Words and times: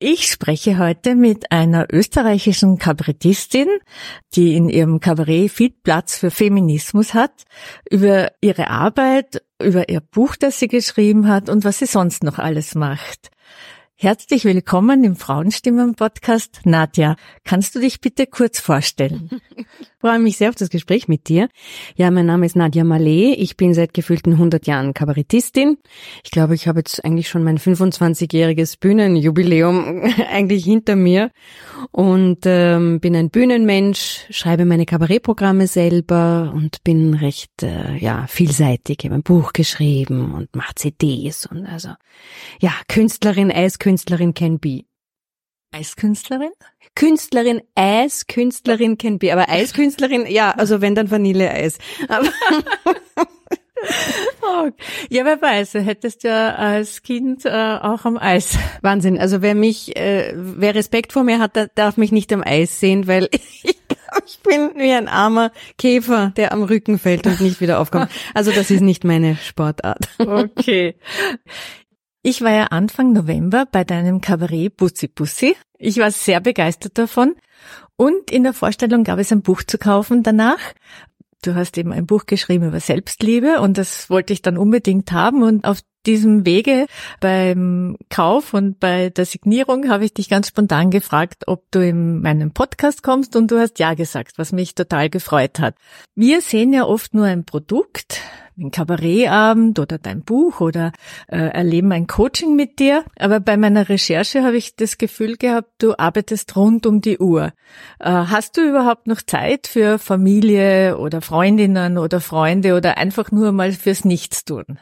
Ich 0.00 0.26
spreche 0.26 0.78
heute 0.78 1.14
mit 1.14 1.52
einer 1.52 1.86
österreichischen 1.92 2.78
Kabarettistin, 2.78 3.68
die 4.34 4.56
in 4.56 4.68
ihrem 4.68 4.98
Kabarett 4.98 5.52
viel 5.52 5.70
Platz 5.70 6.18
für 6.18 6.32
Feminismus 6.32 7.14
hat, 7.14 7.44
über 7.88 8.32
ihre 8.40 8.70
Arbeit, 8.70 9.44
über 9.62 9.88
ihr 9.88 10.00
Buch, 10.00 10.34
das 10.34 10.58
sie 10.58 10.66
geschrieben 10.66 11.28
hat 11.28 11.48
und 11.48 11.62
was 11.62 11.78
sie 11.78 11.86
sonst 11.86 12.24
noch 12.24 12.40
alles 12.40 12.74
macht. 12.74 13.30
Herzlich 13.94 14.44
willkommen 14.44 15.04
im 15.04 15.14
Frauenstimmen-Podcast. 15.14 16.62
Nadja, 16.64 17.14
kannst 17.44 17.76
du 17.76 17.78
dich 17.78 18.00
bitte 18.00 18.26
kurz 18.26 18.58
vorstellen? 18.58 19.30
Ich 20.04 20.10
freue 20.10 20.18
mich 20.18 20.36
sehr 20.36 20.50
auf 20.50 20.54
das 20.54 20.68
Gespräch 20.68 21.08
mit 21.08 21.30
dir. 21.30 21.48
Ja, 21.96 22.10
mein 22.10 22.26
Name 22.26 22.44
ist 22.44 22.56
Nadja 22.56 22.84
Malé. 22.84 23.32
Ich 23.38 23.56
bin 23.56 23.72
seit 23.72 23.94
gefühlten 23.94 24.34
100 24.34 24.66
Jahren 24.66 24.92
Kabarettistin. 24.92 25.78
Ich 26.22 26.30
glaube, 26.30 26.54
ich 26.54 26.68
habe 26.68 26.80
jetzt 26.80 27.02
eigentlich 27.02 27.30
schon 27.30 27.42
mein 27.42 27.56
25-jähriges 27.56 28.78
Bühnenjubiläum 28.78 30.02
eigentlich 30.30 30.62
hinter 30.66 30.94
mir 30.94 31.30
und 31.90 32.40
ähm, 32.44 33.00
bin 33.00 33.16
ein 33.16 33.30
Bühnenmensch, 33.30 34.26
schreibe 34.28 34.66
meine 34.66 34.84
Kabarettprogramme 34.84 35.68
selber 35.68 36.52
und 36.54 36.84
bin 36.84 37.14
recht 37.14 37.62
äh, 37.62 37.96
ja 37.96 38.26
vielseitig. 38.26 38.98
Ich 39.00 39.04
habe 39.06 39.14
ein 39.14 39.22
Buch 39.22 39.54
geschrieben 39.54 40.34
und 40.34 40.54
mache 40.54 40.74
CDs 40.74 41.46
und 41.46 41.64
also 41.64 41.94
ja 42.60 42.72
Künstlerin, 42.88 43.50
Eiskünstlerin 43.50 44.34
can 44.34 44.60
be. 44.60 44.84
Eiskünstlerin? 45.74 46.52
Künstlerin, 46.94 47.60
Eiskünstlerin 47.74 48.96
can 48.96 49.18
be, 49.18 49.32
aber 49.32 49.48
Eiskünstlerin, 49.48 50.26
ja, 50.26 50.52
also 50.52 50.80
wenn 50.80 50.94
dann 50.94 51.10
Vanilleeis. 51.10 51.78
oh, 54.42 54.70
ja, 55.10 55.24
wer 55.24 55.42
weiß, 55.42 55.72
du 55.72 55.80
hättest 55.80 56.22
ja 56.22 56.54
als 56.54 57.02
Kind 57.02 57.44
äh, 57.44 57.50
auch 57.50 58.04
am 58.04 58.16
Eis. 58.16 58.56
Wahnsinn. 58.82 59.18
Also 59.18 59.42
wer 59.42 59.56
mich, 59.56 59.96
äh, 59.96 60.32
wer 60.36 60.76
Respekt 60.76 61.12
vor 61.12 61.24
mir 61.24 61.40
hat, 61.40 61.56
der 61.56 61.68
darf 61.74 61.96
mich 61.96 62.12
nicht 62.12 62.32
am 62.32 62.44
Eis 62.44 62.78
sehen, 62.78 63.08
weil 63.08 63.28
ich 63.64 63.76
ich 64.26 64.38
bin 64.40 64.70
wie 64.76 64.92
ein 64.92 65.08
armer 65.08 65.50
Käfer, 65.76 66.32
der 66.36 66.52
am 66.52 66.62
Rücken 66.62 66.98
fällt 66.98 67.26
und 67.26 67.40
nicht 67.40 67.60
wieder 67.60 67.80
aufkommt. 67.80 68.10
Also 68.32 68.52
das 68.52 68.70
ist 68.70 68.80
nicht 68.80 69.04
meine 69.04 69.36
Sportart. 69.36 70.08
Okay. 70.18 70.94
Ich 72.26 72.40
war 72.40 72.52
ja 72.52 72.64
Anfang 72.68 73.12
November 73.12 73.66
bei 73.70 73.84
deinem 73.84 74.22
Kabarett 74.22 74.78
Bussi 74.78 75.08
Bussi. 75.08 75.56
Ich 75.76 75.98
war 75.98 76.10
sehr 76.10 76.40
begeistert 76.40 76.96
davon. 76.96 77.34
Und 77.96 78.30
in 78.30 78.44
der 78.44 78.54
Vorstellung 78.54 79.04
gab 79.04 79.18
es 79.18 79.30
ein 79.30 79.42
Buch 79.42 79.62
zu 79.62 79.76
kaufen 79.76 80.22
danach. 80.22 80.72
Du 81.42 81.54
hast 81.54 81.76
eben 81.76 81.92
ein 81.92 82.06
Buch 82.06 82.24
geschrieben 82.24 82.68
über 82.68 82.80
Selbstliebe 82.80 83.60
und 83.60 83.76
das 83.76 84.08
wollte 84.08 84.32
ich 84.32 84.40
dann 84.40 84.56
unbedingt 84.56 85.12
haben. 85.12 85.42
Und 85.42 85.66
auf 85.66 85.80
diesem 86.06 86.46
Wege 86.46 86.86
beim 87.20 87.98
Kauf 88.08 88.54
und 88.54 88.80
bei 88.80 89.10
der 89.10 89.26
Signierung 89.26 89.90
habe 89.90 90.06
ich 90.06 90.14
dich 90.14 90.30
ganz 90.30 90.48
spontan 90.48 90.90
gefragt, 90.90 91.44
ob 91.46 91.70
du 91.72 91.86
in 91.86 92.22
meinen 92.22 92.52
Podcast 92.54 93.02
kommst 93.02 93.36
und 93.36 93.50
du 93.50 93.58
hast 93.58 93.78
ja 93.80 93.92
gesagt, 93.92 94.38
was 94.38 94.50
mich 94.50 94.74
total 94.74 95.10
gefreut 95.10 95.58
hat. 95.58 95.74
Wir 96.14 96.40
sehen 96.40 96.72
ja 96.72 96.86
oft 96.86 97.12
nur 97.12 97.26
ein 97.26 97.44
Produkt, 97.44 98.22
ein 98.58 98.70
Kabarettabend 98.70 99.78
oder 99.78 99.98
dein 99.98 100.22
Buch 100.22 100.60
oder 100.60 100.92
äh, 101.28 101.36
erleben 101.36 101.92
ein 101.92 102.06
Coaching 102.06 102.54
mit 102.54 102.78
dir. 102.78 103.04
Aber 103.18 103.40
bei 103.40 103.56
meiner 103.56 103.88
Recherche 103.88 104.42
habe 104.42 104.56
ich 104.56 104.76
das 104.76 104.98
Gefühl 104.98 105.36
gehabt, 105.36 105.70
du 105.78 105.98
arbeitest 105.98 106.54
rund 106.56 106.86
um 106.86 107.00
die 107.00 107.18
Uhr. 107.18 107.52
Äh, 107.98 108.10
hast 108.10 108.56
du 108.56 108.68
überhaupt 108.68 109.06
noch 109.06 109.22
Zeit 109.22 109.66
für 109.66 109.98
Familie 109.98 110.98
oder 110.98 111.20
Freundinnen 111.20 111.98
oder 111.98 112.20
Freunde 112.20 112.76
oder 112.76 112.96
einfach 112.96 113.30
nur 113.30 113.52
mal 113.52 113.72
fürs 113.72 114.04
Nichtstun? 114.04 114.78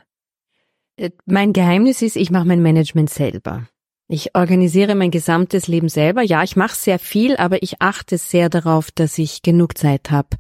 Äh, 0.97 1.11
mein 1.25 1.53
Geheimnis 1.53 2.03
ist, 2.03 2.17
ich 2.17 2.31
mache 2.31 2.47
mein 2.47 2.63
Management 2.63 3.11
selber. 3.11 3.67
Ich 4.09 4.35
organisiere 4.35 4.95
mein 4.95 5.11
gesamtes 5.11 5.69
Leben 5.69 5.89
selber. 5.89 6.21
Ja, 6.21 6.43
ich 6.43 6.57
mache 6.57 6.77
sehr 6.77 6.99
viel, 6.99 7.37
aber 7.37 7.63
ich 7.63 7.81
achte 7.81 8.19
sehr 8.19 8.51
darauf, 8.51 8.91
dass 8.91 9.17
ich 9.17 9.41
genug 9.41 9.79
Zeit 9.79 10.11
habe 10.11 10.37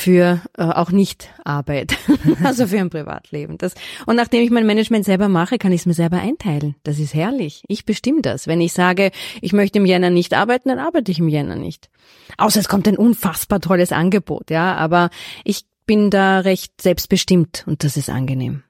für 0.00 0.40
äh, 0.56 0.62
auch 0.62 0.90
nicht 0.90 1.30
Arbeit, 1.44 1.96
also 2.44 2.66
für 2.66 2.78
ein 2.78 2.90
Privatleben. 2.90 3.58
Das, 3.58 3.74
und 4.06 4.16
nachdem 4.16 4.42
ich 4.42 4.50
mein 4.50 4.66
Management 4.66 5.04
selber 5.04 5.28
mache, 5.28 5.58
kann 5.58 5.72
ich 5.72 5.82
es 5.82 5.86
mir 5.86 5.94
selber 5.94 6.18
einteilen. 6.18 6.74
Das 6.82 6.98
ist 6.98 7.14
herrlich. 7.14 7.62
Ich 7.68 7.84
bestimme 7.84 8.22
das. 8.22 8.46
Wenn 8.46 8.60
ich 8.60 8.72
sage, 8.72 9.10
ich 9.40 9.52
möchte 9.52 9.78
im 9.78 9.86
Jänner 9.86 10.10
nicht 10.10 10.34
arbeiten, 10.34 10.70
dann 10.70 10.78
arbeite 10.78 11.12
ich 11.12 11.18
im 11.18 11.28
Jänner 11.28 11.56
nicht. 11.56 11.90
Außer 12.38 12.60
es 12.60 12.68
kommt 12.68 12.88
ein 12.88 12.96
unfassbar 12.96 13.60
tolles 13.60 13.92
Angebot, 13.92 14.50
ja. 14.50 14.74
Aber 14.74 15.10
ich 15.44 15.64
bin 15.86 16.10
da 16.10 16.40
recht 16.40 16.80
selbstbestimmt 16.80 17.64
und 17.66 17.84
das 17.84 17.96
ist 17.96 18.10
angenehm. 18.10 18.62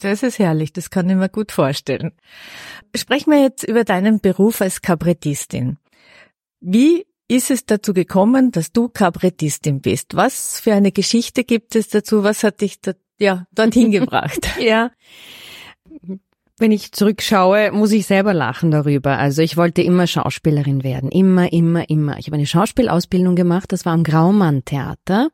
Das 0.00 0.22
ist 0.22 0.38
herrlich, 0.38 0.72
das 0.72 0.90
kann 0.90 1.08
ich 1.08 1.16
mir 1.16 1.28
gut 1.28 1.52
vorstellen. 1.52 2.12
Sprechen 2.94 3.30
wir 3.30 3.40
jetzt 3.40 3.62
über 3.62 3.84
deinen 3.84 4.20
Beruf 4.20 4.60
als 4.60 4.82
Kabarettistin. 4.82 5.78
Wie 6.60 7.06
ist 7.32 7.50
es 7.50 7.64
dazu 7.64 7.94
gekommen, 7.94 8.52
dass 8.52 8.72
du 8.72 8.88
Kabarettistin 8.88 9.80
bist? 9.80 10.14
Was 10.14 10.60
für 10.60 10.74
eine 10.74 10.92
Geschichte 10.92 11.44
gibt 11.44 11.74
es 11.74 11.88
dazu? 11.88 12.22
Was 12.24 12.44
hat 12.44 12.60
dich 12.60 12.80
da, 12.80 12.92
ja, 13.18 13.46
dorthin 13.52 13.90
gebracht? 13.90 14.48
ja. 14.60 14.90
Wenn 16.62 16.70
ich 16.70 16.92
zurückschaue, 16.92 17.72
muss 17.72 17.90
ich 17.90 18.06
selber 18.06 18.32
lachen 18.32 18.70
darüber. 18.70 19.18
Also 19.18 19.42
ich 19.42 19.56
wollte 19.56 19.82
immer 19.82 20.06
Schauspielerin 20.06 20.84
werden. 20.84 21.10
Immer, 21.10 21.52
immer, 21.52 21.90
immer. 21.90 22.20
Ich 22.20 22.28
habe 22.28 22.36
eine 22.36 22.46
Schauspielausbildung 22.46 23.34
gemacht. 23.34 23.72
Das 23.72 23.84
war 23.84 23.94
am 23.94 24.04
Graumann 24.04 24.64
Theater. 24.64 25.30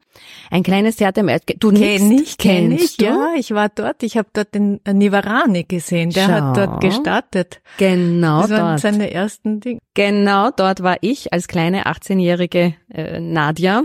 Ein 0.50 0.62
kleines 0.62 0.96
Theater 0.96 1.20
im 1.20 1.28
Erd 1.28 1.42
Du 1.58 1.70
kenn 1.70 2.12
ich, 2.12 2.38
kenn 2.38 2.72
ich. 2.72 2.96
Du? 2.96 3.04
Ja, 3.04 3.34
ich 3.36 3.50
war 3.50 3.68
dort. 3.68 4.02
Ich 4.04 4.16
habe 4.16 4.28
dort 4.32 4.54
den 4.54 4.80
Nivarani 4.90 5.64
gesehen. 5.64 6.08
Der 6.12 6.24
Schau. 6.24 6.32
hat 6.32 6.56
dort 6.56 6.80
gestartet. 6.80 7.60
Genau 7.76 8.40
das 8.40 8.50
waren 8.50 8.60
dort. 8.60 8.80
seine 8.80 9.10
ersten 9.10 9.60
Dinge. 9.60 9.80
Genau 9.92 10.48
dort 10.50 10.82
war 10.82 10.96
ich 11.02 11.30
als 11.34 11.46
kleine 11.46 11.84
18-jährige 11.84 12.72
äh, 12.88 13.20
Nadja, 13.20 13.82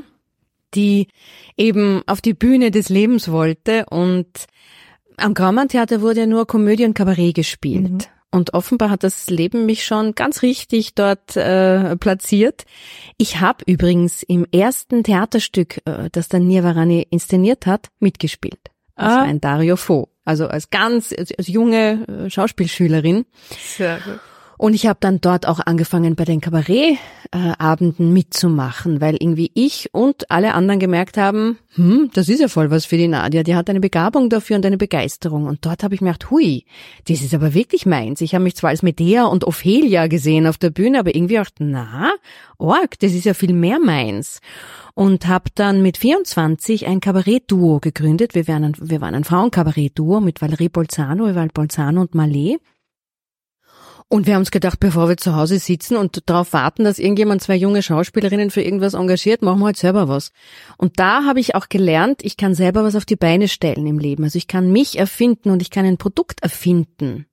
die 0.76 1.10
eben 1.58 2.04
auf 2.08 2.22
die 2.22 2.36
Bühne 2.36 2.72
des 2.72 2.88
Lebens 2.88 3.30
wollte 3.30 3.86
und 3.90 4.30
am 5.18 5.34
Graumann-Theater 5.34 6.02
wurde 6.02 6.22
ja 6.22 6.26
nur 6.26 6.48
Komödie 6.48 6.86
und 6.86 6.94
Kabarett 6.94 7.36
gespielt. 7.36 7.92
Mhm. 7.92 8.00
Und 8.32 8.56
offenbar 8.56 8.90
hat 8.90 9.04
das 9.04 9.30
Leben 9.30 9.68
mich 9.68 9.86
schon 9.86 10.16
ganz 10.16 10.42
richtig 10.42 10.96
dort 10.96 11.38
äh, 11.38 11.96
platziert. 11.98 12.66
Ich 13.18 13.40
habe 13.40 13.64
übrigens 13.68 14.24
im 14.24 14.48
ersten 14.52 15.04
Theaterstück, 15.04 15.82
äh, 15.86 16.10
das 16.12 16.30
dann 16.30 16.48
Nirvarani 16.48 17.06
inszeniert 17.12 17.68
hat, 17.68 17.90
mitgespielt. 18.00 18.72
Das 18.96 19.06
ah. 19.06 19.18
war 19.18 19.24
ein 19.24 19.40
Dario 19.40 19.76
Fo. 19.76 20.10
Also 20.26 20.48
als 20.48 20.72
ganz 20.72 21.14
als, 21.16 21.32
als 21.38 21.48
junge 21.48 22.08
äh, 22.08 22.30
Schauspielschülerin. 22.30 23.26
Sehr 23.78 24.00
gut. 24.00 24.20
Und 24.58 24.74
ich 24.74 24.88
habe 24.88 25.00
dann 25.00 25.20
dort 25.20 25.48
auch 25.48 25.60
angefangen, 25.60 26.16
bei 26.16 26.26
den 26.26 26.42
Kabarettabenden 26.42 28.14
mitzumachen, 28.14 29.02
weil 29.02 29.16
irgendwie 29.20 29.52
ich 29.54 29.90
und 29.94 30.30
alle 30.30 30.54
anderen 30.54 30.80
gemerkt 30.80 31.18
haben, 31.18 31.58
hm, 31.76 32.12
das 32.14 32.30
ist 32.30 32.40
ja 32.40 32.48
voll 32.48 32.70
was 32.70 32.86
für 32.86 32.98
die 32.98 33.08
Nadia, 33.08 33.44
die 33.44 33.56
hat 33.56 33.70
eine 33.70 33.80
Begabung 33.80 34.30
dafür 34.30 34.58
und 34.58 34.66
eine 34.66 34.78
Begeisterung. 34.78 35.46
Und 35.46 35.66
dort 35.66 35.84
habe 35.84 35.96
ich 35.96 36.02
mir 36.02 36.12
gedacht, 36.12 36.30
hui, 36.32 36.66
das 37.08 37.22
ist 37.22 37.34
aber 37.34 37.54
wirklich 37.54 37.86
meins. 37.86 38.22
Ich 38.22 38.36
habe 38.36 38.44
mich 38.44 38.56
zwar 38.56 38.70
als 38.70 38.84
Medea 38.84 39.26
und 39.26 39.46
Ophelia 39.46 40.08
gesehen 40.08 40.48
auf 40.48 40.58
der 40.58 40.70
Bühne, 40.70 41.00
aber 41.00 41.16
irgendwie 41.16 41.40
auch, 41.40 41.48
na, 41.60 42.12
org, 42.58 43.00
das 43.00 43.14
ist 43.14 43.26
ja 43.26 43.34
viel 43.34 43.54
mehr 43.54 43.80
meins 43.80 44.40
und 44.94 45.28
habe 45.28 45.50
dann 45.56 45.82
mit 45.82 45.98
24 45.98 46.88
ein 46.88 47.00
Kabarettduo 47.00 47.80
gegründet. 47.80 48.36
Wir 48.36 48.48
waren 48.48 48.64
ein, 48.64 49.16
ein 49.16 49.24
Frauenkabarettduo 49.24 50.20
mit 50.20 50.42
Valerie 50.42 50.70
Bolzano, 50.70 51.28
Eval 51.28 51.50
Bolzano 51.54 52.02
und 52.02 52.12
Malé. 52.14 52.60
Und 54.14 54.28
wir 54.28 54.36
haben 54.36 54.44
uns 54.44 54.52
gedacht, 54.52 54.80
bevor 54.80 55.10
wir 55.10 55.18
zu 55.18 55.36
Hause 55.36 55.58
sitzen 55.58 55.98
und 55.98 56.30
darauf 56.30 56.54
warten, 56.54 56.84
dass 56.84 57.00
irgendjemand 57.00 57.42
zwei 57.42 57.56
junge 57.56 57.82
Schauspielerinnen 57.82 58.52
für 58.52 58.62
irgendwas 58.62 58.94
engagiert, 58.94 59.42
machen 59.42 59.58
wir 59.62 59.66
halt 59.66 59.78
selber 59.78 60.08
was. 60.08 60.32
Und 60.78 61.00
da 61.00 61.26
habe 61.26 61.40
ich 61.40 61.56
auch 61.56 61.68
gelernt, 61.68 62.24
ich 62.24 62.38
kann 62.38 62.54
selber 62.54 62.84
was 62.84 62.96
auf 62.96 63.06
die 63.06 63.16
Beine 63.16 63.48
stellen 63.48 63.88
im 63.88 63.98
Leben. 63.98 64.24
Also 64.24 64.38
ich 64.38 64.48
kann 64.48 64.72
mich 64.72 65.00
erfinden 65.00 65.50
und 65.50 65.64
ich 65.64 65.72
kann 65.72 65.88
ein 65.88 65.98
Produkt 65.98 66.44
erfinden. 66.44 67.26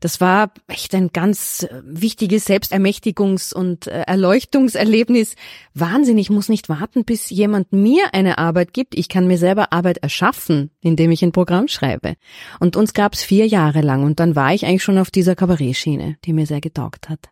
Das 0.00 0.20
war 0.20 0.52
echt 0.68 0.94
ein 0.94 1.08
ganz 1.12 1.64
äh, 1.64 1.80
wichtiges 1.84 2.46
Selbstermächtigungs- 2.46 3.52
und 3.52 3.86
äh, 3.86 4.02
Erleuchtungserlebnis. 4.02 5.34
Wahnsinn, 5.74 6.18
ich 6.18 6.30
muss 6.30 6.48
nicht 6.48 6.68
warten, 6.68 7.04
bis 7.04 7.30
jemand 7.30 7.72
mir 7.72 8.14
eine 8.14 8.38
Arbeit 8.38 8.72
gibt. 8.72 8.96
Ich 8.96 9.08
kann 9.08 9.26
mir 9.26 9.38
selber 9.38 9.72
Arbeit 9.72 9.98
erschaffen, 9.98 10.70
indem 10.80 11.10
ich 11.10 11.22
ein 11.22 11.32
Programm 11.32 11.68
schreibe. 11.68 12.14
Und 12.60 12.76
uns 12.76 12.94
gab's 12.94 13.22
vier 13.22 13.46
Jahre 13.46 13.80
lang 13.80 14.04
und 14.04 14.20
dann 14.20 14.36
war 14.36 14.54
ich 14.54 14.66
eigentlich 14.66 14.84
schon 14.84 14.98
auf 14.98 15.10
dieser 15.10 15.34
Kabarettschiene, 15.34 16.16
die 16.24 16.32
mir 16.32 16.46
sehr 16.46 16.60
getaugt 16.60 17.08
hat. 17.08 17.30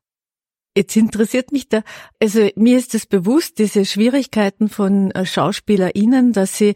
Jetzt 0.76 0.94
interessiert 0.94 1.52
mich 1.52 1.70
da, 1.70 1.82
also 2.20 2.50
mir 2.54 2.76
ist 2.76 2.94
es 2.94 3.06
bewusst, 3.06 3.58
diese 3.58 3.86
Schwierigkeiten 3.86 4.69
von 4.69 5.10
äh, 5.12 5.24
SchauspielerInnen, 5.24 6.34
dass 6.34 6.58
sie, 6.58 6.74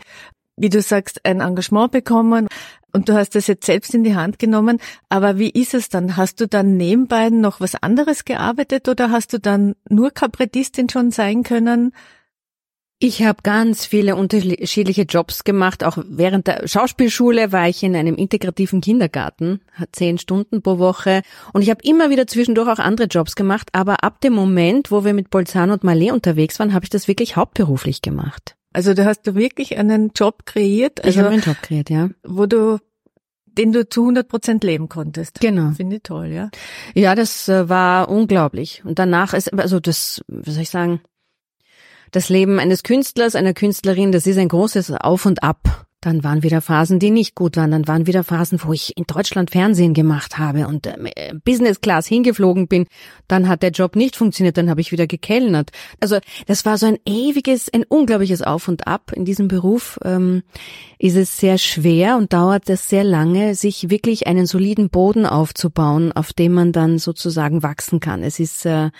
wie 0.56 0.70
du 0.70 0.80
sagst, 0.80 1.26
ein 1.26 1.40
Engagement 1.40 1.92
bekommen 1.92 2.48
und 2.92 3.08
du 3.08 3.14
hast 3.14 3.34
das 3.34 3.46
jetzt 3.46 3.66
selbst 3.66 3.94
in 3.94 4.04
die 4.04 4.14
Hand 4.14 4.38
genommen. 4.38 4.78
Aber 5.08 5.38
wie 5.38 5.50
ist 5.50 5.74
es 5.74 5.88
dann? 5.88 6.16
Hast 6.16 6.40
du 6.40 6.46
dann 6.46 6.76
nebenbei 6.76 7.30
noch 7.30 7.60
was 7.60 7.74
anderes 7.74 8.24
gearbeitet 8.24 8.88
oder 8.88 9.10
hast 9.10 9.32
du 9.32 9.38
dann 9.38 9.74
nur 9.88 10.10
Kabarettistin 10.10 10.88
schon 10.88 11.10
sein 11.10 11.42
können? 11.42 11.92
Ich 13.02 13.22
habe 13.22 13.38
ganz 13.42 13.86
viele 13.86 14.14
unterschiedliche 14.14 15.02
Jobs 15.04 15.44
gemacht. 15.44 15.84
Auch 15.84 15.96
während 16.06 16.46
der 16.46 16.68
Schauspielschule 16.68 17.50
war 17.50 17.66
ich 17.66 17.82
in 17.82 17.96
einem 17.96 18.14
integrativen 18.14 18.82
Kindergarten, 18.82 19.62
zehn 19.92 20.18
Stunden 20.18 20.60
pro 20.60 20.78
Woche. 20.78 21.22
Und 21.54 21.62
ich 21.62 21.70
habe 21.70 21.80
immer 21.82 22.10
wieder 22.10 22.26
zwischendurch 22.26 22.68
auch 22.68 22.78
andere 22.78 23.06
Jobs 23.06 23.36
gemacht. 23.36 23.70
Aber 23.72 24.04
ab 24.04 24.20
dem 24.20 24.34
Moment, 24.34 24.90
wo 24.90 25.02
wir 25.02 25.14
mit 25.14 25.30
Bolzano 25.30 25.72
und 25.72 25.82
Malé 25.82 26.12
unterwegs 26.12 26.58
waren, 26.58 26.74
habe 26.74 26.84
ich 26.84 26.90
das 26.90 27.08
wirklich 27.08 27.36
hauptberuflich 27.36 28.02
gemacht. 28.02 28.54
Also 28.72 28.94
da 28.94 29.04
hast 29.04 29.26
du 29.26 29.34
wirklich 29.34 29.78
einen 29.78 30.12
Job 30.14 30.46
kreiert. 30.46 31.04
Also, 31.04 31.10
ich 31.10 31.18
habe 31.18 31.30
einen 31.30 31.42
Job 31.42 31.60
kreiert, 31.62 31.90
ja. 31.90 32.10
Wo 32.22 32.46
du 32.46 32.78
den 33.46 33.72
du 33.72 33.88
zu 33.88 34.02
100 34.02 34.28
Prozent 34.28 34.64
leben 34.64 34.88
konntest. 34.88 35.40
Genau. 35.40 35.72
Finde 35.72 35.96
ich 35.96 36.02
toll, 36.02 36.28
ja. 36.28 36.50
Ja, 36.94 37.14
das 37.14 37.48
äh, 37.48 37.68
war 37.68 38.08
unglaublich. 38.08 38.82
Und 38.84 38.98
danach 38.98 39.34
ist, 39.34 39.52
also 39.52 39.80
das, 39.80 40.22
wie 40.28 40.50
soll 40.50 40.62
ich 40.62 40.70
sagen, 40.70 41.00
das 42.10 42.28
Leben 42.28 42.58
eines 42.58 42.82
Künstlers, 42.82 43.34
einer 43.34 43.54
Künstlerin, 43.54 44.12
das 44.12 44.26
ist 44.26 44.38
ein 44.38 44.48
großes 44.48 44.92
Auf 44.92 45.26
und 45.26 45.42
Ab. 45.42 45.86
Dann 46.02 46.24
waren 46.24 46.42
wieder 46.42 46.62
Phasen, 46.62 46.98
die 46.98 47.10
nicht 47.10 47.34
gut 47.34 47.58
waren. 47.58 47.72
Dann 47.72 47.86
waren 47.86 48.06
wieder 48.06 48.24
Phasen, 48.24 48.58
wo 48.62 48.72
ich 48.72 48.96
in 48.96 49.04
Deutschland 49.04 49.50
Fernsehen 49.50 49.92
gemacht 49.92 50.38
habe 50.38 50.66
und 50.66 50.86
äh, 50.86 51.34
Business 51.44 51.82
Class 51.82 52.06
hingeflogen 52.06 52.68
bin. 52.68 52.86
Dann 53.28 53.48
hat 53.48 53.62
der 53.62 53.70
Job 53.70 53.96
nicht 53.96 54.16
funktioniert, 54.16 54.56
dann 54.56 54.70
habe 54.70 54.80
ich 54.80 54.92
wieder 54.92 55.06
gekellnert. 55.06 55.70
Also 56.00 56.18
das 56.46 56.64
war 56.64 56.78
so 56.78 56.86
ein 56.86 56.98
ewiges, 57.04 57.70
ein 57.72 57.84
unglaubliches 57.84 58.40
Auf 58.40 58.66
und 58.68 58.86
Ab. 58.86 59.12
In 59.14 59.26
diesem 59.26 59.48
Beruf 59.48 59.98
ähm, 60.02 60.42
ist 60.98 61.16
es 61.16 61.36
sehr 61.36 61.58
schwer 61.58 62.16
und 62.16 62.32
dauert 62.32 62.70
es 62.70 62.88
sehr 62.88 63.04
lange, 63.04 63.54
sich 63.54 63.90
wirklich 63.90 64.26
einen 64.26 64.46
soliden 64.46 64.88
Boden 64.88 65.26
aufzubauen, 65.26 66.12
auf 66.12 66.32
dem 66.32 66.52
man 66.52 66.72
dann 66.72 66.98
sozusagen 66.98 67.62
wachsen 67.62 68.00
kann. 68.00 68.22
Es 68.22 68.40
ist, 68.40 68.64
äh, 68.64 68.90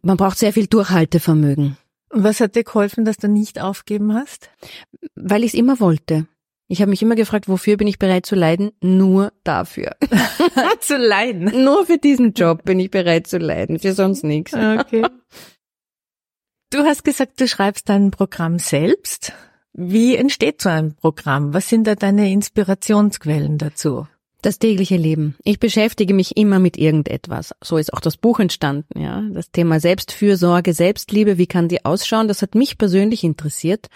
man 0.00 0.16
braucht 0.16 0.38
sehr 0.38 0.54
viel 0.54 0.66
Durchhaltevermögen. 0.66 1.76
Was 2.10 2.40
hat 2.40 2.56
dir 2.56 2.64
geholfen, 2.64 3.04
dass 3.04 3.16
du 3.16 3.28
nicht 3.28 3.60
aufgeben 3.60 4.14
hast? 4.14 4.50
Weil 5.14 5.44
ich 5.44 5.54
es 5.54 5.58
immer 5.58 5.80
wollte. 5.80 6.26
Ich 6.66 6.80
habe 6.80 6.90
mich 6.90 7.02
immer 7.02 7.16
gefragt, 7.16 7.48
wofür 7.48 7.76
bin 7.76 7.88
ich 7.88 7.98
bereit 7.98 8.26
zu 8.26 8.36
leiden? 8.36 8.70
Nur 8.80 9.32
dafür. 9.42 9.96
zu 10.80 10.96
leiden? 10.96 11.64
Nur 11.64 11.86
für 11.86 11.98
diesen 11.98 12.32
Job 12.32 12.64
bin 12.64 12.78
ich 12.78 12.90
bereit 12.90 13.26
zu 13.26 13.38
leiden, 13.38 13.78
für 13.78 13.92
sonst 13.92 14.24
nichts. 14.24 14.54
Okay. 14.54 15.04
Du 16.70 16.84
hast 16.84 17.04
gesagt, 17.04 17.40
du 17.40 17.48
schreibst 17.48 17.88
dein 17.88 18.12
Programm 18.12 18.60
selbst. 18.60 19.32
Wie 19.72 20.14
entsteht 20.14 20.62
so 20.62 20.68
ein 20.68 20.94
Programm? 20.94 21.54
Was 21.54 21.68
sind 21.68 21.86
da 21.86 21.96
deine 21.96 22.30
Inspirationsquellen 22.30 23.58
dazu? 23.58 24.06
Das 24.42 24.58
tägliche 24.58 24.96
Leben. 24.96 25.36
Ich 25.44 25.58
beschäftige 25.58 26.14
mich 26.14 26.36
immer 26.36 26.58
mit 26.58 26.78
irgendetwas. 26.78 27.54
So 27.62 27.76
ist 27.76 27.92
auch 27.92 28.00
das 28.00 28.16
Buch 28.16 28.40
entstanden, 28.40 28.98
ja. 28.98 29.22
Das 29.32 29.50
Thema 29.50 29.80
Selbstfürsorge, 29.80 30.72
Selbstliebe, 30.72 31.36
wie 31.38 31.46
kann 31.46 31.68
die 31.68 31.84
ausschauen? 31.84 32.28
Das 32.28 32.42
hat 32.42 32.54
mich 32.54 32.78
persönlich 32.78 33.22
interessiert. 33.22 33.88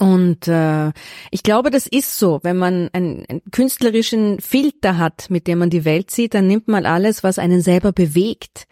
Und 0.00 0.48
äh, 0.48 0.92
ich 1.30 1.42
glaube, 1.42 1.70
das 1.70 1.86
ist 1.86 2.18
so. 2.18 2.40
Wenn 2.42 2.56
man 2.56 2.88
einen, 2.94 3.26
einen 3.28 3.42
künstlerischen 3.50 4.40
Filter 4.40 4.96
hat, 4.96 5.28
mit 5.28 5.46
dem 5.46 5.58
man 5.58 5.68
die 5.68 5.84
Welt 5.84 6.10
sieht, 6.10 6.32
dann 6.32 6.46
nimmt 6.46 6.68
man 6.68 6.86
alles, 6.86 7.22
was 7.22 7.38
einen 7.38 7.60
selber 7.60 7.92
bewegt 7.92 8.66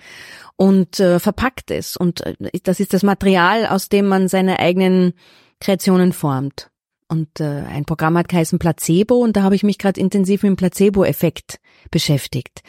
und 0.56 1.00
äh, 1.00 1.18
verpackt 1.18 1.70
es. 1.70 1.98
Und 1.98 2.24
äh, 2.24 2.34
das 2.62 2.80
ist 2.80 2.94
das 2.94 3.02
Material, 3.02 3.66
aus 3.66 3.90
dem 3.90 4.06
man 4.06 4.28
seine 4.28 4.58
eigenen 4.58 5.12
Kreationen 5.60 6.14
formt. 6.14 6.70
Und 7.08 7.40
äh, 7.40 7.62
ein 7.62 7.84
Programm 7.84 8.18
hat 8.18 8.28
geheißen 8.28 8.58
Placebo 8.58 9.16
und 9.16 9.36
da 9.36 9.42
habe 9.42 9.54
ich 9.54 9.62
mich 9.62 9.78
gerade 9.78 9.98
intensiv 9.98 10.42
mit 10.42 10.50
dem 10.50 10.56
Placebo-Effekt 10.56 11.58
beschäftigt. 11.90 12.62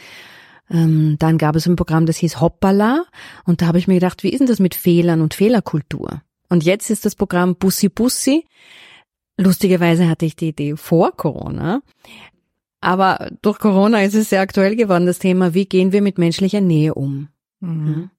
Ähm, 0.69 1.17
dann 1.19 1.37
gab 1.37 1.55
es 1.55 1.65
ein 1.65 1.75
Programm, 1.75 2.05
das 2.05 2.17
hieß 2.17 2.39
Hoppala 2.39 3.05
und 3.45 3.61
da 3.61 3.67
habe 3.67 3.79
ich 3.79 3.87
mir 3.87 3.95
gedacht, 3.95 4.23
wie 4.23 4.29
ist 4.29 4.39
denn 4.39 4.47
das 4.47 4.59
mit 4.59 4.75
Fehlern 4.75 5.21
und 5.21 5.33
Fehlerkultur? 5.33 6.21
Und 6.47 6.63
jetzt 6.63 6.89
ist 6.89 7.05
das 7.05 7.15
Programm 7.15 7.55
Bussi 7.55 7.89
Bussi. 7.89 8.45
Lustigerweise 9.37 10.07
hatte 10.07 10.25
ich 10.25 10.35
die 10.35 10.49
Idee 10.49 10.75
vor 10.75 11.15
Corona. 11.15 11.81
Aber 12.81 13.29
durch 13.41 13.59
Corona 13.59 14.03
ist 14.03 14.15
es 14.15 14.29
sehr 14.29 14.41
aktuell 14.41 14.75
geworden, 14.75 15.05
das 15.05 15.19
Thema, 15.19 15.53
wie 15.53 15.65
gehen 15.65 15.91
wir 15.91 16.01
mit 16.01 16.17
menschlicher 16.17 16.61
Nähe 16.61 16.93
um? 16.93 17.27
Mhm. 17.59 18.09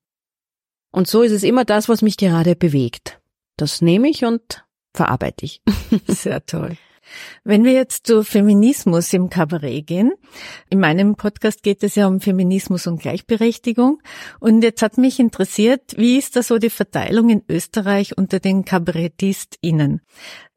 Und 0.93 1.07
so 1.09 1.23
ist 1.23 1.33
es 1.33 1.45
immer 1.45 1.65
das, 1.65 1.89
was 1.89 2.03
mich 2.03 2.17
gerade 2.17 2.57
bewegt. 2.57 3.21
Das 3.57 3.81
nehme 3.81 4.09
ich 4.09 4.25
und 4.25 4.65
verarbeite 4.95 5.45
ich. 5.45 5.63
Sehr 6.07 6.45
toll. 6.45 6.77
Wenn 7.45 7.65
wir 7.65 7.73
jetzt 7.73 8.07
zu 8.07 8.23
Feminismus 8.23 9.13
im 9.13 9.31
Kabarett 9.31 9.87
gehen, 9.87 10.13
in 10.69 10.81
meinem 10.81 11.17
Podcast 11.17 11.63
geht 11.63 11.83
es 11.83 11.95
ja 11.95 12.07
um 12.07 12.21
Feminismus 12.21 12.87
und 12.87 13.01
Gleichberechtigung. 13.01 14.01
Und 14.39 14.63
jetzt 14.63 14.83
hat 14.83 14.99
mich 14.99 15.19
interessiert, 15.19 15.97
wie 15.97 16.19
ist 16.19 16.37
da 16.37 16.43
so 16.43 16.59
die 16.59 16.71
Verteilung 16.71 17.29
in 17.31 17.43
Österreich 17.49 18.17
unter 18.17 18.39
den 18.39 18.65
KabarettistInnen? 18.65 20.03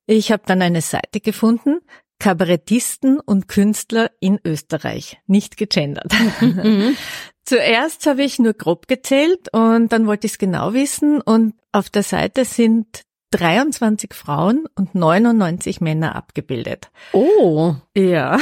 Ich 0.06 0.31
habe 0.31 0.44
dann 0.45 0.62
eine 0.62 0.81
Seite 0.81 1.21
gefunden, 1.21 1.79
Kabarettisten 2.19 3.19
und 3.19 3.47
Künstler 3.47 4.12
in 4.19 4.39
Österreich, 4.45 5.18
nicht 5.27 5.57
gegendert. 5.57 6.13
Mhm. 6.41 6.95
Zuerst 7.45 8.06
habe 8.06 8.24
ich 8.24 8.39
nur 8.39 8.53
grob 8.53 8.88
gezählt 8.88 9.50
und 9.51 9.91
dann 9.91 10.07
wollte 10.07 10.27
ich 10.27 10.33
es 10.33 10.38
genau 10.38 10.71
wissen 10.71 11.19
und 11.19 11.56
auf 11.74 11.89
der 11.89 12.03
Seite 12.03 12.45
sind 12.45 13.01
23 13.33 14.13
Frauen 14.13 14.65
und 14.75 14.94
99 14.95 15.81
Männer 15.81 16.15
abgebildet. 16.15 16.91
Oh. 17.13 17.75
Ja. 17.95 18.38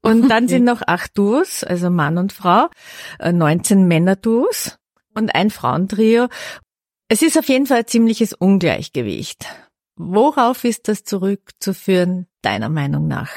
Und 0.00 0.28
dann 0.28 0.46
sind 0.48 0.64
noch 0.64 0.82
acht 0.86 1.16
Duos, 1.18 1.64
also 1.64 1.90
Mann 1.90 2.18
und 2.18 2.32
Frau, 2.32 2.68
19 3.20 3.78
äh, 3.78 3.84
Männer-Duos 3.84 4.78
und 5.14 5.34
ein 5.34 5.50
Frauentrio. 5.50 6.28
Es 7.08 7.22
ist 7.22 7.36
auf 7.36 7.48
jeden 7.48 7.66
Fall 7.66 7.78
ein 7.78 7.86
ziemliches 7.86 8.32
Ungleichgewicht. 8.32 9.46
Worauf 9.96 10.62
ist 10.64 10.86
das 10.86 11.02
zurückzuführen, 11.02 12.28
deiner 12.42 12.68
Meinung 12.68 13.08
nach? 13.08 13.30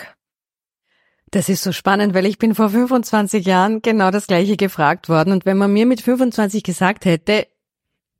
Das 1.32 1.50
ist 1.50 1.64
so 1.64 1.72
spannend, 1.72 2.14
weil 2.14 2.26
ich 2.26 2.38
bin 2.38 2.54
vor 2.54 2.70
25 2.70 3.46
Jahren 3.46 3.82
genau 3.82 4.12
das 4.12 4.28
gleiche 4.28 4.58
gefragt 4.58 5.10
worden. 5.10 5.34
Und 5.34 5.46
wenn 5.46 5.58
man 5.58 5.74
mir 5.74 5.86
mit 5.86 6.02
25 6.02 6.62
gesagt 6.62 7.06
hätte, 7.06 7.48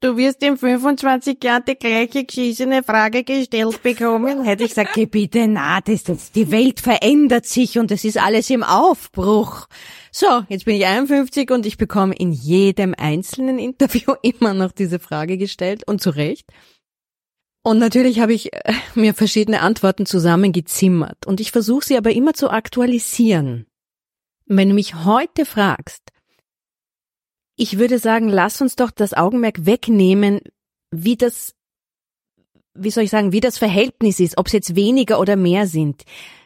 du 0.02 0.18
wirst 0.18 0.44
in 0.44 0.58
25 0.58 1.42
Jahren 1.44 1.64
die 1.68 1.76
gleiche 1.76 2.26
geschissene 2.26 2.84
Frage 2.84 3.24
gestellt 3.24 3.82
bekommen. 3.82 4.44
Hätte 4.44 4.64
ich 4.64 4.70
gesagt, 4.70 5.00
bitte, 5.12 5.48
na, 5.48 5.80
das, 5.80 6.04
das, 6.04 6.32
die 6.32 6.52
Welt 6.52 6.82
verändert 6.82 7.46
sich 7.46 7.78
und 7.78 7.92
es 7.92 8.04
ist 8.04 8.18
alles 8.18 8.50
im 8.50 8.64
Aufbruch. 8.64 9.68
So, 10.12 10.44
jetzt 10.50 10.66
bin 10.66 10.76
ich 10.76 10.86
51 10.86 11.50
und 11.52 11.66
ich 11.66 11.78
bekomme 11.78 12.16
in 12.16 12.32
jedem 12.32 12.94
einzelnen 12.98 13.60
Interview 13.60 14.16
immer 14.22 14.54
noch 14.54 14.72
diese 14.72 15.00
Frage 15.00 15.38
gestellt 15.38 15.88
und 15.88 16.02
zu 16.02 16.10
Recht. 16.10 16.52
Und 17.64 17.78
natürlich 17.78 18.20
habe 18.20 18.34
ich 18.34 18.54
äh, 18.54 18.74
mir 18.96 19.14
verschiedene 19.14 19.62
Antworten 19.62 20.08
zusammengezimmert 20.08 21.28
und 21.28 21.40
ich 21.40 21.52
versuche 21.52 21.86
sie 21.86 21.98
aber 21.98 22.12
immer 22.12 22.34
zu 22.34 22.50
aktualisieren. 22.50 23.68
Wenn 24.48 24.70
du 24.70 24.76
mich 24.76 25.06
heute 25.06 25.46
fragst, 25.46 26.11
ich 27.62 27.78
würde 27.78 28.00
sagen, 28.00 28.28
lass 28.28 28.60
uns 28.60 28.76
doch 28.76 28.90
das 28.90 29.14
Augenmerk 29.14 29.68
wegnehmen, 29.68 30.42
wie 30.90 31.16
das, 31.16 31.54
wie 32.74 32.90
soll 32.90 33.04
ich 33.04 33.12
sagen, 33.12 33.34
wie 33.34 33.40
das 33.40 33.60
Verhältnis 33.60 34.20
ist, 34.20 34.40
ob 34.40 34.48
es 34.48 34.54
jetzt 34.54 34.76
weniger 34.76 35.20
oder 35.20 35.36
mehr 35.36 35.68
sind. 35.68 36.02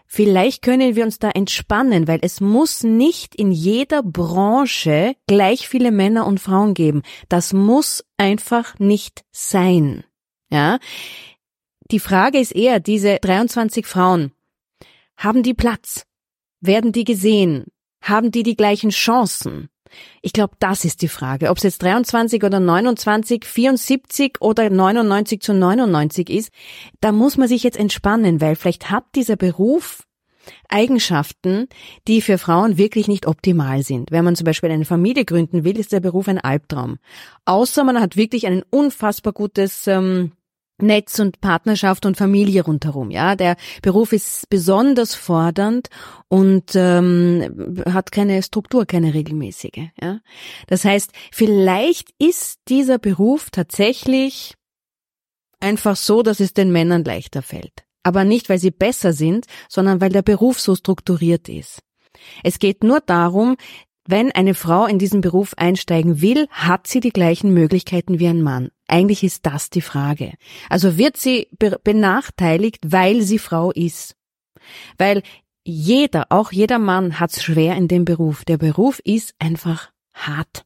Vielleicht 0.08 0.62
können 0.62 0.98
wir 0.98 1.06
uns 1.06 1.18
da 1.18 1.30
entspannen, 1.30 2.10
weil 2.10 2.20
es 2.22 2.42
muss 2.42 2.84
nicht 2.84 3.34
in 3.34 3.54
jeder 3.54 4.04
Branche 4.04 5.16
gleich 5.26 5.70
viele 5.70 5.92
Männer 5.92 6.28
und 6.28 6.42
Frauen 6.42 6.74
geben. 6.74 7.02
Das 7.30 7.54
muss 7.54 8.04
einfach 8.18 8.78
nicht 8.78 9.24
sein. 9.32 10.04
Ja? 10.50 10.80
Die 11.92 12.00
Frage 12.00 12.40
ist 12.40 12.54
eher, 12.54 12.82
diese 12.82 13.20
23 13.22 13.86
Frauen, 13.86 14.34
haben 15.16 15.44
die 15.44 15.54
Platz? 15.54 16.06
Werden 16.60 16.92
die 16.92 17.06
gesehen? 17.06 17.68
Haben 18.02 18.32
die 18.32 18.44
die 18.44 18.58
gleichen 18.58 18.90
Chancen? 18.90 19.70
Ich 20.22 20.34
glaube, 20.34 20.56
das 20.60 20.86
ist 20.86 21.02
die 21.02 21.08
Frage. 21.08 21.50
Ob 21.50 21.58
es 21.58 21.64
jetzt 21.64 21.82
23 21.84 22.44
oder 22.44 22.60
29, 22.60 23.46
74 23.46 24.42
oder 24.42 24.70
99 24.70 25.42
zu 25.42 25.54
99 25.54 26.30
ist, 26.30 26.52
da 27.02 27.12
muss 27.12 27.38
man 27.38 27.48
sich 27.48 27.64
jetzt 27.64 27.78
entspannen, 27.78 28.42
weil 28.42 28.56
vielleicht 28.56 28.90
hat 28.90 29.06
dieser 29.16 29.36
Beruf 29.36 30.04
Eigenschaften, 30.70 31.68
die 32.08 32.22
für 32.22 32.38
Frauen 32.38 32.78
wirklich 32.78 33.08
nicht 33.08 33.26
optimal 33.26 33.84
sind. 33.84 34.12
Wenn 34.12 34.26
man 34.26 34.36
zum 34.36 34.46
Beispiel 34.46 34.72
eine 34.72 34.86
Familie 34.86 35.26
gründen 35.26 35.64
will, 35.64 35.80
ist 35.80 35.92
der 35.92 36.00
Beruf 36.00 36.28
ein 36.28 36.40
Albtraum. 36.40 36.98
Außer 37.46 37.84
man 37.84 38.00
hat 38.00 38.16
wirklich 38.16 38.48
ein 38.48 38.64
unfassbar 38.70 39.34
gutes 39.34 39.88
ähm, 39.88 40.34
Netz 40.78 41.20
und 41.20 41.40
Partnerschaft 41.42 42.06
und 42.06 42.18
Familie 42.18 42.64
rundherum. 42.64 43.12
Ja, 43.12 43.36
der 43.36 43.56
Beruf 43.82 44.12
ist 44.12 44.50
besonders 44.50 45.16
fordernd 45.16 45.90
und 46.28 46.72
ähm, 46.76 47.84
hat 47.86 48.12
keine 48.12 48.44
Struktur, 48.44 48.86
keine 48.86 49.14
regelmäßige. 49.14 49.90
Ja, 50.02 50.20
das 50.68 50.84
heißt, 50.84 51.12
vielleicht 51.32 52.10
ist 52.20 52.60
dieser 52.68 53.00
Beruf 53.00 53.50
tatsächlich 53.52 54.56
einfach 55.60 55.96
so, 55.96 56.24
dass 56.24 56.40
es 56.40 56.54
den 56.54 56.72
Männern 56.72 57.04
leichter 57.04 57.42
fällt. 57.42 57.86
Aber 58.04 58.24
nicht, 58.24 58.50
weil 58.50 58.60
sie 58.60 58.72
besser 58.72 59.14
sind, 59.14 59.46
sondern 59.68 60.00
weil 60.00 60.12
der 60.12 60.22
Beruf 60.22 60.60
so 60.60 60.76
strukturiert 60.76 61.50
ist. 61.50 61.80
Es 62.44 62.60
geht 62.60 62.84
nur 62.84 63.02
darum, 63.02 63.58
wenn 64.08 64.32
eine 64.32 64.54
Frau 64.54 64.86
in 64.86 65.00
diesen 65.00 65.22
Beruf 65.22 65.54
einsteigen 65.58 66.22
will, 66.22 66.48
hat 66.52 66.88
sie 66.88 67.00
die 67.00 67.12
gleichen 67.12 67.54
Möglichkeiten 67.54 68.20
wie 68.20 68.28
ein 68.28 68.42
Mann. 68.42 68.70
Eigentlich 68.88 69.24
ist 69.24 69.46
das 69.46 69.70
die 69.70 69.82
Frage. 69.82 70.34
Also 70.70 70.98
wird 70.98 71.18
sie 71.18 71.48
benachteiligt, 71.84 72.80
weil 72.86 73.22
sie 73.22 73.40
Frau 73.40 73.72
ist. 73.72 74.16
Weil 74.98 75.24
jeder, 75.64 76.28
auch 76.30 76.52
jeder 76.52 76.78
Mann 76.78 77.20
hat's 77.20 77.44
schwer 77.44 77.76
in 77.76 77.88
dem 77.88 78.06
Beruf. 78.06 78.46
Der 78.46 78.58
Beruf 78.58 79.00
ist 79.04 79.34
einfach 79.40 79.92
hart. 80.14 80.66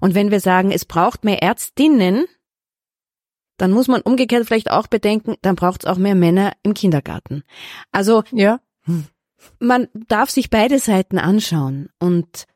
Und 0.00 0.14
wenn 0.14 0.30
wir 0.30 0.40
sagen, 0.40 0.70
es 0.70 0.84
braucht 0.84 1.24
mehr 1.24 1.42
Ärztinnen, 1.42 2.26
dann 3.56 3.72
muss 3.72 3.88
man 3.88 4.00
umgekehrt 4.02 4.46
vielleicht 4.46 4.70
auch 4.70 4.86
bedenken, 4.86 5.34
dann 5.42 5.56
braucht 5.56 5.84
es 5.84 5.90
auch 5.90 5.98
mehr 5.98 6.14
Männer 6.14 6.52
im 6.62 6.74
Kindergarten. 6.74 7.42
Also 7.92 8.22
ja. 8.30 8.60
man 9.58 9.88
darf 10.08 10.30
sich 10.30 10.50
beide 10.50 10.78
Seiten 10.78 11.18
anschauen. 11.18 11.88
Und 11.98 12.46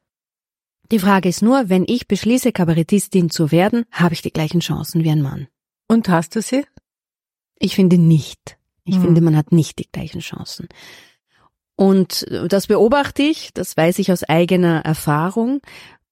die 0.92 0.98
Frage 0.98 1.28
ist 1.28 1.42
nur, 1.42 1.68
wenn 1.68 1.84
ich 1.86 2.08
beschließe, 2.08 2.52
Kabarettistin 2.52 3.30
zu 3.30 3.50
werden, 3.50 3.84
habe 3.90 4.14
ich 4.14 4.22
die 4.22 4.32
gleichen 4.32 4.60
Chancen 4.60 5.04
wie 5.04 5.10
ein 5.10 5.22
Mann. 5.22 5.48
Und 5.88 6.08
hast 6.08 6.36
du 6.36 6.42
sie? 6.42 6.64
Ich 7.58 7.74
finde 7.74 7.98
nicht. 7.98 8.58
Ich 8.84 8.96
hm. 8.96 9.02
finde, 9.02 9.20
man 9.20 9.36
hat 9.36 9.52
nicht 9.52 9.78
die 9.78 9.88
gleichen 9.90 10.20
Chancen. 10.20 10.68
Und 11.76 12.26
das 12.48 12.66
beobachte 12.68 13.22
ich, 13.22 13.52
das 13.52 13.76
weiß 13.76 13.98
ich 13.98 14.12
aus 14.12 14.22
eigener 14.24 14.84
Erfahrung. 14.84 15.60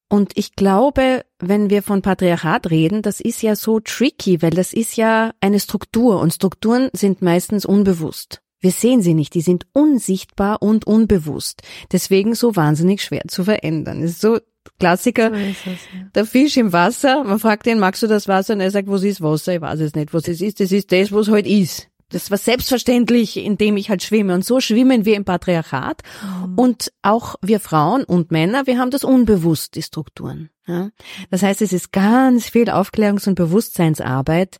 Und 0.09 0.37
ich 0.37 0.57
glaube, 0.57 1.25
wenn 1.39 1.71
wir 1.71 1.83
von 1.83 2.03
Patriarchat 2.03 2.71
reden, 2.71 3.01
das 3.01 3.21
ist 3.21 3.43
ja 3.43 3.57
so 3.57 3.81
tricky, 3.81 4.43
weil 4.43 4.51
das 4.51 4.73
ist 4.73 4.97
ja 4.97 5.33
eine 5.41 5.61
Struktur 5.61 6.21
und 6.21 6.35
Strukturen 6.35 6.91
sind 6.93 7.23
meistens 7.23 7.65
unbewusst. 7.65 8.43
Wir 8.61 8.73
sehen 8.73 9.03
sie 9.03 9.15
nicht, 9.15 9.35
die 9.35 9.41
sind 9.41 9.67
unsichtbar 9.73 10.63
und 10.63 10.87
unbewusst. 10.87 11.63
Deswegen 11.91 12.35
so 12.35 12.55
wahnsinnig 12.57 13.03
schwer 13.03 13.23
zu 13.27 13.45
verändern. 13.45 14.03
Das 14.03 14.11
ist 14.11 14.21
so 14.21 14.39
Klassiker, 14.79 15.31
so 15.31 15.37
es, 15.37 15.65
ja. 15.67 16.09
der 16.15 16.27
Fisch 16.27 16.57
im 16.57 16.73
Wasser. 16.73 17.25
Man 17.25 17.39
fragt 17.39 17.67
ihn, 17.67 17.79
magst 17.79 18.03
du 18.03 18.07
das 18.07 18.29
Wasser? 18.29 18.55
Und 18.55 18.61
er 18.61 18.71
sagt, 18.71 18.89
was 18.89 19.03
ist 19.03 19.21
Wasser? 19.21 19.55
Ich 19.55 19.61
weiß 19.61 19.81
es 19.81 19.95
nicht, 19.95 20.13
was 20.15 20.29
es 20.29 20.41
ist. 20.41 20.61
Das 20.61 20.73
ist 20.73 20.93
das, 20.93 21.13
was 21.13 21.29
halt 21.29 21.47
ist. 21.47 21.89
Das 22.13 22.31
war 22.31 22.39
selbstverständlich, 22.39 23.39
indem 23.39 23.77
ich 23.77 23.89
halt 23.89 24.03
schwimme. 24.03 24.35
Und 24.35 24.45
so 24.45 24.61
schwimmen 24.61 25.05
wir 25.05 25.17
im 25.17 25.25
Patriarchat. 25.25 26.03
Mhm. 26.23 26.59
Und 26.59 26.93
auch 27.03 27.37
wir 27.43 27.59
Frauen 27.59 28.05
und 28.05 28.31
Männer, 28.31 28.67
wir 28.67 28.79
haben 28.79 28.91
das 28.91 29.03
unbewusst, 29.03 29.75
die 29.75 29.83
Strukturen. 29.83 30.51
Ja? 30.67 30.91
Das 31.31 31.43
heißt, 31.43 31.63
es 31.63 31.73
ist 31.73 31.91
ganz 31.93 32.49
viel 32.49 32.69
Aufklärungs- 32.69 33.27
und 33.27 33.35
Bewusstseinsarbeit. 33.35 34.59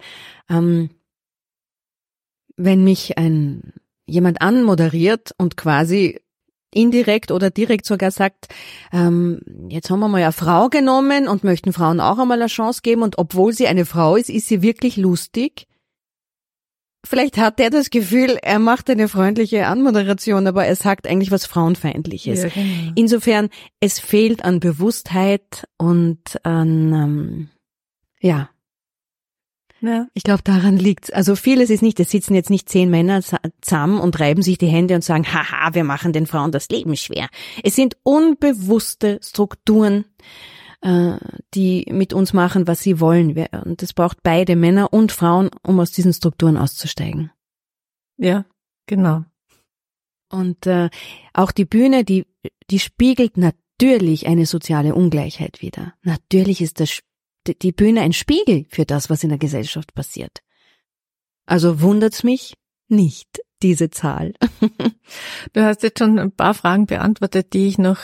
Ähm, 0.49 0.91
wenn 2.57 2.85
mich 2.85 3.19
ein 3.19 3.75
jemand 4.07 4.43
anmoderiert 4.43 5.33
und 5.39 5.57
quasi 5.57 6.21
indirekt 6.73 7.31
oder 7.31 7.51
direkt 7.51 7.87
sogar 7.87 8.11
sagt, 8.11 8.49
ähm, 8.93 9.41
jetzt 9.69 9.91
haben 9.91 10.01
wir 10.01 10.09
mal 10.09 10.23
eine 10.23 10.33
Frau 10.33 10.69
genommen 10.69 11.29
und 11.29 11.45
möchten 11.45 11.73
Frauen 11.73 12.01
auch 12.01 12.19
einmal 12.19 12.41
eine 12.41 12.49
Chance 12.49 12.81
geben 12.83 13.03
und 13.03 13.19
obwohl 13.19 13.53
sie 13.53 13.67
eine 13.67 13.85
Frau 13.85 14.17
ist, 14.17 14.31
ist 14.31 14.49
sie 14.49 14.63
wirklich 14.63 14.97
lustig, 14.97 15.67
Vielleicht 17.05 17.37
hat 17.37 17.59
er 17.59 17.71
das 17.71 17.91
Gefühl, 17.91 18.39
er 18.43 18.61
macht 18.61 18.89
eine 18.89 19.09
freundliche 19.09 19.67
Anmoderation, 19.67 20.47
aber 20.47 20.67
er 20.67 20.77
sagt 20.77 21.09
eigentlich 21.09 21.33
was 21.33 21.47
Frauenfeindliches. 21.47 22.45
Ja, 22.45 22.49
genau. 22.49 22.93
Insofern, 22.95 23.49
es 23.81 23.99
fehlt 23.99 24.45
an 24.45 24.61
Bewusstheit 24.61 25.67
und 25.79 26.21
an, 26.45 26.93
ähm, 26.93 27.49
ja. 28.21 28.51
Ja. 29.83 30.07
Ich 30.15 30.23
glaube, 30.23 30.43
daran 30.45 30.79
liegt's. 30.79 31.11
Also 31.11 31.35
vieles 31.35 31.69
ist 31.69 31.83
nicht, 31.83 31.99
es 31.99 32.11
sitzen 32.11 32.35
jetzt 32.35 32.51
nicht 32.51 32.69
zehn 32.69 32.89
Männer 32.89 33.21
zusammen 33.61 33.99
und 33.99 34.19
reiben 34.21 34.41
sich 34.41 34.57
die 34.57 34.69
Hände 34.69 34.95
und 34.95 35.03
sagen, 35.03 35.27
haha, 35.27 35.75
wir 35.75 35.83
machen 35.83 36.13
den 36.13 36.27
Frauen 36.27 36.53
das 36.53 36.69
Leben 36.69 36.97
schwer. 36.97 37.29
Es 37.65 37.75
sind 37.75 37.97
unbewusste 38.05 39.19
Strukturen, 39.23 40.05
äh, 40.83 41.17
die 41.55 41.85
mit 41.91 42.13
uns 42.13 42.33
machen, 42.33 42.69
was 42.69 42.81
sie 42.81 43.01
wollen. 43.01 43.37
Und 43.65 43.83
es 43.83 43.93
braucht 43.93 44.23
beide 44.23 44.55
Männer 44.55 44.93
und 44.93 45.11
Frauen, 45.11 45.51
um 45.67 45.81
aus 45.81 45.91
diesen 45.91 46.13
Strukturen 46.13 46.57
auszusteigen. 46.57 47.33
Ja, 48.19 48.45
genau. 48.87 49.25
Und 50.31 50.65
äh, 50.67 50.91
auch 51.35 51.51
die 51.51 51.65
Bühne, 51.65 52.05
die, 52.05 52.27
die 52.71 52.79
spiegelt 52.79 53.37
natürlich 53.37 54.29
eine 54.29 54.47
soziale 54.47 54.95
Ungleichheit 54.95 55.61
wider. 55.61 55.95
Natürlich 56.03 56.61
ist 56.61 56.79
das, 56.79 57.01
die 57.47 57.73
Bühne 57.73 58.03
ein 58.03 58.13
Spiegel 58.13 58.67
für 58.69 58.85
das, 58.85 59.11
was 59.11 59.23
in 59.23 59.31
der 59.31 59.39
Gesellschaft 59.39 59.95
passiert. 59.95 60.41
Also 61.47 61.81
wundert's 61.81 62.23
mich 62.23 62.55
nicht 62.89 63.43
diese 63.63 63.91
Zahl. 63.91 64.35
Du 65.53 65.63
hast 65.63 65.83
jetzt 65.83 65.99
schon 65.99 66.19
ein 66.19 66.33
paar 66.33 66.55
Fragen 66.55 66.87
beantwortet, 66.87 67.53
die 67.53 67.69
ich 67.69 67.79
noch 67.79 67.99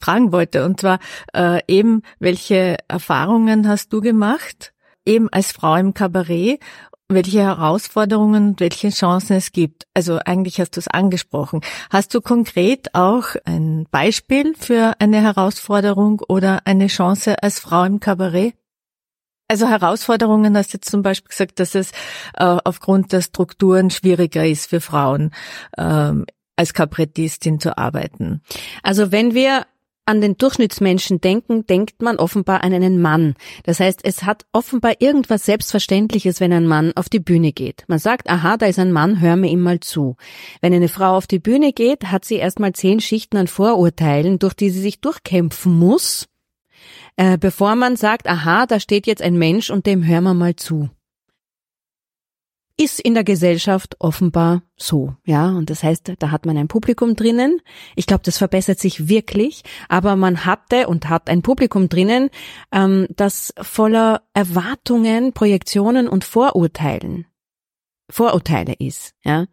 fragen 0.00 0.32
wollte. 0.32 0.64
Und 0.64 0.80
zwar 0.80 1.00
äh, 1.34 1.60
eben, 1.66 2.02
welche 2.18 2.76
Erfahrungen 2.88 3.66
hast 3.68 3.92
du 3.92 4.00
gemacht, 4.00 4.72
eben 5.04 5.28
als 5.30 5.52
Frau 5.52 5.74
im 5.76 5.94
Kabarett 5.94 6.60
welche 7.14 7.40
Herausforderungen 7.40 8.50
und 8.50 8.60
welche 8.60 8.90
Chancen 8.90 9.36
es 9.36 9.52
gibt. 9.52 9.86
Also 9.94 10.18
eigentlich 10.24 10.60
hast 10.60 10.76
du 10.76 10.80
es 10.80 10.88
angesprochen. 10.88 11.60
Hast 11.90 12.14
du 12.14 12.20
konkret 12.20 12.94
auch 12.94 13.26
ein 13.44 13.86
Beispiel 13.90 14.54
für 14.56 14.94
eine 14.98 15.20
Herausforderung 15.20 16.22
oder 16.28 16.60
eine 16.64 16.86
Chance 16.86 17.42
als 17.42 17.58
Frau 17.58 17.84
im 17.84 18.00
Kabarett? 18.00 18.54
Also 19.52 19.68
Herausforderungen 19.68 20.56
hast 20.56 20.72
du 20.72 20.78
jetzt 20.78 20.90
zum 20.90 21.02
Beispiel 21.02 21.28
gesagt, 21.28 21.60
dass 21.60 21.74
es 21.74 21.90
äh, 22.38 22.56
aufgrund 22.64 23.12
der 23.12 23.20
Strukturen 23.20 23.90
schwieriger 23.90 24.46
ist 24.46 24.70
für 24.70 24.80
Frauen, 24.80 25.30
ähm, 25.76 26.24
als 26.56 26.72
Kabarettistin 26.72 27.60
zu 27.60 27.76
arbeiten. 27.76 28.40
Also 28.82 29.12
wenn 29.12 29.34
wir 29.34 29.66
an 30.06 30.22
den 30.22 30.38
Durchschnittsmenschen 30.38 31.20
denken, 31.20 31.66
denkt 31.66 32.00
man 32.00 32.16
offenbar 32.16 32.64
an 32.64 32.72
einen 32.72 33.02
Mann. 33.02 33.34
Das 33.64 33.78
heißt, 33.78 34.00
es 34.04 34.22
hat 34.22 34.46
offenbar 34.52 34.94
irgendwas 35.00 35.44
Selbstverständliches, 35.44 36.40
wenn 36.40 36.54
ein 36.54 36.66
Mann 36.66 36.92
auf 36.96 37.10
die 37.10 37.20
Bühne 37.20 37.52
geht. 37.52 37.84
Man 37.88 37.98
sagt, 37.98 38.30
aha, 38.30 38.56
da 38.56 38.64
ist 38.64 38.78
ein 38.78 38.90
Mann, 38.90 39.20
hör 39.20 39.36
mir 39.36 39.50
ihm 39.50 39.60
mal 39.60 39.80
zu. 39.80 40.16
Wenn 40.62 40.72
eine 40.72 40.88
Frau 40.88 41.14
auf 41.14 41.26
die 41.26 41.40
Bühne 41.40 41.74
geht, 41.74 42.04
hat 42.04 42.24
sie 42.24 42.36
erstmal 42.36 42.72
zehn 42.72 43.00
Schichten 43.00 43.36
an 43.36 43.48
Vorurteilen, 43.48 44.38
durch 44.38 44.54
die 44.54 44.70
sie 44.70 44.80
sich 44.80 45.02
durchkämpfen 45.02 45.78
muss, 45.78 46.26
äh, 47.16 47.38
bevor 47.38 47.76
man 47.76 47.96
sagt, 47.96 48.28
aha, 48.28 48.66
da 48.66 48.80
steht 48.80 49.06
jetzt 49.06 49.22
ein 49.22 49.36
Mensch 49.36 49.70
und 49.70 49.86
dem 49.86 50.06
hören 50.06 50.24
wir 50.24 50.34
mal 50.34 50.56
zu. 50.56 50.90
Ist 52.78 53.00
in 53.00 53.14
der 53.14 53.22
Gesellschaft 53.22 53.96
offenbar 53.98 54.62
so, 54.76 55.14
ja, 55.24 55.50
und 55.50 55.68
das 55.68 55.82
heißt, 55.82 56.14
da 56.18 56.30
hat 56.30 56.46
man 56.46 56.56
ein 56.56 56.68
Publikum 56.68 57.14
drinnen. 57.14 57.60
Ich 57.96 58.06
glaube, 58.06 58.22
das 58.24 58.38
verbessert 58.38 58.78
sich 58.78 59.08
wirklich, 59.08 59.62
aber 59.88 60.16
man 60.16 60.46
hatte 60.46 60.88
und 60.88 61.08
hat 61.08 61.28
ein 61.28 61.42
Publikum 61.42 61.90
drinnen, 61.90 62.30
ähm, 62.72 63.06
das 63.14 63.52
voller 63.60 64.22
Erwartungen, 64.32 65.32
Projektionen 65.34 66.08
und 66.08 66.24
Vorurteilen 66.24 67.26
Vorurteile 68.12 68.74
ist, 68.78 69.14
ja. 69.22 69.46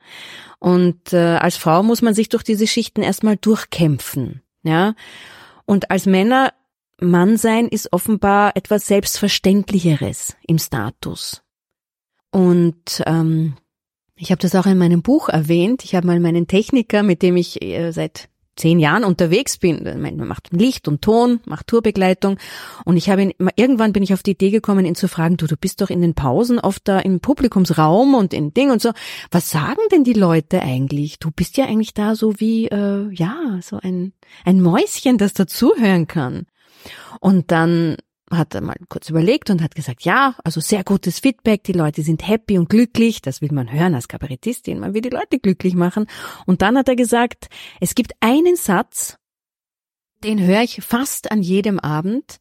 Und 0.60 1.13
äh, 1.13 1.38
als 1.38 1.56
Frau 1.56 1.82
muss 1.82 2.01
man 2.01 2.13
sich 2.13 2.30
durch 2.30 2.44
diese 2.44 2.68
Schichten 2.68 3.01
erstmal 3.01 3.38
durchkämpfen, 3.38 4.42
ja. 4.63 4.96
Und 5.66 5.92
als 5.92 6.06
Männer 6.06 6.51
Mannsein 7.01 7.68
ist 7.68 7.94
offenbar 7.94 8.56
etwas 8.56 8.88
Selbstverständlicheres 8.88 10.36
im 10.48 10.60
Status. 10.60 11.41
Und 12.32 13.03
ähm, 13.06 13.56
ich 14.15 14.32
habe 14.32 14.41
das 14.41 14.56
auch 14.56 14.65
in 14.65 14.77
meinem 14.77 15.01
Buch 15.01 15.29
erwähnt. 15.29 15.84
Ich 15.84 15.96
habe 15.96 16.08
mal 16.08 16.20
meinen 16.20 16.48
Techniker, 16.48 17.03
mit 17.03 17.22
dem 17.22 17.38
ich 17.38 17.62
äh, 17.62 17.91
seit 17.91 18.29
zehn 18.60 18.79
Jahren 18.79 19.06
unterwegs 19.06 19.58
bin. 19.58 19.84
Man 20.01 20.27
macht 20.27 20.50
Licht 20.51 20.88
und 20.88 21.01
Ton, 21.01 21.39
macht 21.46 21.68
Tourbegleitung. 21.68 22.38
Und 22.84 22.98
ich 22.98 23.10
habe 23.10 23.24
ihn, 23.24 23.34
irgendwann 23.56 23.94
bin 23.94 24.03
ich 24.03 24.13
auf 24.13 24.22
die 24.22 24.32
Idee 24.32 24.51
gekommen, 24.51 24.86
ihn 24.86 24.96
zu 24.96 25.08
fragen, 25.08 25.38
du, 25.38 25.48
du 25.48 25.56
bist 25.56 25.82
doch 25.82 25.89
in 25.89 26.01
den 26.01 26.13
Pausen 26.13 26.60
oft 26.60 26.88
da 26.88 27.00
im 27.00 27.22
Publikumsraum 27.22 28.13
und 28.13 28.34
in 28.34 28.53
Ding 28.53 28.70
und 28.70 28.82
so. 28.82 28.91
Was 29.32 29.50
sagen 29.50 29.82
denn 29.91 30.03
die 30.03 30.13
Leute 30.13 30.62
eigentlich? 30.62 31.20
Du 31.20 31.32
bist 31.32 31.58
ja 31.58 31.65
eigentlich 31.65 31.94
da 31.94 32.15
so 32.15 32.39
wie, 32.39 32.68
äh, 32.68 33.10
ja, 33.12 33.60
so 33.62 33.79
ein, 33.82 34.13
ein 34.44 34.62
Mäuschen, 34.62 35.18
das 35.18 35.34
dazuhören 35.34 36.08
kann. 36.08 36.46
Und 37.19 37.51
dann 37.51 37.98
hat 38.31 38.53
er 38.53 38.62
mal 38.62 38.75
kurz 38.89 39.09
überlegt 39.09 39.50
und 39.50 39.63
hat 39.63 39.74
gesagt, 39.74 40.03
ja, 40.03 40.36
also 40.43 40.59
sehr 40.59 40.83
gutes 40.83 41.19
Feedback, 41.19 41.63
die 41.63 41.74
Leute 41.74 42.03
sind 42.03 42.27
happy 42.27 42.57
und 42.59 42.69
glücklich, 42.69 43.21
das 43.21 43.41
will 43.41 43.51
man 43.51 43.71
hören 43.71 43.95
als 43.95 44.07
Kabarettistin, 44.07 44.79
man 44.79 44.93
will 44.93 45.01
die 45.01 45.09
Leute 45.09 45.39
glücklich 45.39 45.74
machen. 45.74 46.05
Und 46.45 46.62
dann 46.62 46.77
hat 46.77 46.88
er 46.88 46.95
gesagt, 46.95 47.48
es 47.79 47.95
gibt 47.95 48.13
einen 48.19 48.55
Satz, 48.55 49.17
den 50.24 50.39
höre 50.39 50.62
ich 50.62 50.81
fast 50.83 51.31
an 51.31 51.41
jedem 51.41 51.79
Abend 51.79 52.39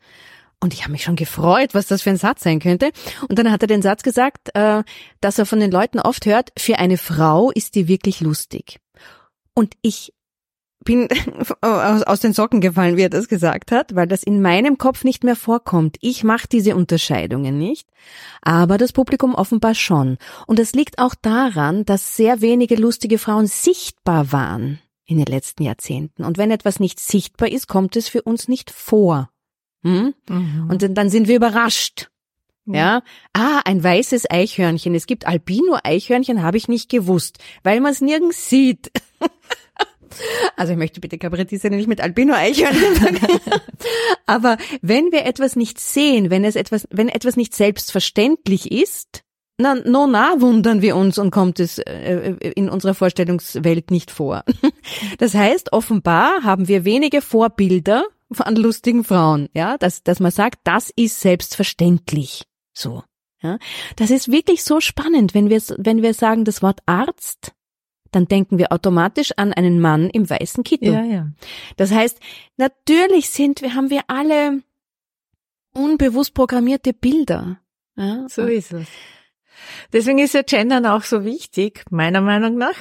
Und 0.61 0.75
ich 0.75 0.83
habe 0.83 0.93
mich 0.93 1.05
schon 1.05 1.17
gefreut, 1.17 1.75
was 1.75 1.87
das 1.87 2.03
für 2.03 2.11
ein 2.11 2.17
Satz 2.17 2.43
sein 2.43 2.59
könnte. 2.59 2.91
Und 3.29 3.39
dann 3.39 3.51
hat 3.51 3.63
er 3.63 3.69
den 3.69 3.83
Satz 3.83 4.03
gesagt, 4.03 4.51
äh, 4.55 4.83
dass 5.21 5.39
er 5.39 5.47
von 5.47 5.61
den 5.61 5.71
Leuten 5.71 6.01
oft 6.01 6.27
hört, 6.27 6.51
für 6.59 6.79
eine 6.79 6.99
Frau 6.99 7.51
ist 7.53 7.77
die 7.77 7.87
wirklich 7.87 8.21
lustig. 8.21 8.81
Und 9.55 9.75
ich 9.83 10.13
bin 10.85 11.09
aus 11.61 12.21
den 12.21 12.33
Socken 12.33 12.61
gefallen, 12.61 12.97
wie 12.97 13.03
er 13.03 13.11
das 13.11 13.29
gesagt 13.29 13.73
hat, 13.73 13.95
weil 13.95 14.07
das 14.07 14.23
in 14.23 14.41
meinem 14.41 14.79
Kopf 14.79 15.05
nicht 15.05 15.25
mehr 15.25 15.37
vorkommt. 15.37 15.97
Ich 16.01 16.25
mache 16.25 16.49
diese 16.49 16.77
Unterscheidungen 16.77 17.59
nicht, 17.59 17.89
aber 18.43 18.79
das 18.79 18.93
Publikum 18.93 19.35
offenbar 19.35 19.75
schon. 19.75 20.19
Und 20.47 20.59
das 20.59 20.73
liegt 20.73 20.99
auch 20.99 21.15
daran, 21.15 21.85
dass 21.85 22.17
sehr 22.17 22.41
wenige 22.41 22.77
lustige 22.77 23.19
Frauen 23.19 23.47
sichtbar 23.47 24.33
waren 24.33 24.79
in 25.05 25.17
den 25.17 25.27
letzten 25.27 25.63
Jahrzehnten. 25.63 26.25
Und 26.25 26.39
wenn 26.39 26.51
etwas 26.51 26.81
nicht 26.81 27.01
sichtbar 27.01 27.51
ist, 27.51 27.67
kommt 27.67 27.97
es 27.97 28.09
für 28.09 28.23
uns 28.23 28.49
nicht 28.49 28.71
vor. 28.71 29.31
Hm? 29.83 30.15
Mhm. 30.29 30.69
Und 30.71 30.97
dann 30.97 31.11
sind 31.11 31.29
wir 31.29 31.37
überrascht. 31.37 32.11
Ja, 32.71 33.03
ah, 33.33 33.63
ein 33.65 33.83
weißes 33.83 34.31
Eichhörnchen. 34.31 34.95
Es 34.95 35.07
gibt 35.07 35.27
Albino-Eichhörnchen, 35.27 36.43
habe 36.43 36.59
ich 36.59 36.69
nicht 36.69 36.91
gewusst, 36.91 37.39
weil 37.63 37.81
man 37.81 37.93
es 37.93 38.03
nirgends 38.03 38.51
sieht. 38.51 38.93
Also 40.57 40.73
ich 40.73 40.79
möchte 40.79 41.01
bitte 41.01 41.19
Kabarettisten 41.19 41.75
nicht 41.75 41.89
mit 41.89 42.01
Albino-Eichhörnchen 42.01 42.95
sagen. 42.95 43.41
Aber 44.27 44.57
wenn 44.83 45.13
wir 45.13 45.25
etwas 45.25 45.57
nicht 45.57 45.81
sehen, 45.81 46.31
wenn 46.31 46.45
es 46.45 46.57
etwas, 46.57 46.87
wenn 46.91 47.09
etwas 47.09 47.37
nicht 47.37 47.55
selbstverständlich 47.55 48.71
ist, 48.71 49.23
na, 49.61 49.75
no, 49.75 50.07
na, 50.07 50.41
wundern 50.41 50.83
wir 50.83 50.95
uns 50.95 51.19
und 51.19 51.33
kommt 51.33 51.59
es 51.59 51.79
äh, 51.79 52.37
in 52.55 52.69
unserer 52.69 52.95
Vorstellungswelt 52.95 53.91
nicht 53.91 54.11
vor. 54.11 54.45
Das 55.19 55.35
heißt, 55.35 55.73
offenbar 55.73 56.45
haben 56.45 56.67
wir 56.67 56.85
wenige 56.85 57.21
Vorbilder 57.21 58.05
an 58.39 58.57
lustigen 58.57 59.05
Frauen, 59.05 59.49
ja, 59.53 59.77
dass, 59.77 60.03
dass 60.03 60.21
man 60.21 60.31
sagt, 60.31 60.61
das 60.65 60.91
ist 60.95 61.21
selbstverständlich. 61.21 62.45
So. 62.73 63.03
Ja, 63.43 63.59
das 63.97 64.11
ist 64.11 64.33
wirklich 64.33 64.65
so 64.65 64.81
spannend, 64.81 65.35
wenn 65.35 65.49
wir, 65.49 65.63
wenn 65.77 66.03
wir 66.03 66.13
sagen, 66.15 66.45
das 66.45 66.63
Wort 66.63 66.81
Arzt 66.87 67.53
dann 68.11 68.27
denken 68.27 68.59
wir 68.59 68.73
automatisch 68.73 69.33
an 69.37 69.53
einen 69.53 69.81
Mann 69.81 70.11
im 70.11 70.29
weißen 70.29 70.65
Kittel. 70.65 70.93
Ja, 70.93 71.03
ja. 71.05 71.29
Das 71.77 71.93
heißt, 71.93 72.19
natürlich 72.57 73.31
sind 73.31 73.63
wir, 73.63 73.75
haben 73.75 73.91
wir 73.91 74.03
alle 74.09 74.63
unbewusst 75.75 76.35
programmierte 76.35 76.93
Bilder. 76.93 77.61
Ja? 77.97 78.27
So 78.29 78.43
ist 78.43 78.73
es. 78.73 78.89
Deswegen 79.93 80.19
ist 80.19 80.35
ja 80.35 80.43
Gendern 80.43 80.87
auch 80.87 81.03
so 81.03 81.25
wichtig, 81.25 81.85
meiner 81.91 82.21
Meinung 82.21 82.57
nach. 82.57 82.75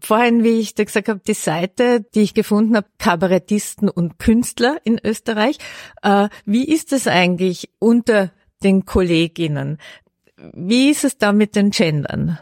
Vorhin, 0.00 0.42
wie 0.42 0.58
ich 0.58 0.74
da 0.74 0.84
gesagt 0.84 1.08
habe, 1.08 1.20
die 1.26 1.34
Seite, 1.34 2.00
die 2.14 2.22
ich 2.22 2.32
gefunden 2.32 2.76
habe, 2.76 2.88
Kabarettisten 2.98 3.90
und 3.90 4.18
Künstler 4.18 4.80
in 4.84 4.98
Österreich. 5.04 5.58
Äh, 6.00 6.28
wie 6.46 6.64
ist 6.64 6.94
es 6.94 7.06
eigentlich 7.06 7.70
unter 7.78 8.32
den 8.62 8.86
Kolleginnen? 8.86 9.76
Wie 10.54 10.90
ist 10.90 11.04
es 11.04 11.18
da 11.18 11.32
mit 11.32 11.54
den 11.54 11.70
Gendern? 11.70 12.38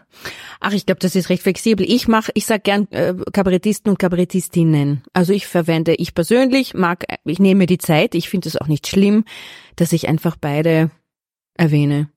Ach, 0.61 0.73
ich 0.73 0.87
glaube, 0.87 1.00
das 1.00 1.14
ist 1.14 1.28
recht 1.28 1.42
flexibel. 1.42 1.85
Ich 1.88 2.09
mache, 2.09 2.33
ich 2.35 2.47
sag 2.47 2.64
gern 2.64 2.90
äh, 2.90 3.14
Kabarettisten 3.33 3.90
und 3.90 3.99
Kabarettistinnen. 3.99 5.02
Also 5.12 5.33
ich 5.33 5.47
verwende, 5.47 5.95
ich 5.95 6.14
persönlich 6.14 6.75
mag, 6.75 7.04
ich 7.25 7.38
nehme 7.38 7.66
die 7.66 7.78
Zeit. 7.78 8.14
Ich 8.14 8.28
finde 8.28 8.49
es 8.49 8.57
auch 8.57 8.69
nicht 8.69 8.87
schlimm, 8.87 9.25
dass 9.76 9.92
ich 9.92 10.09
einfach 10.09 10.37
beide 10.40 10.90
erwähne. 11.54 12.09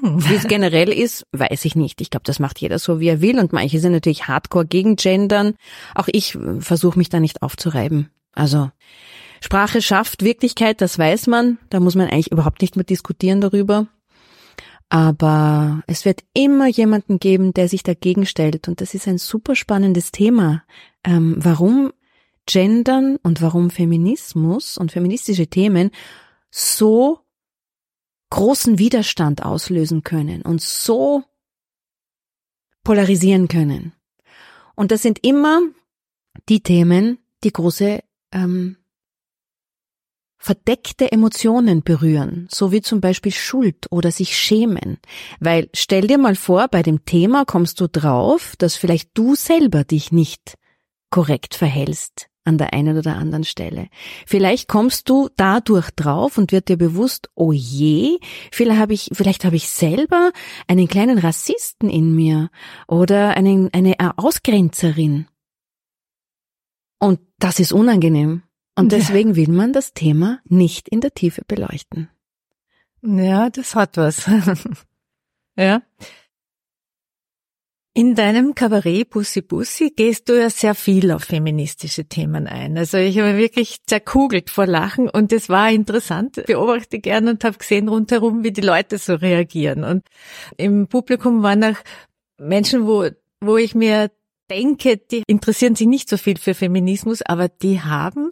Hm. 0.00 0.28
Wie 0.28 0.34
es 0.34 0.48
generell 0.48 0.90
ist, 0.90 1.26
weiß 1.32 1.64
ich 1.64 1.76
nicht. 1.76 2.00
Ich 2.00 2.10
glaube, 2.10 2.24
das 2.24 2.38
macht 2.38 2.60
jeder 2.60 2.78
so, 2.78 3.00
wie 3.00 3.08
er 3.08 3.20
will. 3.20 3.38
Und 3.38 3.52
manche 3.52 3.78
sind 3.78 3.92
natürlich 3.92 4.28
hardcore 4.28 4.66
gegen 4.66 4.96
Gendern. 4.96 5.54
Auch 5.94 6.08
ich 6.10 6.36
versuche 6.58 6.98
mich 6.98 7.10
da 7.10 7.20
nicht 7.20 7.42
aufzureiben. 7.42 8.10
Also 8.32 8.70
Sprache 9.40 9.82
schafft 9.82 10.24
Wirklichkeit, 10.24 10.80
das 10.80 10.98
weiß 10.98 11.26
man. 11.26 11.58
Da 11.70 11.80
muss 11.80 11.94
man 11.94 12.08
eigentlich 12.08 12.32
überhaupt 12.32 12.60
nicht 12.60 12.76
mehr 12.76 12.84
diskutieren 12.84 13.40
darüber. 13.40 13.86
Aber 14.90 15.82
es 15.86 16.04
wird 16.04 16.24
immer 16.34 16.66
jemanden 16.66 17.20
geben, 17.20 17.54
der 17.54 17.68
sich 17.68 17.84
dagegen 17.84 18.26
stellt. 18.26 18.66
Und 18.68 18.80
das 18.80 18.92
ist 18.92 19.06
ein 19.06 19.18
super 19.18 19.54
spannendes 19.54 20.10
Thema. 20.10 20.64
Ähm, 21.04 21.36
warum 21.38 21.92
Gendern 22.46 23.16
und 23.22 23.40
warum 23.40 23.70
Feminismus 23.70 24.76
und 24.76 24.90
feministische 24.90 25.46
Themen 25.46 25.92
so 26.50 27.20
großen 28.30 28.78
Widerstand 28.78 29.44
auslösen 29.44 30.02
können 30.02 30.42
und 30.42 30.60
so 30.60 31.22
polarisieren 32.82 33.46
können. 33.46 33.92
Und 34.74 34.90
das 34.90 35.02
sind 35.02 35.24
immer 35.24 35.60
die 36.48 36.62
Themen, 36.62 37.18
die 37.44 37.52
große 37.52 38.02
ähm, 38.32 38.76
verdeckte 40.40 41.12
Emotionen 41.12 41.82
berühren, 41.82 42.48
so 42.50 42.72
wie 42.72 42.80
zum 42.80 43.00
Beispiel 43.02 43.30
Schuld 43.30 43.86
oder 43.90 44.10
sich 44.10 44.36
schämen. 44.36 44.98
Weil 45.38 45.68
stell 45.74 46.06
dir 46.06 46.16
mal 46.16 46.34
vor, 46.34 46.66
bei 46.68 46.82
dem 46.82 47.04
Thema 47.04 47.44
kommst 47.44 47.78
du 47.80 47.88
drauf, 47.88 48.54
dass 48.56 48.74
vielleicht 48.74 49.10
du 49.14 49.34
selber 49.34 49.84
dich 49.84 50.12
nicht 50.12 50.56
korrekt 51.10 51.54
verhältst 51.54 52.28
an 52.44 52.56
der 52.56 52.72
einen 52.72 52.96
oder 52.96 53.16
anderen 53.16 53.44
Stelle. 53.44 53.88
Vielleicht 54.26 54.66
kommst 54.66 55.10
du 55.10 55.28
dadurch 55.36 55.90
drauf 55.90 56.38
und 56.38 56.52
wird 56.52 56.68
dir 56.68 56.78
bewusst, 56.78 57.28
oh 57.34 57.52
je, 57.52 58.18
vielleicht 58.50 58.80
habe 58.80 58.94
ich, 58.94 59.10
vielleicht 59.12 59.44
habe 59.44 59.56
ich 59.56 59.68
selber 59.68 60.32
einen 60.66 60.88
kleinen 60.88 61.18
Rassisten 61.18 61.90
in 61.90 62.14
mir 62.14 62.50
oder 62.88 63.36
einen, 63.36 63.68
eine 63.74 63.96
Ausgrenzerin. 64.16 65.26
Und 66.98 67.20
das 67.38 67.60
ist 67.60 67.72
unangenehm. 67.72 68.42
Und 68.76 68.92
deswegen 68.92 69.36
will 69.36 69.50
man 69.50 69.72
das 69.72 69.92
Thema 69.92 70.40
nicht 70.44 70.88
in 70.88 71.00
der 71.00 71.12
Tiefe 71.12 71.42
beleuchten. 71.46 72.08
Ja, 73.02 73.50
das 73.50 73.74
hat 73.74 73.96
was. 73.96 74.28
ja. 75.56 75.82
In 77.92 78.14
deinem 78.14 78.54
Kabarett 78.54 79.10
Bussi 79.10 79.42
Bussi 79.42 79.90
gehst 79.90 80.28
du 80.28 80.38
ja 80.38 80.48
sehr 80.48 80.76
viel 80.76 81.10
auf 81.10 81.24
feministische 81.24 82.04
Themen 82.04 82.46
ein. 82.46 82.78
Also 82.78 82.98
ich 82.98 83.18
habe 83.18 83.36
wirklich 83.36 83.84
zerkugelt 83.84 84.48
vor 84.48 84.66
Lachen 84.66 85.08
und 85.08 85.32
es 85.32 85.48
war 85.48 85.70
interessant. 85.70 86.40
Beobachte 86.46 87.00
gerne 87.00 87.32
und 87.32 87.42
habe 87.42 87.58
gesehen 87.58 87.88
rundherum, 87.88 88.44
wie 88.44 88.52
die 88.52 88.60
Leute 88.60 88.96
so 88.96 89.14
reagieren. 89.14 89.82
Und 89.82 90.04
im 90.56 90.86
Publikum 90.86 91.42
waren 91.42 91.64
auch 91.64 91.78
Menschen, 92.38 92.86
wo, 92.86 93.08
wo 93.40 93.56
ich 93.56 93.74
mir 93.74 94.10
denke, 94.50 94.96
die 94.96 95.22
interessieren 95.26 95.76
sich 95.76 95.86
nicht 95.86 96.08
so 96.08 96.16
viel 96.16 96.36
für 96.36 96.54
Feminismus, 96.54 97.22
aber 97.22 97.48
die 97.48 97.80
haben 97.80 98.30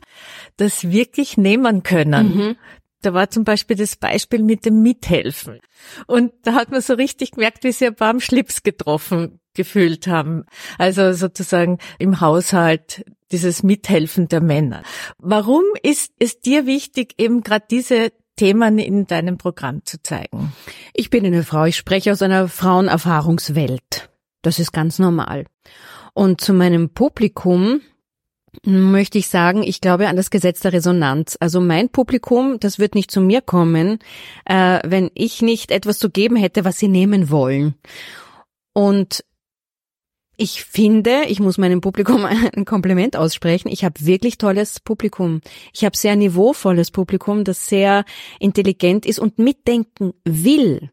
das 0.56 0.90
wirklich 0.90 1.36
nehmen 1.36 1.82
können. 1.82 2.36
Mhm. 2.36 2.56
Da 3.00 3.14
war 3.14 3.30
zum 3.30 3.44
Beispiel 3.44 3.76
das 3.76 3.94
Beispiel 3.94 4.42
mit 4.42 4.66
dem 4.66 4.82
Mithelfen. 4.82 5.60
Und 6.08 6.32
da 6.42 6.54
hat 6.54 6.70
man 6.70 6.80
so 6.80 6.94
richtig 6.94 7.30
gemerkt, 7.32 7.62
wie 7.62 7.70
sie 7.70 7.86
ein 7.86 7.94
paar 7.94 8.10
am 8.10 8.20
Schlips 8.20 8.64
getroffen 8.64 9.38
gefühlt 9.54 10.08
haben. 10.08 10.44
Also 10.78 11.12
sozusagen 11.12 11.78
im 11.98 12.20
Haushalt 12.20 13.04
dieses 13.30 13.62
Mithelfen 13.62 14.26
der 14.28 14.40
Männer. 14.40 14.82
Warum 15.18 15.62
ist 15.82 16.12
es 16.18 16.40
dir 16.40 16.66
wichtig, 16.66 17.14
eben 17.18 17.42
gerade 17.42 17.66
diese 17.70 18.12
Themen 18.36 18.78
in 18.78 19.06
deinem 19.06 19.38
Programm 19.38 19.84
zu 19.84 20.02
zeigen? 20.02 20.52
Ich 20.92 21.10
bin 21.10 21.24
eine 21.24 21.44
Frau, 21.44 21.64
ich 21.64 21.76
spreche 21.76 22.12
aus 22.12 22.22
einer 22.22 22.48
Frauenerfahrungswelt. 22.48 24.10
Das 24.42 24.58
ist 24.58 24.72
ganz 24.72 24.98
normal. 24.98 25.44
Und 26.18 26.40
zu 26.40 26.52
meinem 26.52 26.90
Publikum 26.90 27.80
möchte 28.64 29.18
ich 29.18 29.28
sagen, 29.28 29.62
ich 29.62 29.80
glaube 29.80 30.08
an 30.08 30.16
das 30.16 30.30
Gesetz 30.30 30.58
der 30.58 30.72
Resonanz. 30.72 31.36
Also 31.38 31.60
mein 31.60 31.90
Publikum, 31.90 32.58
das 32.58 32.80
wird 32.80 32.96
nicht 32.96 33.12
zu 33.12 33.20
mir 33.20 33.40
kommen, 33.40 34.00
äh, 34.44 34.80
wenn 34.84 35.12
ich 35.14 35.42
nicht 35.42 35.70
etwas 35.70 36.00
zu 36.00 36.10
geben 36.10 36.34
hätte, 36.34 36.64
was 36.64 36.76
sie 36.76 36.88
nehmen 36.88 37.30
wollen. 37.30 37.76
Und 38.72 39.24
ich 40.36 40.64
finde, 40.64 41.22
ich 41.28 41.38
muss 41.38 41.56
meinem 41.56 41.80
Publikum 41.80 42.24
ein 42.56 42.64
Kompliment 42.64 43.16
aussprechen. 43.16 43.68
Ich 43.68 43.84
habe 43.84 44.04
wirklich 44.04 44.38
tolles 44.38 44.80
Publikum. 44.80 45.40
Ich 45.72 45.84
habe 45.84 45.96
sehr 45.96 46.16
niveauvolles 46.16 46.90
Publikum, 46.90 47.44
das 47.44 47.68
sehr 47.68 48.04
intelligent 48.40 49.06
ist 49.06 49.20
und 49.20 49.38
mitdenken 49.38 50.14
will. 50.24 50.90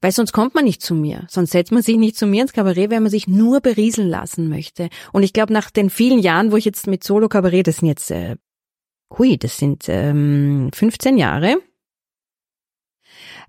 Weil 0.00 0.12
sonst 0.12 0.32
kommt 0.32 0.54
man 0.54 0.64
nicht 0.64 0.82
zu 0.82 0.94
mir. 0.94 1.26
Sonst 1.28 1.52
setzt 1.52 1.72
man 1.72 1.82
sich 1.82 1.96
nicht 1.96 2.16
zu 2.16 2.26
mir 2.26 2.42
ins 2.42 2.52
Kabarett, 2.52 2.90
wenn 2.90 3.02
man 3.02 3.10
sich 3.10 3.28
nur 3.28 3.60
berieseln 3.60 4.08
lassen 4.08 4.48
möchte. 4.48 4.88
Und 5.12 5.22
ich 5.22 5.32
glaube, 5.32 5.52
nach 5.52 5.70
den 5.70 5.90
vielen 5.90 6.18
Jahren, 6.18 6.52
wo 6.52 6.56
ich 6.56 6.64
jetzt 6.64 6.86
mit 6.86 7.04
Solo-Kabarett, 7.04 7.66
das 7.66 7.78
sind 7.78 7.88
jetzt, 7.88 8.10
äh, 8.10 8.36
hui, 9.16 9.36
das 9.38 9.56
sind 9.56 9.84
ähm, 9.88 10.70
15 10.74 11.18
Jahre. 11.18 11.56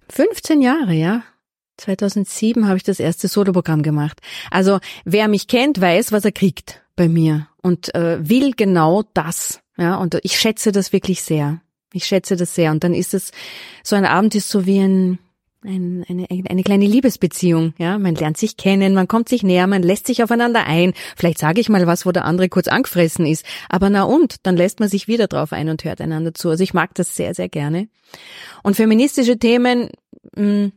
15 0.10 0.62
Jahre, 0.62 0.94
ja. 0.94 1.24
2007 1.78 2.68
habe 2.68 2.78
ich 2.78 2.84
das 2.84 3.00
erste 3.00 3.28
Soloprogramm 3.28 3.82
gemacht. 3.82 4.20
Also 4.52 4.80
wer 5.04 5.28
mich 5.28 5.48
kennt, 5.48 5.82
weiß, 5.82 6.12
was 6.12 6.26
er 6.26 6.32
kriegt 6.32 6.84
bei 6.96 7.10
mir 7.10 7.48
und 7.62 7.94
äh, 7.96 8.18
will 8.28 8.54
genau 8.56 9.04
das. 9.14 9.62
Ja, 9.78 9.96
und 9.96 10.20
ich 10.24 10.40
schätze 10.40 10.72
das 10.72 10.94
wirklich 10.94 11.24
sehr. 11.24 11.62
Ich 11.94 12.06
schätze 12.06 12.36
das 12.36 12.54
sehr. 12.56 12.72
Und 12.72 12.84
dann 12.84 12.94
ist 12.94 13.14
es 13.14 13.32
so 13.84 13.96
ein 13.96 14.06
Abend 14.06 14.36
ist 14.36 14.50
so 14.50 14.66
wie 14.66 14.80
ein 14.80 15.20
ein, 15.64 16.04
eine, 16.10 16.26
eine 16.30 16.64
kleine 16.64 16.86
Liebesbeziehung. 16.86 17.74
Ja, 17.78 17.98
man 18.00 18.16
lernt 18.16 18.38
sich 18.38 18.58
kennen, 18.58 18.94
man 18.94 19.08
kommt 19.08 19.30
sich 19.30 19.44
näher, 19.44 19.68
man 19.68 19.84
lässt 19.84 20.08
sich 20.08 20.24
aufeinander 20.24 20.66
ein. 20.66 20.94
Vielleicht 21.16 21.38
sage 21.38 21.62
ich 21.62 21.70
mal 21.70 21.86
was, 21.88 22.06
wo 22.06 22.12
der 22.12 22.26
andere 22.26 22.50
kurz 22.50 22.68
angefressen 22.68 23.26
ist. 23.26 23.46
Aber 23.70 23.90
na 23.90 24.04
und, 24.04 24.38
dann 24.44 24.58
lässt 24.58 24.80
man 24.80 24.90
sich 24.90 25.08
wieder 25.08 25.28
drauf 25.28 25.54
ein 25.54 25.70
und 25.70 25.84
hört 25.84 26.02
einander 26.02 26.34
zu. 26.34 26.50
Also 26.50 26.64
ich 26.64 26.74
mag 26.74 26.96
das 26.96 27.16
sehr, 27.16 27.34
sehr 27.34 27.50
gerne. 27.50 27.88
Und 28.64 28.76
feministische 28.76 29.38
Themen, 29.38 29.90
mh, 30.36 30.44
hm, 30.44 30.72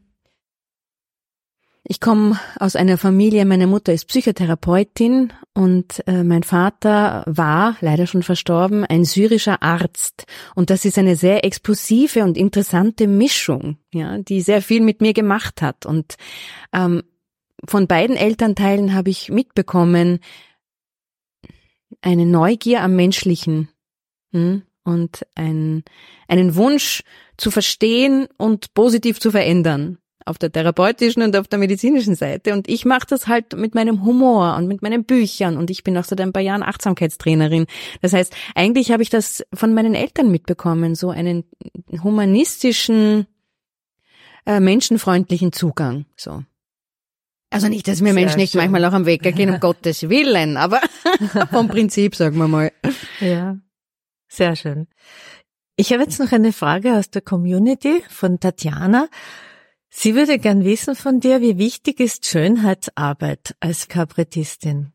ich 1.87 2.01
komme 2.01 2.41
aus 2.59 2.77
einer 2.77 2.97
Familie, 2.97 3.45
meine 3.45 3.67
Mutter 3.67 3.93
ist 3.93 4.07
Psychotherapeutin 4.07 5.35
und 5.53 6.03
äh, 6.07 6.25
mein 6.25 6.43
Vater 6.43 7.25
war, 7.27 7.77
leider 7.83 8.07
schon 8.07 8.23
verstorben, 8.23 8.87
ein 8.87 9.05
syrischer 9.05 9.63
Arzt. 9.63 10.25
Und 10.55 10.71
das 10.71 10.87
ist 10.87 10.97
eine 10.97 11.15
sehr 11.15 11.45
explosive 11.45 12.25
und 12.25 12.39
interessante 12.39 13.07
Mischung, 13.07 13.77
ja, 13.93 14.17
die 14.17 14.41
sehr 14.41 14.63
viel 14.63 14.81
mit 14.81 15.03
mir 15.03 15.13
gemacht 15.13 15.61
hat. 15.61 15.85
Und 15.85 16.15
ähm, 16.73 17.03
von 17.67 17.87
beiden 17.87 18.17
Elternteilen 18.17 18.95
habe 18.95 19.11
ich 19.11 19.29
mitbekommen, 19.29 20.21
eine 22.01 22.25
Neugier 22.25 22.81
am 22.81 22.97
Menschlichen 22.97 23.69
hm, 24.33 24.63
und 24.85 25.27
ein, 25.35 25.85
einen 26.29 26.55
Wunsch 26.57 27.03
zu 27.37 27.51
verstehen 27.51 28.27
und 28.39 28.73
positiv 28.73 29.21
zu 29.21 29.31
verändern 29.31 29.99
auf 30.25 30.39
der 30.39 30.51
therapeutischen 30.51 31.23
und 31.23 31.37
auf 31.37 31.49
der 31.49 31.59
medizinischen 31.59 32.15
Seite. 32.15 32.53
Und 32.53 32.69
ich 32.69 32.85
mache 32.85 33.07
das 33.09 33.27
halt 33.27 33.57
mit 33.57 33.75
meinem 33.75 34.05
Humor 34.05 34.57
und 34.57 34.67
mit 34.67 34.83
meinen 34.83 35.05
Büchern. 35.05 35.57
Und 35.57 35.71
ich 35.71 35.85
bin 35.85 35.97
auch 35.99 36.05
seit 36.05 36.21
ein 36.21 36.33
paar 36.33 36.43
Jahren 36.43 36.63
Achtsamkeitstrainerin. 36.63 37.67
Das 38.01 38.13
heißt, 38.13 38.35
eigentlich 38.55 38.91
habe 38.91 39.03
ich 39.03 39.11
das 39.11 39.45
von 39.53 39.75
meinen 39.75 39.95
Eltern 39.95 40.31
mitbekommen, 40.31 40.95
so 40.95 41.11
einen 41.11 41.45
humanistischen, 42.03 43.27
äh, 44.47 44.61
menschenfreundlichen 44.61 45.53
Zugang. 45.53 46.07
So. 46.17 46.43
Also 47.51 47.69
nicht, 47.69 47.87
dass 47.87 48.01
mir 48.01 48.13
Sehr 48.13 48.15
Menschen 48.15 48.39
nicht 48.39 48.53
schön. 48.53 48.61
manchmal 48.61 48.85
auch 48.87 48.93
am 48.95 49.07
Weg 49.07 49.23
gehen, 49.23 49.51
um 49.51 49.61
Gottes 49.61 50.09
Willen, 50.09 50.57
aber 50.57 50.81
vom 51.53 51.69
Prinzip, 51.69 52.17
sagen 52.17 52.37
wir 52.39 52.49
mal. 52.49 52.73
Ja, 53.21 53.59
sehr 54.27 54.57
schön. 54.57 54.89
Ich 55.77 55.93
habe 55.93 56.03
jetzt 56.03 56.19
noch 56.19 56.33
eine 56.33 56.53
Frage 56.53 56.95
aus 56.95 57.11
der 57.11 57.23
Community 57.23 58.03
von 58.09 58.41
Tatjana. 58.41 59.09
Sie 59.97 60.17
würde 60.17 60.41
gern 60.41 60.65
wissen 60.65 60.97
von 60.97 61.21
dir, 61.21 61.41
wie 61.41 61.57
wichtig 61.57 62.01
ist 62.01 62.27
Schönheitsarbeit 62.27 63.55
als 63.61 63.87
Kabarettistin? 63.87 64.93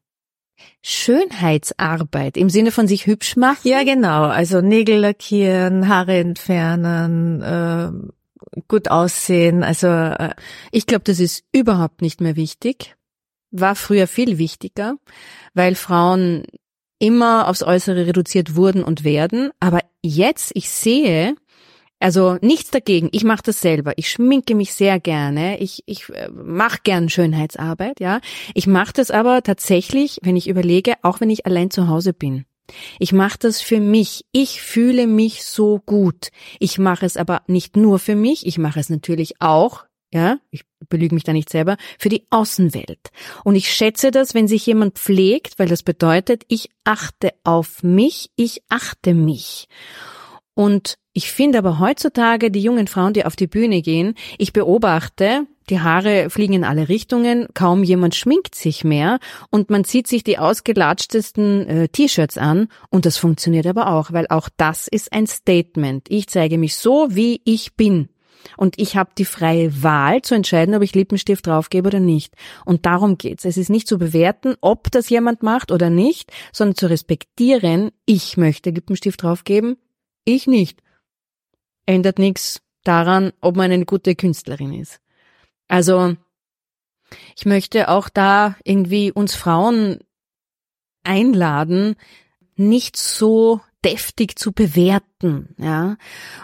Schönheitsarbeit 0.81 2.35
im 2.35 2.49
Sinne 2.49 2.71
von 2.71 2.85
sich 2.85 3.07
hübsch 3.07 3.37
machen? 3.37 3.61
Ja, 3.63 3.85
genau. 3.85 4.23
Also 4.23 4.59
Nägel 4.59 4.99
lackieren, 4.99 5.87
Haare 5.87 6.17
entfernen, 6.17 7.41
äh, 7.41 8.61
gut 8.67 8.91
aussehen. 8.91 9.63
Also 9.63 9.87
äh, 9.87 10.35
ich 10.73 10.85
glaube, 10.85 11.05
das 11.05 11.21
ist 11.21 11.45
überhaupt 11.53 12.01
nicht 12.01 12.19
mehr 12.19 12.35
wichtig. 12.35 12.97
War 13.51 13.75
früher 13.75 14.05
viel 14.05 14.37
wichtiger, 14.37 14.97
weil 15.53 15.75
Frauen 15.75 16.43
immer 16.99 17.47
aufs 17.47 17.63
Äußere 17.63 18.05
reduziert 18.05 18.57
wurden 18.57 18.83
und 18.83 19.05
werden. 19.05 19.51
Aber 19.61 19.79
jetzt, 20.03 20.51
ich 20.55 20.69
sehe, 20.69 21.35
also 21.99 22.37
nichts 22.41 22.71
dagegen. 22.71 23.09
Ich 23.11 23.23
mache 23.23 23.43
das 23.43 23.61
selber. 23.61 23.93
Ich 23.97 24.09
schminke 24.09 24.55
mich 24.55 24.73
sehr 24.73 24.99
gerne. 24.99 25.59
Ich, 25.59 25.83
ich 25.85 26.09
äh, 26.09 26.29
mache 26.29 26.79
gern 26.83 27.09
Schönheitsarbeit, 27.09 27.99
ja. 27.99 28.21
Ich 28.53 28.67
mache 28.67 28.93
das 28.93 29.11
aber 29.11 29.43
tatsächlich, 29.43 30.19
wenn 30.23 30.35
ich 30.35 30.47
überlege, 30.47 30.95
auch 31.01 31.19
wenn 31.19 31.29
ich 31.29 31.45
allein 31.45 31.71
zu 31.71 31.87
Hause 31.87 32.13
bin. 32.13 32.45
Ich 32.99 33.11
mache 33.13 33.39
das 33.39 33.61
für 33.61 33.79
mich. 33.79 34.25
Ich 34.31 34.61
fühle 34.61 35.07
mich 35.07 35.43
so 35.43 35.79
gut. 35.85 36.29
Ich 36.59 36.77
mache 36.77 37.05
es 37.05 37.17
aber 37.17 37.41
nicht 37.47 37.75
nur 37.75 37.99
für 37.99 38.15
mich. 38.15 38.45
Ich 38.45 38.57
mache 38.57 38.79
es 38.79 38.89
natürlich 38.89 39.41
auch, 39.41 39.85
ja, 40.13 40.39
ich 40.51 40.63
belüge 40.87 41.15
mich 41.15 41.23
da 41.23 41.33
nicht 41.33 41.49
selber, 41.49 41.77
für 41.97 42.09
die 42.09 42.25
Außenwelt. 42.29 43.09
Und 43.43 43.55
ich 43.55 43.71
schätze 43.71 44.11
das, 44.11 44.33
wenn 44.33 44.47
sich 44.47 44.65
jemand 44.65 44.97
pflegt, 44.97 45.59
weil 45.59 45.67
das 45.67 45.83
bedeutet, 45.83 46.43
ich 46.47 46.69
achte 46.83 47.33
auf 47.43 47.83
mich, 47.83 48.31
ich 48.35 48.63
achte 48.69 49.13
mich. 49.13 49.67
Und 50.59 50.97
ich 51.13 51.31
finde 51.31 51.59
aber 51.59 51.79
heutzutage 51.79 52.51
die 52.51 52.59
jungen 52.59 52.87
Frauen, 52.87 53.13
die 53.13 53.23
auf 53.23 53.37
die 53.37 53.47
Bühne 53.47 53.81
gehen, 53.81 54.15
ich 54.37 54.51
beobachte, 54.51 55.47
die 55.69 55.79
Haare 55.79 56.29
fliegen 56.29 56.51
in 56.51 56.63
alle 56.65 56.89
Richtungen, 56.89 57.47
kaum 57.53 57.85
jemand 57.85 58.13
schminkt 58.13 58.55
sich 58.55 58.83
mehr 58.83 59.19
und 59.51 59.69
man 59.69 59.85
zieht 59.85 60.07
sich 60.07 60.21
die 60.25 60.37
ausgelatschtesten 60.37 61.65
äh, 61.65 61.87
T-Shirts 61.87 62.37
an 62.37 62.67
und 62.89 63.05
das 63.05 63.15
funktioniert 63.15 63.67
aber 63.67 63.87
auch, 63.87 64.11
weil 64.11 64.27
auch 64.27 64.49
das 64.57 64.89
ist 64.89 65.13
ein 65.13 65.27
Statement. 65.27 66.07
Ich 66.09 66.27
zeige 66.27 66.57
mich 66.57 66.75
so, 66.75 67.07
wie 67.09 67.39
ich 67.45 67.77
bin. 67.77 68.09
Und 68.57 68.77
ich 68.77 68.97
habe 68.97 69.11
die 69.17 69.23
freie 69.23 69.81
Wahl 69.81 70.21
zu 70.23 70.35
entscheiden, 70.35 70.75
ob 70.75 70.81
ich 70.81 70.93
Lippenstift 70.93 71.47
draufgebe 71.47 71.87
oder 71.87 72.01
nicht. 72.01 72.33
Und 72.65 72.85
darum 72.85 73.17
geht's. 73.17 73.45
Es 73.45 73.55
ist 73.55 73.69
nicht 73.69 73.87
zu 73.87 73.97
bewerten, 73.97 74.55
ob 74.59 74.91
das 74.91 75.09
jemand 75.09 75.41
macht 75.41 75.71
oder 75.71 75.89
nicht, 75.89 76.33
sondern 76.51 76.75
zu 76.75 76.89
respektieren, 76.89 77.91
ich 78.05 78.35
möchte 78.35 78.71
Lippenstift 78.71 79.23
draufgeben, 79.23 79.77
ich 80.35 80.47
nicht. 80.47 80.81
Ändert 81.85 82.19
nichts 82.19 82.61
daran, 82.83 83.33
ob 83.41 83.55
man 83.55 83.71
eine 83.71 83.85
gute 83.85 84.15
Künstlerin 84.15 84.73
ist. 84.73 84.99
Also, 85.67 86.15
ich 87.35 87.45
möchte 87.45 87.89
auch 87.89 88.09
da 88.09 88.55
irgendwie 88.63 89.11
uns 89.11 89.35
Frauen 89.35 89.99
einladen, 91.03 91.95
nicht 92.55 92.97
so 92.97 93.61
deftig 93.83 94.37
zu 94.37 94.51
bewerten, 94.51 95.55
ja, 95.57 95.97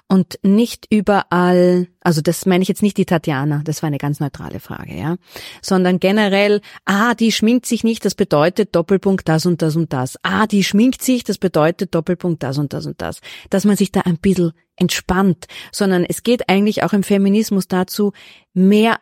und 0.08 0.39
nicht 0.41 0.88
überall, 0.89 1.88
also 2.00 2.21
das 2.21 2.45
meine 2.45 2.62
ich 2.62 2.69
jetzt 2.69 2.82
nicht 2.82 2.98
die 2.98 3.06
Tatjana, 3.06 3.62
das 3.63 3.82
war 3.82 3.88
eine 3.88 3.98
ganz 3.98 4.19
neutrale 4.19 4.60
Frage, 4.60 4.98
ja, 4.98 5.17
sondern 5.62 6.00
generell, 6.00 6.62
ah, 6.86 7.13
die 7.13 7.32
schminkt 7.32 7.65
sich 7.65 7.84
nicht, 7.84 8.06
das 8.06 8.15
bedeutet 8.15 8.76
Doppelpunkt 8.76 9.28
das 9.28 9.45
und 9.45 9.62
das 9.62 9.76
und 9.76 9.91
das. 9.91 10.17
Ah, 10.24 10.48
die 10.48 10.63
schminkt 10.63 11.02
sich, 11.02 11.26
das 11.26 11.38
bedeutet 11.38 11.93
Doppelpunkt 11.93 12.41
das 12.43 12.58
und 12.58 12.74
das 12.74 12.86
und 12.86 13.02
das. 13.02 13.19
Dass 13.50 13.65
man 13.65 13.76
sich 13.76 13.91
da 13.91 14.02
ein 14.02 14.17
bisschen 14.17 14.54
entspannt, 14.78 15.48
sondern 15.71 16.06
es 16.06 16.24
geht 16.24 16.50
eigentlich 16.50 16.84
auch 16.84 16.93
im 16.93 17.04
Feminismus 17.04 17.67
dazu, 17.67 18.13
mehr 18.54 19.00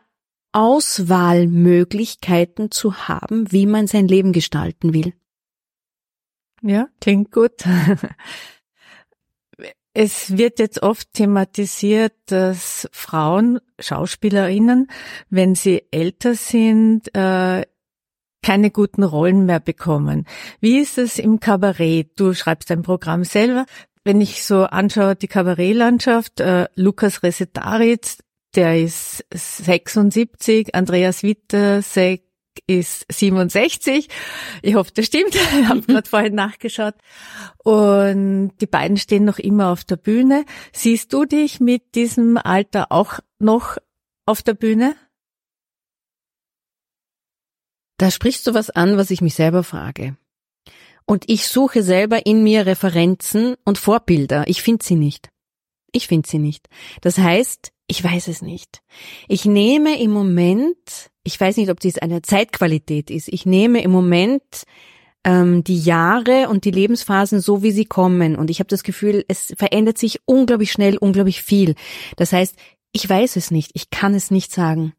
Auswahlmöglichkeiten 0.54 2.72
zu 2.72 3.08
haben, 3.08 3.52
wie 3.52 3.66
man 3.66 3.88
sein 3.88 4.08
Leben 4.08 4.32
gestalten 4.34 4.94
will. 4.94 5.14
Ja, 6.64 6.88
klingt 7.02 7.32
gut. 7.32 7.64
Es 9.96 10.38
wird 10.38 10.58
jetzt 10.58 10.82
oft 10.82 11.14
thematisiert, 11.14 12.14
dass 12.26 12.90
Frauen, 12.92 13.60
Schauspielerinnen, 13.80 14.88
wenn 15.30 15.54
sie 15.54 15.84
älter 15.92 16.34
sind, 16.34 17.14
äh, 17.16 17.64
keine 18.42 18.72
guten 18.72 19.04
Rollen 19.04 19.46
mehr 19.46 19.60
bekommen. 19.60 20.26
Wie 20.60 20.80
ist 20.80 20.98
es 20.98 21.20
im 21.20 21.40
Kabarett? 21.40 22.20
Du 22.20 22.34
schreibst 22.34 22.72
dein 22.72 22.82
Programm 22.82 23.24
selber. 23.24 23.68
Wenn 24.04 24.20
ich 24.20 24.44
so 24.44 24.64
anschaue, 24.64 25.16
die 25.16 25.28
Kabarettlandschaft, 25.28 26.40
äh, 26.40 26.68
Lukas 26.76 27.22
Resetaritz, 27.22 28.18
der 28.56 28.82
ist 28.82 29.24
76, 29.32 30.74
Andreas 30.74 31.22
Witter, 31.22 31.84
ist 32.68 33.06
67. 33.12 34.08
Ich 34.62 34.76
hoffe, 34.76 34.92
das 34.94 35.06
stimmt. 35.06 35.36
Ich 35.60 35.68
habe 35.68 35.82
gerade 35.82 36.10
vorhin 36.10 36.36
nachgeschaut. 36.36 36.96
Und 37.64 38.52
die 38.60 38.68
beiden 38.68 38.98
stehen 38.98 39.26
noch 39.26 39.40
immer 39.40 39.72
auf 39.72 39.84
der 39.84 39.98
Bühne. 39.98 40.46
Siehst 40.72 41.14
du 41.14 41.26
dich 41.26 41.60
mit 41.60 41.96
diesem 41.96 42.38
Alter 42.38 42.92
auch 42.92 43.20
noch 43.40 43.78
auf 44.26 44.42
der 44.42 44.54
Bühne? 44.54 44.96
Da 47.98 48.12
sprichst 48.12 48.46
du 48.48 48.54
was 48.54 48.70
an, 48.70 48.98
was 48.98 49.12
ich 49.12 49.22
mich 49.22 49.36
selber 49.36 49.64
frage. 49.64 50.18
Und 51.06 51.30
ich 51.30 51.48
suche 51.48 51.84
selber 51.84 52.26
in 52.26 52.44
mir 52.44 52.66
Referenzen 52.66 53.56
und 53.66 53.78
Vorbilder. 53.78 54.46
Ich 54.48 54.62
finde 54.62 54.84
sie 54.84 54.96
nicht. 54.96 55.30
Ich 55.92 56.08
finde 56.08 56.28
sie 56.28 56.40
nicht. 56.40 56.68
Das 57.02 57.18
heißt, 57.18 57.72
ich 57.88 58.04
weiß 58.04 58.28
es 58.28 58.42
nicht. 58.42 58.82
Ich 59.28 59.46
nehme 59.46 60.00
im 60.00 60.12
Moment, 60.12 61.12
ich 61.24 61.40
weiß 61.40 61.58
nicht, 61.58 61.70
ob 61.70 61.80
dies 61.80 61.98
eine 61.98 62.22
Zeitqualität 62.22 63.10
ist, 63.10 63.28
ich 63.28 63.46
nehme 63.46 63.82
im 63.84 63.92
Moment 63.92 64.64
ähm, 65.24 65.64
die 65.64 65.80
Jahre 65.80 66.50
und 66.50 66.66
die 66.66 66.72
Lebensphasen 66.72 67.40
so, 67.40 67.64
wie 67.64 67.72
sie 67.72 67.86
kommen. 67.86 68.36
Und 68.36 68.50
ich 68.50 68.60
habe 68.60 68.68
das 68.68 68.84
Gefühl, 68.84 69.24
es 69.28 69.54
verändert 69.58 69.98
sich 69.98 70.20
unglaublich 70.26 70.72
schnell, 70.72 70.98
unglaublich 70.98 71.44
viel. 71.44 71.76
Das 72.18 72.34
heißt, 72.34 72.56
ich 72.92 73.10
weiß 73.10 73.36
es 73.36 73.52
nicht, 73.52 73.72
ich 73.74 73.90
kann 73.90 74.14
es 74.14 74.32
nicht 74.32 74.52
sagen. 74.52 74.94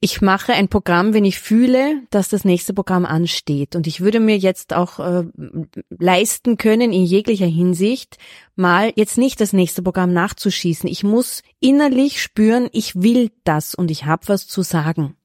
Ich 0.00 0.20
mache 0.20 0.52
ein 0.52 0.68
Programm, 0.68 1.14
wenn 1.14 1.24
ich 1.24 1.38
fühle, 1.38 2.02
dass 2.10 2.28
das 2.28 2.44
nächste 2.44 2.74
Programm 2.74 3.04
ansteht. 3.04 3.76
Und 3.76 3.86
ich 3.86 4.00
würde 4.00 4.18
mir 4.18 4.36
jetzt 4.36 4.72
auch 4.74 4.98
äh, 4.98 5.24
leisten 5.90 6.56
können, 6.56 6.92
in 6.92 7.04
jeglicher 7.04 7.46
Hinsicht, 7.46 8.18
mal 8.56 8.92
jetzt 8.96 9.16
nicht 9.16 9.40
das 9.40 9.52
nächste 9.52 9.82
Programm 9.82 10.12
nachzuschießen. 10.12 10.88
Ich 10.88 11.04
muss 11.04 11.42
innerlich 11.60 12.20
spüren, 12.20 12.68
ich 12.72 13.00
will 13.00 13.30
das 13.44 13.74
und 13.74 13.90
ich 13.90 14.04
habe 14.04 14.28
was 14.28 14.48
zu 14.48 14.62
sagen. 14.62 15.16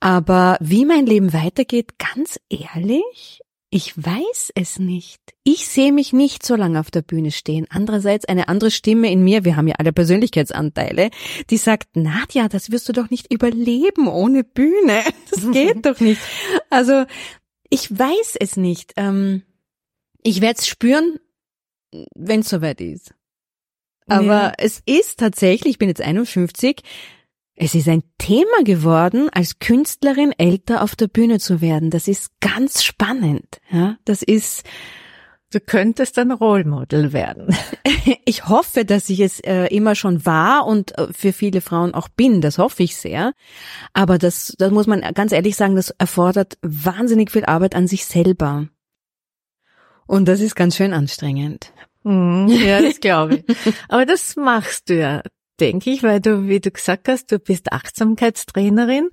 Aber 0.00 0.56
wie 0.60 0.84
mein 0.84 1.06
Leben 1.06 1.32
weitergeht, 1.32 1.98
ganz 1.98 2.38
ehrlich, 2.48 3.40
Ich 3.70 3.94
weiß 3.96 4.52
es 4.54 4.78
nicht. 4.78 5.20
Ich 5.44 5.68
sehe 5.68 5.92
mich 5.92 6.14
nicht 6.14 6.44
so 6.44 6.56
lange 6.56 6.80
auf 6.80 6.90
der 6.90 7.02
Bühne 7.02 7.30
stehen. 7.30 7.66
Andererseits 7.68 8.24
eine 8.24 8.48
andere 8.48 8.70
Stimme 8.70 9.12
in 9.12 9.22
mir, 9.22 9.44
wir 9.44 9.56
haben 9.56 9.68
ja 9.68 9.74
alle 9.78 9.92
Persönlichkeitsanteile, 9.92 11.10
die 11.50 11.58
sagt, 11.58 11.94
Nadja, 11.94 12.48
das 12.48 12.70
wirst 12.70 12.88
du 12.88 12.94
doch 12.94 13.10
nicht 13.10 13.30
überleben 13.32 14.08
ohne 14.08 14.44
Bühne. 14.44 15.02
Das 15.30 15.50
geht 15.52 15.84
doch 15.84 16.00
nicht. 16.00 16.20
Also, 16.70 17.04
ich 17.68 17.96
weiß 17.96 18.36
es 18.40 18.56
nicht. 18.56 18.94
Ähm, 18.96 19.42
ich 20.22 20.40
werde 20.40 20.58
es 20.58 20.66
spüren, 20.66 21.18
wenn 22.14 22.40
es 22.40 22.48
soweit 22.48 22.80
ist. 22.80 23.14
Aber 24.06 24.24
ja. 24.24 24.52
es 24.56 24.82
ist 24.86 25.18
tatsächlich, 25.18 25.72
ich 25.72 25.78
bin 25.78 25.88
jetzt 25.88 26.00
51, 26.00 26.82
es 27.60 27.74
ist 27.74 27.88
ein 27.88 28.04
Thema 28.18 28.62
geworden, 28.64 29.28
als 29.32 29.58
Künstlerin 29.58 30.32
älter 30.38 30.82
auf 30.82 30.94
der 30.94 31.08
Bühne 31.08 31.40
zu 31.40 31.60
werden. 31.60 31.90
Das 31.90 32.06
ist 32.06 32.30
ganz 32.40 32.84
spannend. 32.84 33.60
Ja, 33.70 33.96
das 34.04 34.22
ist. 34.22 34.64
Du 35.50 35.60
könntest 35.60 36.18
ein 36.18 36.30
Role 36.30 36.64
Model 36.64 37.12
werden. 37.12 37.54
Ich 38.24 38.48
hoffe, 38.48 38.86
dass 38.86 39.10
ich 39.10 39.20
es 39.20 39.40
äh, 39.40 39.66
immer 39.66 39.94
schon 39.94 40.24
war 40.24 40.66
und 40.66 40.96
äh, 40.96 41.08
für 41.12 41.32
viele 41.32 41.60
Frauen 41.60 41.92
auch 41.92 42.08
bin. 42.08 42.40
Das 42.40 42.56
hoffe 42.56 42.82
ich 42.82 42.96
sehr. 42.96 43.34
Aber 43.92 44.16
das, 44.16 44.54
das 44.58 44.70
muss 44.70 44.86
man 44.86 45.00
ganz 45.12 45.32
ehrlich 45.32 45.56
sagen, 45.56 45.76
das 45.76 45.90
erfordert 45.90 46.56
wahnsinnig 46.62 47.30
viel 47.30 47.44
Arbeit 47.44 47.74
an 47.74 47.86
sich 47.86 48.06
selber. 48.06 48.68
Und 50.06 50.26
das 50.26 50.40
ist 50.40 50.54
ganz 50.56 50.76
schön 50.76 50.94
anstrengend. 50.94 51.72
Mhm, 52.02 52.48
ja, 52.48 52.80
das 52.80 53.00
glaube 53.00 53.36
ich. 53.36 53.74
Aber 53.88 54.06
das 54.06 54.36
machst 54.36 54.88
du 54.88 54.98
ja 54.98 55.22
denke 55.60 55.90
ich, 55.90 56.02
weil 56.02 56.20
du, 56.20 56.48
wie 56.48 56.60
du 56.60 56.70
gesagt 56.70 57.08
hast, 57.08 57.30
du 57.32 57.38
bist 57.38 57.72
Achtsamkeitstrainerin 57.72 59.10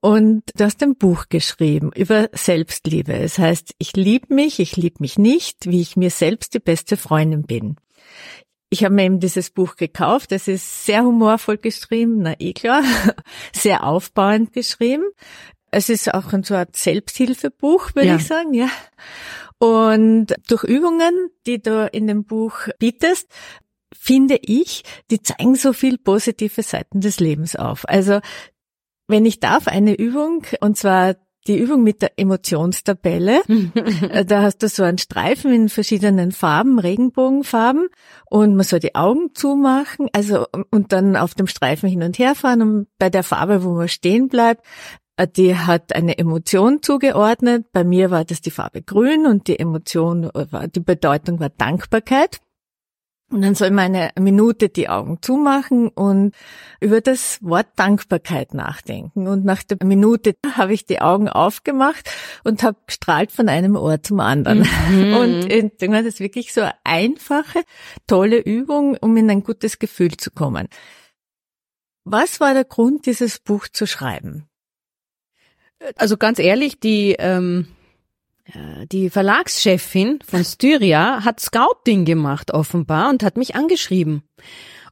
und 0.00 0.42
du 0.54 0.64
hast 0.64 0.82
ein 0.82 0.96
Buch 0.96 1.26
geschrieben 1.28 1.90
über 1.94 2.28
Selbstliebe. 2.32 3.12
Es 3.14 3.38
heißt, 3.38 3.74
ich 3.78 3.94
liebe 3.96 4.34
mich, 4.34 4.60
ich 4.60 4.76
liebe 4.76 4.96
mich 5.00 5.18
nicht, 5.18 5.66
wie 5.66 5.80
ich 5.80 5.96
mir 5.96 6.10
selbst 6.10 6.54
die 6.54 6.60
beste 6.60 6.96
Freundin 6.96 7.42
bin. 7.42 7.76
Ich 8.70 8.84
habe 8.84 8.94
mir 8.94 9.04
eben 9.04 9.20
dieses 9.20 9.50
Buch 9.50 9.76
gekauft. 9.76 10.32
Es 10.32 10.48
ist 10.48 10.84
sehr 10.84 11.04
humorvoll 11.04 11.58
geschrieben, 11.58 12.18
na 12.22 12.34
eh 12.38 12.52
klar, 12.52 12.82
sehr 13.52 13.84
aufbauend 13.84 14.52
geschrieben. 14.52 15.04
Es 15.70 15.88
ist 15.88 16.12
auch 16.12 16.32
ein 16.32 16.42
so 16.42 16.54
ein 16.54 16.66
Selbsthilfebuch, 16.72 17.94
würde 17.94 18.08
ja. 18.08 18.16
ich 18.16 18.26
sagen, 18.26 18.54
ja. 18.54 18.68
Und 19.58 20.34
durch 20.48 20.64
Übungen, 20.64 21.30
die 21.46 21.62
du 21.62 21.88
in 21.92 22.06
dem 22.06 22.24
Buch 22.24 22.68
bietest, 22.78 23.28
finde 24.04 24.38
ich, 24.42 24.82
die 25.10 25.22
zeigen 25.22 25.54
so 25.54 25.72
viel 25.72 25.96
positive 25.96 26.62
Seiten 26.62 27.00
des 27.00 27.20
Lebens 27.20 27.56
auf. 27.56 27.88
Also, 27.88 28.20
wenn 29.08 29.24
ich 29.24 29.40
darf, 29.40 29.66
eine 29.66 29.94
Übung, 29.94 30.44
und 30.60 30.76
zwar 30.76 31.14
die 31.46 31.58
Übung 31.58 31.82
mit 31.82 32.02
der 32.02 32.12
Emotionstabelle. 32.16 33.42
Äh, 34.10 34.24
da 34.24 34.42
hast 34.42 34.62
du 34.62 34.68
so 34.68 34.82
einen 34.82 34.98
Streifen 34.98 35.52
in 35.52 35.68
verschiedenen 35.68 36.32
Farben, 36.32 36.78
Regenbogenfarben, 36.78 37.88
und 38.26 38.54
man 38.56 38.64
soll 38.64 38.80
die 38.80 38.94
Augen 38.94 39.34
zumachen, 39.34 40.08
also 40.12 40.46
und 40.70 40.92
dann 40.92 41.16
auf 41.16 41.34
dem 41.34 41.46
Streifen 41.46 41.88
hin 41.88 42.02
und 42.02 42.18
her 42.18 42.34
fahren 42.34 42.62
und 42.62 42.86
bei 42.98 43.10
der 43.10 43.22
Farbe, 43.22 43.64
wo 43.64 43.70
man 43.70 43.88
stehen 43.88 44.28
bleibt, 44.28 44.64
äh, 45.16 45.26
die 45.26 45.56
hat 45.56 45.94
eine 45.94 46.18
Emotion 46.18 46.82
zugeordnet. 46.82 47.66
Bei 47.72 47.84
mir 47.84 48.10
war 48.10 48.24
das 48.24 48.40
die 48.40 48.50
Farbe 48.50 48.82
Grün 48.82 49.26
und 49.26 49.48
die 49.48 49.58
Emotion 49.58 50.30
war, 50.32 50.68
die 50.68 50.80
Bedeutung 50.80 51.40
war 51.40 51.50
Dankbarkeit. 51.50 52.40
Und 53.34 53.42
dann 53.42 53.56
soll 53.56 53.72
man 53.72 53.96
eine 53.96 54.12
Minute 54.20 54.68
die 54.68 54.88
Augen 54.88 55.18
zumachen 55.20 55.88
und 55.88 56.36
über 56.80 57.00
das 57.00 57.42
Wort 57.42 57.66
Dankbarkeit 57.74 58.54
nachdenken. 58.54 59.26
Und 59.26 59.44
nach 59.44 59.64
der 59.64 59.84
Minute 59.84 60.36
habe 60.54 60.72
ich 60.72 60.86
die 60.86 61.00
Augen 61.00 61.28
aufgemacht 61.28 62.08
und 62.44 62.62
habe 62.62 62.78
gestrahlt 62.86 63.32
von 63.32 63.48
einem 63.48 63.74
Ohr 63.74 64.00
zum 64.00 64.20
anderen. 64.20 64.64
Mhm. 64.88 65.14
Und 65.48 65.48
das 65.50 66.06
ist 66.06 66.20
wirklich 66.20 66.54
so 66.54 66.60
eine 66.60 66.74
einfache, 66.84 67.64
tolle 68.06 68.38
Übung, 68.38 68.96
um 69.00 69.16
in 69.16 69.28
ein 69.28 69.42
gutes 69.42 69.80
Gefühl 69.80 70.16
zu 70.16 70.30
kommen. 70.30 70.68
Was 72.04 72.38
war 72.38 72.54
der 72.54 72.64
Grund, 72.64 73.04
dieses 73.06 73.40
Buch 73.40 73.66
zu 73.66 73.88
schreiben? 73.88 74.46
Also 75.96 76.16
ganz 76.18 76.38
ehrlich, 76.38 76.78
die 76.78 77.16
ähm 77.18 77.66
die 78.92 79.08
Verlagschefin 79.08 80.18
von 80.24 80.44
Styria 80.44 81.24
hat 81.24 81.40
Scouting 81.40 82.04
gemacht 82.04 82.52
offenbar 82.52 83.08
und 83.08 83.22
hat 83.22 83.38
mich 83.38 83.54
angeschrieben, 83.54 84.22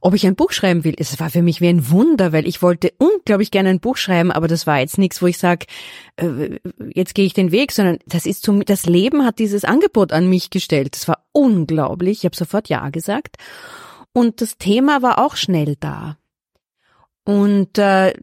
ob 0.01 0.15
ich 0.15 0.25
ein 0.25 0.35
Buch 0.35 0.51
schreiben 0.51 0.83
will. 0.83 0.95
Es 0.97 1.19
war 1.19 1.29
für 1.29 1.43
mich 1.43 1.61
wie 1.61 1.67
ein 1.67 1.91
Wunder, 1.91 2.33
weil 2.33 2.47
ich 2.47 2.63
wollte 2.63 2.93
unglaublich 2.97 3.51
gerne 3.51 3.69
ein 3.69 3.79
Buch 3.79 3.97
schreiben, 3.97 4.31
aber 4.31 4.47
das 4.47 4.65
war 4.65 4.79
jetzt 4.79 4.97
nichts, 4.97 5.21
wo 5.21 5.27
ich 5.27 5.37
sage, 5.37 5.67
äh, 6.15 6.57
jetzt 6.93 7.13
gehe 7.13 7.25
ich 7.25 7.33
den 7.33 7.51
Weg, 7.51 7.71
sondern 7.71 7.99
das 8.07 8.25
ist 8.25 8.43
zum, 8.43 8.65
das 8.65 8.87
Leben 8.87 9.23
hat 9.23 9.37
dieses 9.37 9.65
Angebot 9.65 10.13
an 10.13 10.27
mich 10.27 10.49
gestellt. 10.49 10.95
Das 10.95 11.07
war 11.07 11.23
unglaublich. 11.31 12.19
Ich 12.19 12.25
habe 12.25 12.35
sofort 12.35 12.69
ja 12.69 12.89
gesagt 12.89 13.37
und 14.13 14.41
das 14.41 14.57
Thema 14.57 15.03
war 15.03 15.19
auch 15.19 15.35
schnell 15.35 15.75
da. 15.79 16.17
Und 17.23 17.77
äh, 17.77 18.13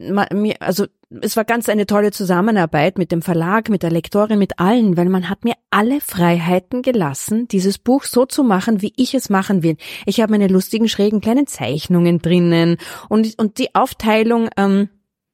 also 0.59 0.87
es 1.11 1.37
war 1.37 1.45
ganz 1.45 1.69
eine 1.69 1.87
tolle 1.87 2.13
Zusammenarbeit 2.13 2.97
mit 2.97 3.11
dem 3.11 3.21
Verlag, 3.21 3.69
mit 3.69 3.83
der 3.83 3.91
Lektorin, 3.91 4.39
mit 4.39 4.61
allen, 4.61 4.97
weil 4.97 5.09
man 5.09 5.29
hat 5.29 5.45
mir 5.45 5.55
alle 5.71 6.01
Freiheiten 6.01 6.83
gelassen, 6.83 7.49
dieses 7.49 7.79
Buch 7.79 8.05
so 8.05 8.27
zu 8.27 8.45
machen, 8.45 8.81
wie 8.81 8.93
ich 8.97 9.15
es 9.15 9.29
machen 9.29 9.63
will. 9.63 9.77
Ich 10.07 10.21
habe 10.21 10.33
meine 10.33 10.47
lustigen, 10.47 10.89
schrägen 10.89 11.21
kleinen 11.21 11.49
Zeichnungen 11.49 12.21
drinnen 12.21 12.77
und, 13.09 13.39
und 13.39 13.59
die 13.59 13.75
Aufteilung, 13.75 14.51
ähm, 14.57 14.89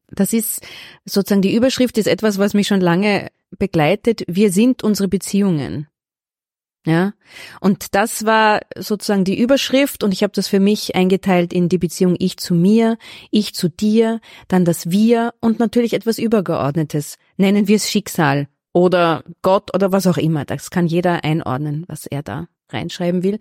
das 0.08 0.32
ist 0.32 0.66
sozusagen 1.04 1.42
die 1.42 1.54
Überschrift 1.54 1.98
ist 1.98 2.06
etwas, 2.06 2.38
was 2.38 2.54
mich 2.54 2.68
schon 2.68 2.80
lange 2.80 3.28
begleitet. 3.58 4.22
Wir 4.28 4.52
sind 4.52 4.82
unsere 4.82 5.08
Beziehungen. 5.08 5.88
Ja, 6.86 7.14
und 7.60 7.96
das 7.96 8.26
war 8.26 8.60
sozusagen 8.78 9.24
die 9.24 9.36
Überschrift 9.36 10.04
und 10.04 10.12
ich 10.12 10.22
habe 10.22 10.32
das 10.32 10.46
für 10.46 10.60
mich 10.60 10.94
eingeteilt 10.94 11.52
in 11.52 11.68
die 11.68 11.78
Beziehung 11.78 12.14
ich 12.16 12.36
zu 12.36 12.54
mir, 12.54 12.96
ich 13.32 13.54
zu 13.54 13.68
dir, 13.68 14.20
dann 14.46 14.64
das 14.64 14.88
wir 14.88 15.34
und 15.40 15.58
natürlich 15.58 15.94
etwas 15.94 16.18
Übergeordnetes. 16.18 17.18
Nennen 17.38 17.66
wir 17.66 17.74
es 17.74 17.90
Schicksal 17.90 18.46
oder 18.72 19.24
Gott 19.42 19.74
oder 19.74 19.90
was 19.90 20.06
auch 20.06 20.16
immer. 20.16 20.44
Das 20.44 20.70
kann 20.70 20.86
jeder 20.86 21.24
einordnen, 21.24 21.84
was 21.88 22.06
er 22.06 22.22
da 22.22 22.46
reinschreiben 22.72 23.22
will. 23.22 23.38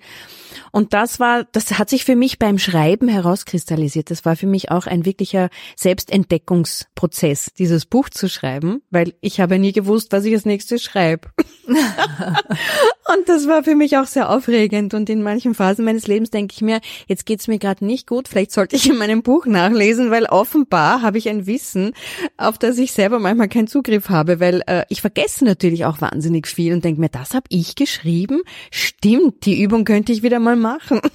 Und 0.71 0.93
das 0.93 1.19
war, 1.19 1.45
das 1.51 1.77
hat 1.79 1.89
sich 1.89 2.05
für 2.05 2.15
mich 2.15 2.39
beim 2.39 2.57
Schreiben 2.57 3.07
herauskristallisiert. 3.07 4.11
Das 4.11 4.25
war 4.25 4.35
für 4.35 4.47
mich 4.47 4.71
auch 4.71 4.87
ein 4.87 5.05
wirklicher 5.05 5.49
Selbstentdeckungsprozess, 5.75 7.51
dieses 7.57 7.85
Buch 7.85 8.09
zu 8.09 8.29
schreiben, 8.29 8.81
weil 8.91 9.13
ich 9.21 9.39
habe 9.39 9.57
nie 9.57 9.71
gewusst, 9.71 10.11
was 10.11 10.25
ich 10.25 10.33
als 10.33 10.45
nächstes 10.45 10.83
schreibe. 10.83 11.29
und 11.67 13.27
das 13.27 13.47
war 13.47 13.63
für 13.63 13.75
mich 13.75 13.97
auch 13.97 14.05
sehr 14.05 14.29
aufregend. 14.29 14.93
Und 14.93 15.09
in 15.09 15.23
manchen 15.23 15.55
Phasen 15.55 15.85
meines 15.85 16.07
Lebens 16.07 16.29
denke 16.29 16.53
ich 16.55 16.61
mir, 16.61 16.79
jetzt 17.07 17.25
geht's 17.25 17.47
mir 17.47 17.57
gerade 17.57 17.85
nicht 17.85 18.07
gut, 18.07 18.27
vielleicht 18.27 18.51
sollte 18.51 18.75
ich 18.75 18.89
in 18.89 18.97
meinem 18.97 19.23
Buch 19.23 19.45
nachlesen, 19.45 20.11
weil 20.11 20.25
offenbar 20.25 21.01
habe 21.01 21.17
ich 21.17 21.29
ein 21.29 21.47
Wissen, 21.47 21.93
auf 22.37 22.57
das 22.57 22.77
ich 22.77 22.91
selber 22.91 23.19
manchmal 23.19 23.49
keinen 23.49 23.67
Zugriff 23.67 24.09
habe, 24.09 24.39
weil 24.39 24.61
äh, 24.67 24.85
ich 24.89 25.01
vergesse 25.01 25.45
natürlich 25.45 25.85
auch 25.85 26.01
wahnsinnig 26.01 26.47
viel 26.47 26.73
und 26.73 26.85
denke 26.85 27.01
mir, 27.01 27.09
das 27.09 27.33
habe 27.33 27.45
ich 27.49 27.75
geschrieben. 27.75 28.41
Stimmt 28.69 29.14
stimmt, 29.15 29.45
die 29.45 29.61
Übung 29.61 29.85
könnte 29.85 30.11
ich 30.11 30.23
wieder 30.23 30.39
mal 30.39 30.55
machen. 30.55 31.01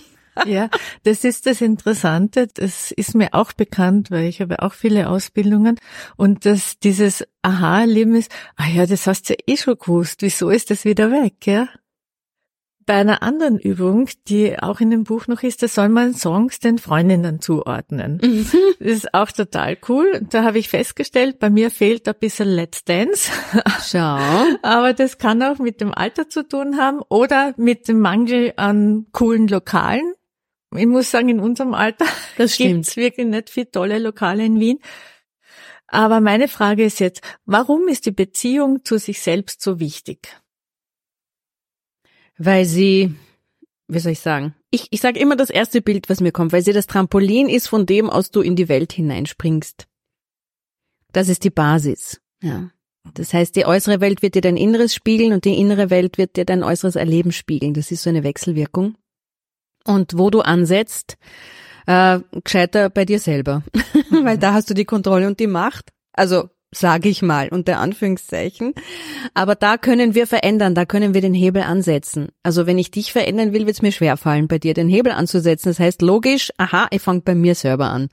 Ja, 0.46 0.70
das 1.02 1.24
ist 1.24 1.44
das 1.44 1.60
Interessante. 1.60 2.46
Das 2.54 2.92
ist 2.92 3.14
mir 3.14 3.34
auch 3.34 3.52
bekannt, 3.52 4.10
weil 4.10 4.26
ich 4.26 4.40
habe 4.40 4.62
auch 4.62 4.72
viele 4.72 5.10
Ausbildungen 5.10 5.76
und 6.16 6.46
dass 6.46 6.78
dieses 6.78 7.26
Aha-Erleben 7.42 8.14
ist, 8.14 8.30
ah 8.56 8.68
ja, 8.68 8.86
das 8.86 9.06
hast 9.08 9.28
du 9.28 9.34
ja 9.34 9.38
eh 9.46 9.56
schon 9.56 9.76
gewusst. 9.76 10.22
Wieso 10.22 10.48
ist 10.48 10.70
das 10.70 10.84
wieder 10.84 11.10
weg, 11.10 11.46
ja? 11.46 11.68
Bei 12.90 12.96
einer 12.96 13.22
anderen 13.22 13.56
Übung, 13.56 14.08
die 14.26 14.60
auch 14.60 14.80
in 14.80 14.90
dem 14.90 15.04
Buch 15.04 15.28
noch 15.28 15.44
ist, 15.44 15.62
da 15.62 15.68
soll 15.68 15.88
man 15.88 16.12
Songs 16.12 16.58
den 16.58 16.76
Freundinnen 16.76 17.40
zuordnen. 17.40 18.20
Mhm. 18.20 18.50
Das 18.80 18.88
ist 18.88 19.14
auch 19.14 19.30
total 19.30 19.78
cool. 19.88 20.26
Da 20.28 20.42
habe 20.42 20.58
ich 20.58 20.68
festgestellt, 20.68 21.38
bei 21.38 21.50
mir 21.50 21.70
fehlt 21.70 22.08
ein 22.08 22.16
bisschen 22.18 22.48
Let's 22.48 22.82
Dance. 22.82 23.30
Schau. 23.88 24.18
Aber 24.62 24.92
das 24.92 25.18
kann 25.18 25.40
auch 25.40 25.58
mit 25.58 25.80
dem 25.80 25.94
Alter 25.94 26.28
zu 26.28 26.42
tun 26.42 26.78
haben 26.78 27.00
oder 27.08 27.54
mit 27.56 27.86
dem 27.86 28.00
Mangel 28.00 28.54
an 28.56 29.06
coolen 29.12 29.46
Lokalen. 29.46 30.14
Ich 30.74 30.86
muss 30.86 31.12
sagen, 31.12 31.28
in 31.28 31.38
unserem 31.38 31.74
Alter 31.74 32.06
das 32.38 32.56
gibt 32.56 32.88
es 32.88 32.96
wirklich 32.96 33.28
nicht 33.28 33.50
viele 33.50 33.70
tolle 33.70 34.00
Lokale 34.00 34.44
in 34.44 34.58
Wien. 34.58 34.80
Aber 35.86 36.20
meine 36.20 36.48
Frage 36.48 36.84
ist 36.84 36.98
jetzt, 36.98 37.22
warum 37.44 37.86
ist 37.86 38.06
die 38.06 38.10
Beziehung 38.10 38.84
zu 38.84 38.98
sich 38.98 39.20
selbst 39.20 39.62
so 39.62 39.78
wichtig? 39.78 40.40
Weil 42.42 42.64
sie, 42.64 43.14
wie 43.86 43.98
soll 43.98 44.12
ich 44.12 44.20
sagen? 44.20 44.54
Ich, 44.70 44.86
ich 44.90 45.02
sage 45.02 45.20
immer 45.20 45.36
das 45.36 45.50
erste 45.50 45.82
Bild, 45.82 46.08
was 46.08 46.22
mir 46.22 46.32
kommt, 46.32 46.52
weil 46.52 46.62
sie 46.62 46.72
das 46.72 46.86
Trampolin 46.86 47.50
ist, 47.50 47.68
von 47.68 47.84
dem 47.84 48.08
aus 48.08 48.30
du 48.30 48.40
in 48.40 48.56
die 48.56 48.70
Welt 48.70 48.94
hineinspringst. 48.94 49.86
Das 51.12 51.28
ist 51.28 51.44
die 51.44 51.50
Basis. 51.50 52.18
Ja. 52.42 52.70
Das 53.12 53.34
heißt, 53.34 53.56
die 53.56 53.66
äußere 53.66 54.00
Welt 54.00 54.22
wird 54.22 54.36
dir 54.36 54.40
dein 54.40 54.56
Inneres 54.56 54.94
spiegeln 54.94 55.34
und 55.34 55.44
die 55.44 55.58
innere 55.58 55.90
Welt 55.90 56.16
wird 56.16 56.36
dir 56.36 56.46
dein 56.46 56.62
äußeres 56.62 56.96
Erleben 56.96 57.30
spiegeln. 57.30 57.74
Das 57.74 57.90
ist 57.90 58.04
so 58.04 58.08
eine 58.08 58.24
Wechselwirkung. 58.24 58.96
Und 59.84 60.16
wo 60.16 60.30
du 60.30 60.40
ansetzt, 60.40 61.18
äh, 61.86 62.20
gescheiter 62.42 62.88
bei 62.88 63.04
dir 63.04 63.18
selber. 63.18 63.64
Weil 64.10 64.38
da 64.38 64.54
hast 64.54 64.70
du 64.70 64.74
die 64.74 64.86
Kontrolle 64.86 65.26
und 65.26 65.40
die 65.40 65.46
Macht. 65.46 65.90
Also 66.14 66.48
sage 66.72 67.08
ich 67.08 67.22
mal, 67.22 67.48
unter 67.48 67.78
Anführungszeichen. 67.78 68.74
Aber 69.34 69.54
da 69.54 69.76
können 69.76 70.14
wir 70.14 70.26
verändern, 70.26 70.74
da 70.74 70.84
können 70.84 71.14
wir 71.14 71.20
den 71.20 71.34
Hebel 71.34 71.62
ansetzen. 71.62 72.28
Also 72.42 72.66
wenn 72.66 72.78
ich 72.78 72.90
dich 72.90 73.12
verändern 73.12 73.52
will, 73.52 73.66
wird 73.66 73.76
es 73.76 73.82
mir 73.82 73.92
schwerfallen, 73.92 74.48
bei 74.48 74.58
dir 74.58 74.74
den 74.74 74.88
Hebel 74.88 75.12
anzusetzen. 75.12 75.70
Das 75.70 75.80
heißt 75.80 76.02
logisch, 76.02 76.50
aha, 76.58 76.86
ich 76.90 77.02
fange 77.02 77.22
bei 77.22 77.34
mir 77.34 77.54
selber 77.54 77.86
an. 77.86 78.08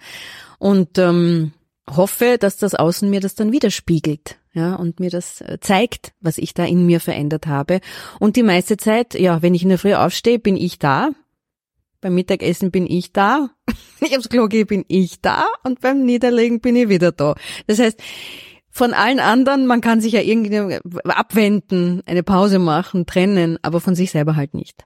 Und 0.57 0.97
ähm, 0.97 1.53
hoffe, 1.89 2.37
dass 2.39 2.57
das 2.57 2.75
Außen 2.75 3.09
mir 3.09 3.19
das 3.19 3.35
dann 3.35 3.51
widerspiegelt. 3.51 4.37
Ja, 4.53 4.73
und 4.73 4.99
mir 4.99 5.11
das 5.11 5.41
äh, 5.41 5.59
zeigt, 5.61 6.13
was 6.19 6.39
ich 6.39 6.55
da 6.55 6.65
in 6.65 6.87
mir 6.87 6.99
verändert 6.99 7.45
habe. 7.45 7.79
Und 8.19 8.35
die 8.37 8.43
meiste 8.43 8.75
Zeit, 8.75 9.13
ja, 9.13 9.43
wenn 9.43 9.53
ich 9.53 9.61
in 9.61 9.69
der 9.69 9.77
Früh 9.77 9.93
aufstehe, 9.93 10.39
bin 10.39 10.57
ich 10.57 10.79
da. 10.79 11.11
Beim 12.01 12.15
Mittagessen 12.15 12.71
bin 12.71 12.87
ich 12.87 13.13
da. 13.13 13.49
Ich 13.99 14.15
aufs 14.15 14.29
Klo 14.29 14.47
gehe, 14.47 14.65
bin 14.65 14.85
ich 14.87 15.21
da. 15.21 15.47
Und 15.63 15.81
beim 15.81 16.05
Niederlegen 16.05 16.59
bin 16.59 16.75
ich 16.75 16.87
wieder 16.87 17.11
da. 17.11 17.33
Das 17.65 17.79
heißt, 17.79 17.99
von 18.77 18.93
allen 18.93 19.19
anderen, 19.19 19.65
man 19.65 19.81
kann 19.81 20.01
sich 20.01 20.13
ja 20.13 20.21
irgendwie 20.21 20.79
abwenden, 21.05 22.03
eine 22.05 22.21
Pause 22.21 22.59
machen, 22.59 23.07
trennen, 23.07 23.57
aber 23.63 23.81
von 23.81 23.95
sich 23.95 24.11
selber 24.11 24.35
halt 24.35 24.53
nicht. 24.53 24.83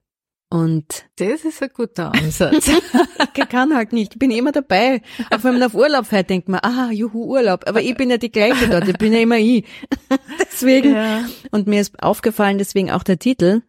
Und 0.50 1.06
das 1.18 1.44
ist 1.44 1.62
ein 1.62 1.70
guter 1.74 2.14
Ansatz. 2.14 2.70
ich 2.70 3.50
kann 3.50 3.76
halt 3.76 3.92
nicht. 3.92 4.14
Ich 4.14 4.20
bin 4.20 4.32
immer 4.32 4.54
dabei. 4.54 5.02
Auch 5.30 5.44
wenn 5.44 5.54
man 5.54 5.64
auf 5.64 5.74
Urlaub 5.74 6.06
fährt, 6.06 6.30
denkt 6.30 6.48
man, 6.48 6.62
ah, 6.64 6.90
juhu, 6.92 7.26
Urlaub. 7.26 7.68
Aber 7.68 7.82
ich 7.82 7.96
bin 7.96 8.10
ja 8.10 8.18
die 8.18 8.32
gleiche 8.32 8.70
dort. 8.70 8.88
Ich 8.88 8.98
bin 8.98 9.12
ja 9.12 9.20
immer 9.20 9.38
ich. 9.38 9.66
deswegen. 10.40 10.94
Ja. 10.96 11.26
Und 11.52 11.68
mir 11.68 11.82
ist 11.82 12.02
aufgefallen, 12.02 12.58
deswegen 12.58 12.92
auch 12.92 13.04
der 13.04 13.20
Titel, 13.20 13.62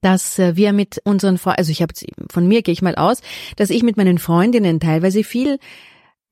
dass 0.00 0.38
äh, 0.38 0.56
wir 0.56 0.72
mit 0.72 1.00
unseren, 1.04 1.36
Freunden, 1.36 1.58
also 1.58 1.70
ich 1.70 1.82
habe 1.82 1.94
von 2.30 2.46
mir 2.46 2.62
gehe 2.62 2.72
ich 2.72 2.82
mal 2.82 2.94
aus, 2.94 3.20
dass 3.56 3.70
ich 3.70 3.82
mit 3.82 3.96
meinen 3.96 4.18
Freundinnen 4.18 4.80
teilweise 4.80 5.24
viel 5.24 5.58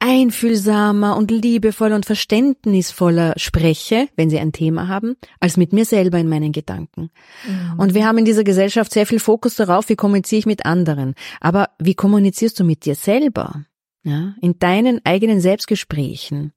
einfühlsamer 0.01 1.17
und 1.17 1.31
liebevoller 1.31 1.95
und 1.95 2.07
verständnisvoller 2.07 3.35
spreche, 3.37 4.09
wenn 4.17 4.31
sie 4.31 4.39
ein 4.39 4.53
Thema 4.53 4.89
haben, 4.89 5.17
als 5.39 5.57
mit 5.57 5.73
mir 5.73 5.85
selber 5.85 6.19
in 6.19 6.29
meinen 6.29 6.53
Gedanken. 6.53 7.11
Mhm. 7.47 7.79
Und 7.79 7.95
wir 7.95 8.07
haben 8.07 8.19
in 8.19 8.25
dieser 8.25 8.43
Gesellschaft 8.43 8.93
sehr 8.93 9.07
viel 9.07 9.21
Fokus 9.21 9.55
darauf, 9.57 9.89
wie 9.91 9.97
kommuniziere 9.97 10.41
ich 10.41 10.47
mit 10.47 10.65
anderen. 10.65 11.15
Aber 11.41 11.69
wie 11.79 11.95
kommunizierst 11.95 12.59
du 12.59 12.65
mit 12.65 12.87
dir 12.87 12.95
selber? 12.95 13.67
Ja, 14.03 14.35
in 14.41 14.59
deinen 14.59 15.05
eigenen 15.05 15.43
Selbstgesprächen. 15.43 16.55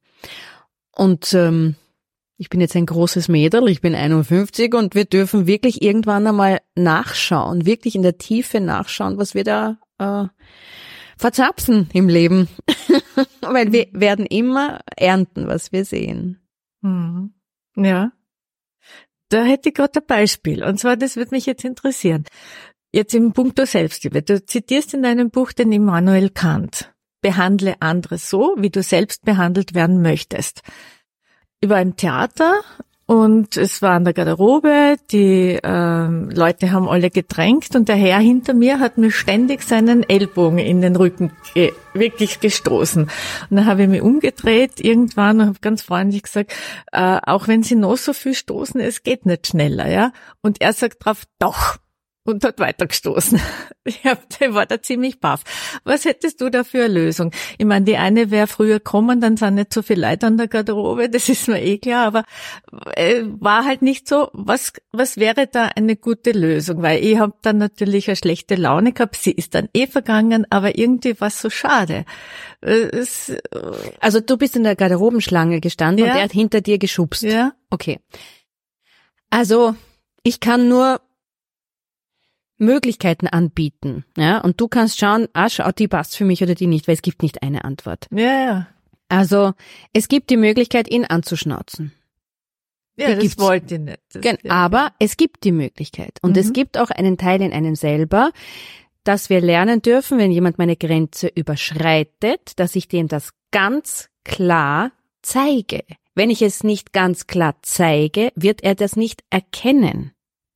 Und 0.96 1.34
ähm, 1.34 1.76
ich 2.38 2.50
bin 2.50 2.62
jetzt 2.62 2.76
ein 2.78 2.86
großes 2.86 3.28
Mädel, 3.28 3.68
ich 3.68 3.82
bin 3.82 3.96
51 3.96 4.74
und 4.74 4.96
wir 4.96 5.04
dürfen 5.04 5.46
wirklich 5.46 5.82
irgendwann 5.82 6.26
einmal 6.26 6.62
nachschauen, 6.76 7.66
wirklich 7.66 7.96
in 7.96 8.02
der 8.02 8.18
Tiefe 8.18 8.62
nachschauen, 8.62 9.18
was 9.18 9.36
wir 9.36 9.44
da 9.44 9.78
äh, 10.00 10.28
verzapfen 11.24 11.90
im 11.94 12.10
Leben. 12.10 12.50
Weil 13.42 13.72
wir 13.72 13.88
werden 13.94 14.26
immer 14.26 14.82
ernten, 14.98 15.48
was 15.48 15.72
wir 15.72 15.86
sehen. 15.86 16.46
Mhm. 16.82 17.34
Ja. 17.78 18.12
Da 19.30 19.46
hätte 19.46 19.70
ich 19.70 19.76
gerade 19.76 20.02
ein 20.02 20.06
Beispiel. 20.06 20.66
Und 20.66 20.82
zwar, 20.82 20.98
das 20.98 21.16
würde 21.16 21.34
mich 21.34 21.46
jetzt 21.46 21.64
interessieren. 21.64 22.26
Jetzt 22.92 23.16
im 23.16 23.32
Punkto 23.32 23.66
Selbstliebe. 23.66 24.22
Du 24.22 24.46
zitierst 24.46 24.94
in 24.94 25.02
deinem 25.02 25.30
Buch 25.32 25.54
den 25.54 25.72
Immanuel 25.72 26.30
Kant. 26.30 26.94
Behandle 27.22 27.76
andere 27.80 28.18
so, 28.18 28.58
wie 28.58 28.70
du 28.70 28.84
selbst 28.84 29.24
behandelt 29.24 29.74
werden 29.74 30.02
möchtest. 30.02 30.62
Über 31.62 31.78
ein 31.78 31.96
Theater 31.96 32.64
und 33.06 33.58
es 33.58 33.82
war 33.82 33.92
an 33.92 34.06
der 34.06 34.14
Garderobe, 34.14 34.96
die 35.12 35.60
ähm, 35.62 36.30
Leute 36.30 36.72
haben 36.72 36.88
alle 36.88 37.10
gedrängt 37.10 37.76
und 37.76 37.90
der 37.90 37.98
Herr 37.98 38.20
hinter 38.20 38.54
mir 38.54 38.80
hat 38.80 38.98
mir 38.98 39.12
ständig 39.12 39.64
seinen 39.64 40.08
Ellbogen 40.08 40.58
in 40.58 40.82
den 40.82 40.96
Rücken 40.96 41.32
ge 41.54 41.74
wirklich 41.94 42.40
gestoßen. 42.40 43.04
Und 43.04 43.12
dann 43.50 43.66
habe 43.66 43.84
ich 43.84 43.90
mich 43.90 44.02
umgedreht 44.02 44.80
irgendwann 44.80 45.42
und 45.42 45.48
habe 45.48 45.60
ganz 45.62 45.82
freundlich 45.82 46.24
gesagt, 46.24 46.54
äh, 46.92 47.20
auch 47.24 47.48
wenn 47.48 47.62
Sie 47.62 47.76
noch 47.76 47.98
so 47.98 48.14
viel 48.14 48.34
stoßen, 48.34 48.80
es 48.80 49.04
geht 49.04 49.26
nicht 49.26 49.48
schneller, 49.48 49.90
ja. 49.90 50.12
Und 50.42 50.62
er 50.62 50.74
sagt 50.74 51.06
drauf, 51.06 51.24
doch 51.40 51.78
und 52.26 52.44
hat 52.44 52.60
weitergestoßen. 52.60 53.40
Ich 53.86 54.06
hab, 54.06 54.30
der 54.40 54.54
war 54.54 54.66
da 54.66 54.82
ziemlich 54.82 55.20
baff. 55.20 55.42
Was 55.84 56.06
hättest 56.06 56.40
du 56.40 56.50
da 56.50 56.64
für 56.64 56.86
eine 56.86 56.94
Lösung? 56.94 57.32
Ich 57.58 57.66
meine, 57.66 57.84
die 57.84 57.98
eine 57.98 58.32
wäre 58.32 58.48
früher 58.48 58.80
kommen, 58.80 59.20
dann 59.20 59.36
sind 59.36 59.56
nicht 59.56 59.74
so 59.74 59.82
viele 59.82 60.10
Leute 60.10 60.28
an 60.28 60.38
der 60.38 60.48
Garderobe, 60.48 61.10
das 61.10 61.28
ist 61.28 61.50
mir 61.50 61.62
eh 61.62 61.80
klar, 61.80 62.08
aber 62.08 62.24
äh, 62.96 63.24
war 63.26 63.66
halt 63.66 63.82
nicht 63.82 64.08
so. 64.08 64.30
Was, 64.32 64.72
was 64.94 65.18
wäre 65.18 65.48
da 65.48 65.66
eine 65.76 65.98
gute 65.98 66.32
Lösung? 66.32 66.82
Weil 66.82 67.04
ich 67.04 67.18
habe 67.18 67.34
dann 67.42 67.58
natürlich 67.58 68.08
eine 68.08 68.16
schlechte 68.16 68.56
Laune 68.56 68.94
gehabt, 68.94 69.18
sie 69.18 69.32
ist 69.32 69.54
dann 69.54 69.68
eh 69.74 69.86
vergangen, 69.86 70.48
aber 70.50 70.78
irgendwie 70.78 71.20
war 71.20 71.28
es 71.28 71.42
so 71.42 71.50
schade. 71.50 72.06
Äh, 72.62 72.88
es, 72.88 73.28
äh, 73.28 73.42
also 74.00 74.22
du 74.22 74.38
bist 74.38 74.56
in 74.56 74.64
der 74.64 74.78
Garderobenschlange 74.78 75.60
gestanden 75.60 76.06
ja. 76.06 76.12
und 76.14 76.18
er 76.18 76.24
hat 76.24 76.32
hinter 76.32 76.62
dir 76.62 76.78
geschubst. 76.78 77.24
Ja. 77.24 77.52
Okay. 77.70 78.00
Also, 79.30 79.76
ich 80.24 80.40
kann 80.40 80.70
nur 80.70 81.02
Möglichkeiten 82.58 83.28
anbieten. 83.28 84.06
Ja, 84.18 84.40
und 84.40 84.60
du 84.62 84.68
kannst 84.68 85.00
schauen, 85.00 85.28
ah, 85.34 85.50
schau, 85.50 85.72
die 85.72 85.88
passt 85.88 86.16
für 86.16 86.26
mich 86.26 86.44
oder 86.44 86.56
die 86.56 86.68
nicht, 86.68 86.88
weil 86.88 86.96
es 86.96 87.02
gibt 87.02 87.22
nicht 87.22 87.44
eine 87.44 87.64
Antwort. 87.64 88.08
Ja, 88.12 88.46
ja. 88.46 88.68
Also, 89.10 89.54
es 89.92 90.08
gibt 90.08 90.30
die 90.30 90.38
Möglichkeit, 90.38 90.90
ihn 90.90 91.06
anzuschnauzen. 91.06 91.92
Ja, 92.96 93.08
die 93.08 93.14
das 93.14 93.24
gibt's. 93.24 93.40
wollte 93.40 93.76
ich 93.76 93.82
nicht. 93.82 94.00
Das, 94.12 94.24
ja. 94.24 94.52
Aber 94.52 94.92
es 95.00 95.18
gibt 95.18 95.44
die 95.44 95.52
Möglichkeit. 95.52 96.18
Und 96.22 96.32
mhm. 96.32 96.38
es 96.38 96.54
gibt 96.54 96.78
auch 96.78 96.90
einen 96.90 97.18
Teil 97.18 97.42
in 97.42 97.52
einem 97.52 97.76
selber, 97.76 98.32
dass 99.04 99.30
wir 99.30 99.42
lernen 99.42 99.82
dürfen, 99.82 100.18
wenn 100.18 100.32
jemand 100.32 100.58
meine 100.58 100.78
Grenze 100.78 101.28
überschreitet, 101.28 102.58
dass 102.58 102.76
ich 102.76 102.88
dem 102.88 103.08
das 103.08 103.32
ganz 103.52 104.10
klar 104.24 104.92
zeige. 105.22 105.84
Wenn 106.16 106.30
ich 106.30 106.42
es 106.42 106.64
nicht 106.64 106.94
ganz 106.94 107.28
klar 107.28 107.56
zeige, 107.64 108.32
wird 108.36 108.64
er 108.64 108.76
das 108.76 108.96
nicht 108.96 109.24
erkennen. 109.30 110.12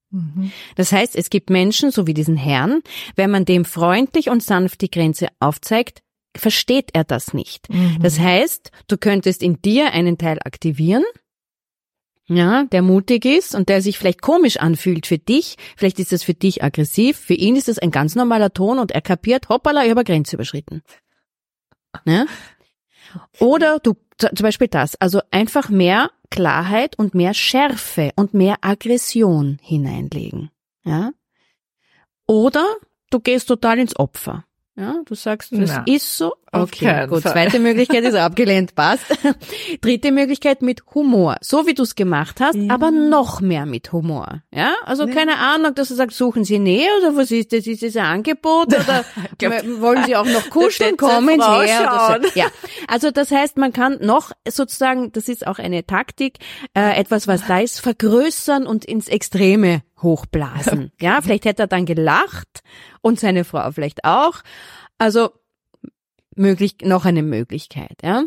Mhm. 0.10 0.52
Das 0.76 0.92
heißt, 0.92 1.16
es 1.16 1.30
gibt 1.30 1.50
Menschen, 1.50 1.92
so 1.92 2.08
wie 2.08 2.14
diesen 2.14 2.38
Herrn, 2.38 2.82
wenn 3.16 3.32
man 3.32 3.46
dem 3.46 3.66
freundlich 3.66 4.30
und 4.30 4.44
sanft 4.44 4.82
die 4.82 4.92
Grenze 4.92 5.28
aufzeigt, 5.40 6.02
versteht 6.36 6.92
er 6.94 7.04
das 7.04 7.34
nicht. 7.34 7.70
Mhm. 7.70 7.98
Das 8.02 8.20
heißt, 8.20 8.72
du 8.88 8.98
könntest 8.98 9.42
in 9.42 9.62
dir 9.62 9.92
einen 9.92 10.18
Teil 10.18 10.40
aktivieren, 10.44 11.04
ja, 12.30 12.66
der 12.66 12.82
mutig 12.82 13.24
ist 13.24 13.56
und 13.56 13.70
der 13.70 13.82
sich 13.82 13.98
vielleicht 13.98 14.22
komisch 14.22 14.58
anfühlt 14.58 15.08
für 15.08 15.18
dich. 15.18 15.56
Vielleicht 15.78 15.98
ist 15.98 16.12
das 16.12 16.24
für 16.24 16.34
dich 16.34 16.62
aggressiv. 16.62 17.18
Für 17.18 17.34
ihn 17.34 17.56
ist 17.56 17.70
es 17.70 17.80
ein 17.80 17.92
ganz 17.92 18.16
normaler 18.16 18.52
Ton 18.52 18.80
und 18.80 18.92
er 18.92 19.02
kapiert, 19.02 19.48
hoppala, 19.48 19.84
ich 19.84 19.90
habe 19.90 20.02
eine 20.02 20.06
Grenze 20.06 20.36
überschritten. 20.36 20.82
Ja? 22.06 22.26
Oder 23.40 23.80
du, 23.80 23.94
zum 24.18 24.44
Beispiel 24.44 24.68
das, 24.68 24.96
also 24.96 25.22
einfach 25.32 25.70
mehr 25.70 26.12
Klarheit 26.30 26.98
und 26.98 27.16
mehr 27.16 27.34
Schärfe 27.34 28.12
und 28.16 28.34
mehr 28.34 28.58
Aggression 28.62 29.60
hineinlegen. 29.62 30.52
Ja? 30.84 31.12
Oder 32.28 32.66
du 33.10 33.20
gehst 33.20 33.48
total 33.48 33.80
ins 33.80 33.98
Opfer. 33.98 34.46
Ja, 34.80 35.02
du 35.06 35.16
sagst, 35.16 35.52
das 35.54 35.72
Na, 35.72 35.84
ist 35.88 36.18
so. 36.18 36.36
Okay, 36.52 37.08
gut. 37.08 37.24
Fall. 37.24 37.32
Zweite 37.32 37.60
Möglichkeit 37.60 38.04
ist 38.04 38.14
abgelehnt, 38.16 38.76
passt. 38.76 39.06
Dritte 39.82 40.12
Möglichkeit 40.12 40.62
mit 40.62 40.84
Humor. 40.94 41.38
So 41.42 41.66
wie 41.66 41.74
du 41.74 41.82
es 41.82 41.96
gemacht 41.96 42.40
hast, 42.40 42.56
ja. 42.56 42.72
aber 42.72 42.92
noch 42.92 43.42
mehr 43.42 43.66
mit 43.66 43.92
Humor. 43.92 44.44
Ja, 44.54 44.76
also 44.86 45.08
ja. 45.08 45.14
keine 45.16 45.40
Ahnung, 45.40 45.74
dass 45.74 45.88
du 45.88 45.96
sagst, 45.96 46.16
suchen 46.16 46.44
Sie 46.44 46.60
Nähe 46.60 46.90
oder 47.00 47.16
was 47.16 47.32
ist 47.32 47.54
das? 47.54 47.66
Ist 47.66 47.82
das 47.82 47.96
ein 47.96 48.06
Angebot 48.06 48.68
oder 48.68 49.04
glaub, 49.40 49.54
wollen 49.82 50.04
Sie 50.06 50.16
auch 50.16 50.26
noch 50.26 50.48
kuscheln? 50.52 50.96
Kommen 50.96 51.42
Sie 51.42 51.66
her. 51.66 52.20
So. 52.22 52.40
Ja, 52.40 52.46
also 52.88 53.10
das 53.10 53.32
heißt, 53.32 53.58
man 53.58 53.74
kann 53.74 53.98
noch 54.02 54.32
sozusagen, 54.48 55.12
das 55.12 55.28
ist 55.28 55.48
auch 55.48 55.58
eine 55.58 55.88
Taktik, 55.88 56.38
äh, 56.76 57.00
etwas, 57.00 57.28
was 57.28 57.48
da 57.48 57.60
ist, 57.60 57.82
vergrößern 57.82 58.68
und 58.68 58.86
ins 58.86 59.08
Extreme 59.08 59.82
hochblasen. 60.02 60.92
Ja, 61.02 61.22
vielleicht 61.22 61.46
hätte 61.46 61.64
er 61.64 61.68
dann 61.68 61.86
gelacht 61.86 62.62
und 63.02 63.20
seine 63.20 63.44
Frau 63.44 63.72
vielleicht 63.72 64.04
auch. 64.04 64.42
Also 64.98 65.32
möglich, 66.36 66.78
noch 66.84 67.06
eine 67.06 67.24
Möglichkeit, 67.24 67.98
ja. 68.04 68.24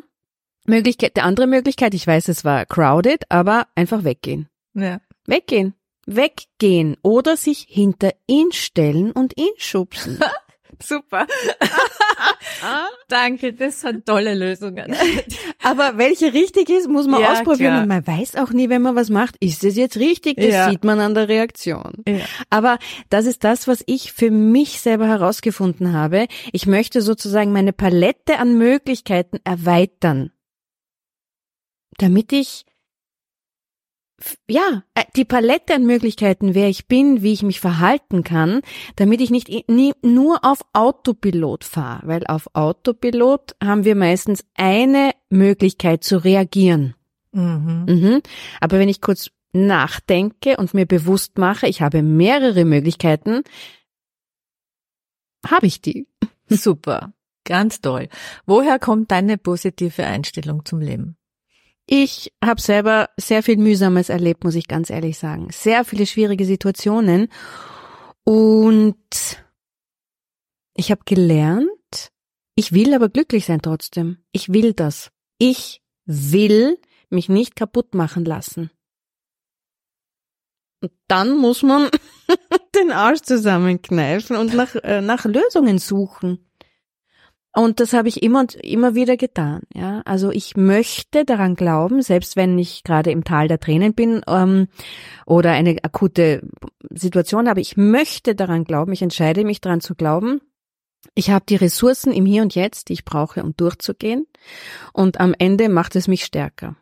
Möglichkeit, 0.66 1.16
die 1.16 1.22
andere 1.22 1.46
Möglichkeit, 1.46 1.94
ich 1.94 2.06
weiß, 2.06 2.28
es 2.28 2.44
war 2.44 2.66
crowded, 2.66 3.24
aber 3.30 3.66
einfach 3.74 4.04
weggehen. 4.04 4.48
Ja. 4.74 5.00
Weggehen. 5.26 5.74
Weggehen 6.06 6.96
oder 7.02 7.36
sich 7.36 7.66
hinter 7.68 8.12
ihn 8.26 8.52
stellen 8.52 9.12
und 9.12 9.36
ihn 9.38 9.52
schubsen. 9.56 10.18
Super. 10.82 11.26
Danke, 13.08 13.52
das 13.52 13.80
sind 13.80 14.06
tolle 14.06 14.34
Lösungen. 14.34 14.94
Aber 15.62 15.98
welche 15.98 16.32
richtig 16.32 16.68
ist, 16.70 16.88
muss 16.88 17.06
man 17.06 17.20
ja, 17.20 17.32
ausprobieren. 17.32 17.72
Klar. 17.72 17.82
Und 17.82 17.88
man 17.88 18.06
weiß 18.06 18.36
auch 18.36 18.50
nie, 18.50 18.68
wenn 18.68 18.82
man 18.82 18.96
was 18.96 19.10
macht, 19.10 19.36
ist 19.40 19.64
es 19.64 19.76
jetzt 19.76 19.96
richtig? 19.96 20.36
Das 20.36 20.46
ja. 20.46 20.70
sieht 20.70 20.84
man 20.84 21.00
an 21.00 21.14
der 21.14 21.28
Reaktion. 21.28 22.02
Ja. 22.06 22.20
Aber 22.48 22.78
das 23.08 23.26
ist 23.26 23.44
das, 23.44 23.68
was 23.68 23.82
ich 23.86 24.12
für 24.12 24.30
mich 24.30 24.80
selber 24.80 25.06
herausgefunden 25.06 25.92
habe. 25.92 26.26
Ich 26.52 26.66
möchte 26.66 27.02
sozusagen 27.02 27.52
meine 27.52 27.72
Palette 27.72 28.38
an 28.38 28.56
Möglichkeiten 28.56 29.38
erweitern. 29.44 30.30
Damit 31.98 32.32
ich 32.32 32.64
ja, 34.48 34.82
äh, 34.94 35.04
die 35.16 35.24
Palette 35.24 35.74
an 35.74 35.86
Möglichkeiten, 35.86 36.54
wer 36.54 36.68
ich 36.68 36.86
bin, 36.86 37.22
wie 37.22 37.32
ich 37.32 37.42
mich 37.42 37.60
verhalten 37.60 38.22
kann, 38.24 38.60
damit 38.96 39.20
ich 39.20 39.30
nicht 39.30 39.48
nie, 39.68 39.92
nur 40.02 40.44
auf 40.44 40.60
Autopilot 40.72 41.64
fahre, 41.64 42.06
weil 42.06 42.26
auf 42.26 42.48
Autopilot 42.54 43.56
haben 43.62 43.84
wir 43.84 43.94
meistens 43.94 44.44
eine 44.54 45.12
Möglichkeit 45.30 46.04
zu 46.04 46.22
reagieren. 46.22 46.94
Mhm. 47.32 47.86
Mhm. 47.88 48.22
Aber 48.60 48.78
wenn 48.78 48.88
ich 48.88 49.00
kurz 49.00 49.30
nachdenke 49.52 50.56
und 50.56 50.74
mir 50.74 50.86
bewusst 50.86 51.38
mache, 51.38 51.66
ich 51.66 51.82
habe 51.82 52.02
mehrere 52.02 52.64
Möglichkeiten, 52.64 53.42
habe 55.46 55.66
ich 55.66 55.80
die. 55.80 56.06
Super, 56.48 57.12
ganz 57.44 57.80
toll. 57.80 58.08
Woher 58.46 58.78
kommt 58.78 59.10
deine 59.10 59.38
positive 59.38 60.04
Einstellung 60.04 60.64
zum 60.64 60.80
Leben? 60.80 61.16
Ich 61.92 62.32
habe 62.42 62.60
selber 62.60 63.10
sehr 63.16 63.42
viel 63.42 63.56
Mühsames 63.56 64.10
erlebt, 64.10 64.44
muss 64.44 64.54
ich 64.54 64.68
ganz 64.68 64.90
ehrlich 64.90 65.18
sagen. 65.18 65.48
Sehr 65.50 65.84
viele 65.84 66.06
schwierige 66.06 66.44
Situationen. 66.44 67.26
Und 68.22 68.96
ich 70.76 70.92
habe 70.92 71.00
gelernt, 71.04 72.12
ich 72.54 72.70
will 72.70 72.94
aber 72.94 73.08
glücklich 73.08 73.44
sein 73.44 73.60
trotzdem. 73.60 74.18
Ich 74.30 74.52
will 74.52 74.72
das. 74.72 75.10
Ich 75.38 75.82
will 76.04 76.78
mich 77.08 77.28
nicht 77.28 77.56
kaputt 77.56 77.92
machen 77.92 78.24
lassen. 78.24 78.70
Und 80.80 80.92
dann 81.08 81.36
muss 81.36 81.64
man 81.64 81.90
den 82.76 82.92
Arsch 82.92 83.22
zusammenkneifen 83.22 84.36
und 84.36 84.54
nach, 84.54 84.76
äh, 84.76 85.00
nach 85.00 85.24
Lösungen 85.24 85.78
suchen. 85.78 86.49
Und 87.52 87.80
das 87.80 87.92
habe 87.92 88.08
ich 88.08 88.22
immer 88.22 88.40
und 88.40 88.54
immer 88.54 88.94
wieder 88.94 89.16
getan. 89.16 89.62
Ja, 89.74 90.02
also 90.04 90.30
ich 90.30 90.56
möchte 90.56 91.24
daran 91.24 91.56
glauben, 91.56 92.00
selbst 92.00 92.36
wenn 92.36 92.58
ich 92.58 92.84
gerade 92.84 93.10
im 93.10 93.24
Tal 93.24 93.48
der 93.48 93.58
Tränen 93.58 93.94
bin 93.94 94.22
ähm, 94.28 94.68
oder 95.26 95.50
eine 95.52 95.76
akute 95.82 96.42
Situation 96.90 97.48
habe, 97.48 97.60
ich 97.60 97.76
möchte 97.76 98.36
daran 98.36 98.64
glauben. 98.64 98.92
Ich 98.92 99.02
entscheide 99.02 99.44
mich 99.44 99.60
daran 99.60 99.80
zu 99.80 99.96
glauben. 99.96 100.40
Ich 101.14 101.30
habe 101.30 101.44
die 101.48 101.56
Ressourcen 101.56 102.12
im 102.12 102.24
Hier 102.24 102.42
und 102.42 102.54
Jetzt, 102.54 102.88
die 102.88 102.92
ich 102.92 103.04
brauche, 103.04 103.42
um 103.42 103.56
durchzugehen. 103.56 104.26
Und 104.92 105.18
am 105.18 105.34
Ende 105.36 105.68
macht 105.68 105.96
es 105.96 106.06
mich 106.06 106.24
stärker. 106.24 106.76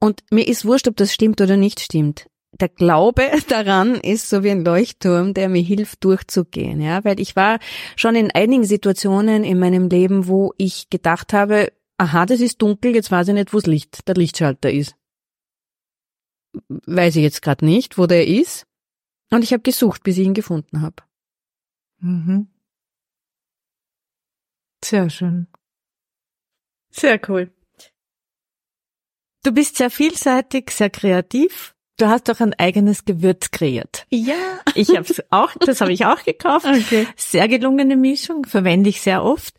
Und 0.00 0.22
mir 0.30 0.48
ist 0.48 0.64
wurscht, 0.64 0.88
ob 0.88 0.96
das 0.96 1.12
stimmt 1.12 1.42
oder 1.42 1.58
nicht 1.58 1.80
stimmt 1.80 2.26
der 2.60 2.68
Glaube 2.68 3.30
daran 3.48 3.96
ist 3.96 4.28
so 4.28 4.42
wie 4.42 4.50
ein 4.50 4.64
Leuchtturm, 4.64 5.34
der 5.34 5.48
mir 5.48 5.62
hilft, 5.62 6.04
durchzugehen, 6.04 6.80
ja, 6.80 7.04
weil 7.04 7.20
ich 7.20 7.36
war 7.36 7.58
schon 7.96 8.16
in 8.16 8.30
einigen 8.30 8.64
Situationen 8.64 9.44
in 9.44 9.58
meinem 9.58 9.88
Leben, 9.88 10.26
wo 10.26 10.52
ich 10.56 10.90
gedacht 10.90 11.32
habe, 11.32 11.72
aha, 11.98 12.26
das 12.26 12.40
ist 12.40 12.60
dunkel, 12.62 12.94
jetzt 12.94 13.10
weiß 13.10 13.28
ich 13.28 13.34
nicht, 13.34 13.52
wo 13.52 13.58
das 13.58 13.66
Licht, 13.66 14.08
der 14.08 14.14
Lichtschalter 14.14 14.70
ist. 14.70 14.96
Weiß 16.68 17.16
ich 17.16 17.22
jetzt 17.22 17.42
gerade 17.42 17.64
nicht, 17.64 17.98
wo 17.98 18.06
der 18.06 18.26
ist. 18.26 18.66
Und 19.30 19.42
ich 19.42 19.52
habe 19.52 19.62
gesucht, 19.62 20.04
bis 20.04 20.18
ich 20.18 20.26
ihn 20.26 20.34
gefunden 20.34 20.80
habe. 20.80 21.02
Mhm. 21.98 22.48
Sehr 24.84 25.10
schön. 25.10 25.48
Sehr 26.90 27.20
cool. 27.28 27.52
Du 29.42 29.52
bist 29.52 29.76
sehr 29.76 29.90
vielseitig, 29.90 30.70
sehr 30.70 30.90
kreativ 30.90 31.75
Du 31.98 32.06
hast 32.06 32.28
doch 32.28 32.40
ein 32.40 32.52
eigenes 32.54 33.06
Gewürz 33.06 33.50
kreiert. 33.50 34.06
Ja. 34.10 34.34
Ich 34.74 34.90
habe 34.90 35.06
auch, 35.30 35.52
das 35.60 35.80
habe 35.80 35.92
ich 35.92 36.04
auch 36.04 36.22
gekauft. 36.22 36.66
Okay. 36.66 37.06
Sehr 37.16 37.48
gelungene 37.48 37.96
Mischung, 37.96 38.44
verwende 38.44 38.90
ich 38.90 39.00
sehr 39.00 39.24
oft. 39.24 39.54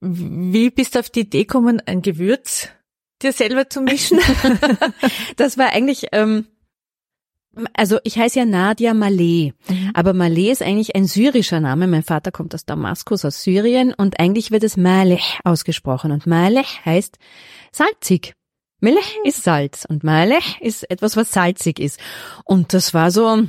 Wie 0.00 0.68
bist 0.68 0.94
du 0.94 0.98
auf 0.98 1.08
die 1.08 1.20
Idee 1.20 1.44
gekommen, 1.44 1.80
ein 1.86 2.02
Gewürz 2.02 2.68
dir 3.22 3.32
selber 3.32 3.70
zu 3.70 3.80
mischen? 3.80 4.18
das 5.36 5.56
war 5.56 5.70
eigentlich, 5.70 6.08
ähm, 6.12 6.46
also 7.72 7.98
ich 8.04 8.18
heiße 8.18 8.40
ja 8.40 8.44
Nadia 8.44 8.92
Malé, 8.92 9.54
mhm. 9.68 9.90
aber 9.94 10.10
Malé 10.10 10.52
ist 10.52 10.60
eigentlich 10.60 10.94
ein 10.94 11.06
syrischer 11.06 11.60
Name. 11.60 11.86
Mein 11.86 12.02
Vater 12.02 12.32
kommt 12.32 12.54
aus 12.54 12.66
Damaskus, 12.66 13.24
aus 13.24 13.42
Syrien 13.42 13.94
und 13.94 14.20
eigentlich 14.20 14.50
wird 14.50 14.62
es 14.62 14.76
Maleh 14.76 15.20
ausgesprochen 15.42 16.12
und 16.12 16.26
Maleh 16.26 16.64
heißt 16.84 17.16
salzig. 17.72 18.34
Milch 18.80 19.18
ist 19.24 19.44
Salz 19.44 19.84
und 19.88 20.04
Malech 20.04 20.60
ist 20.60 20.90
etwas, 20.90 21.16
was 21.16 21.32
salzig 21.32 21.78
ist. 21.78 21.98
Und 22.44 22.74
das 22.74 22.92
war 22.94 23.10
so, 23.10 23.44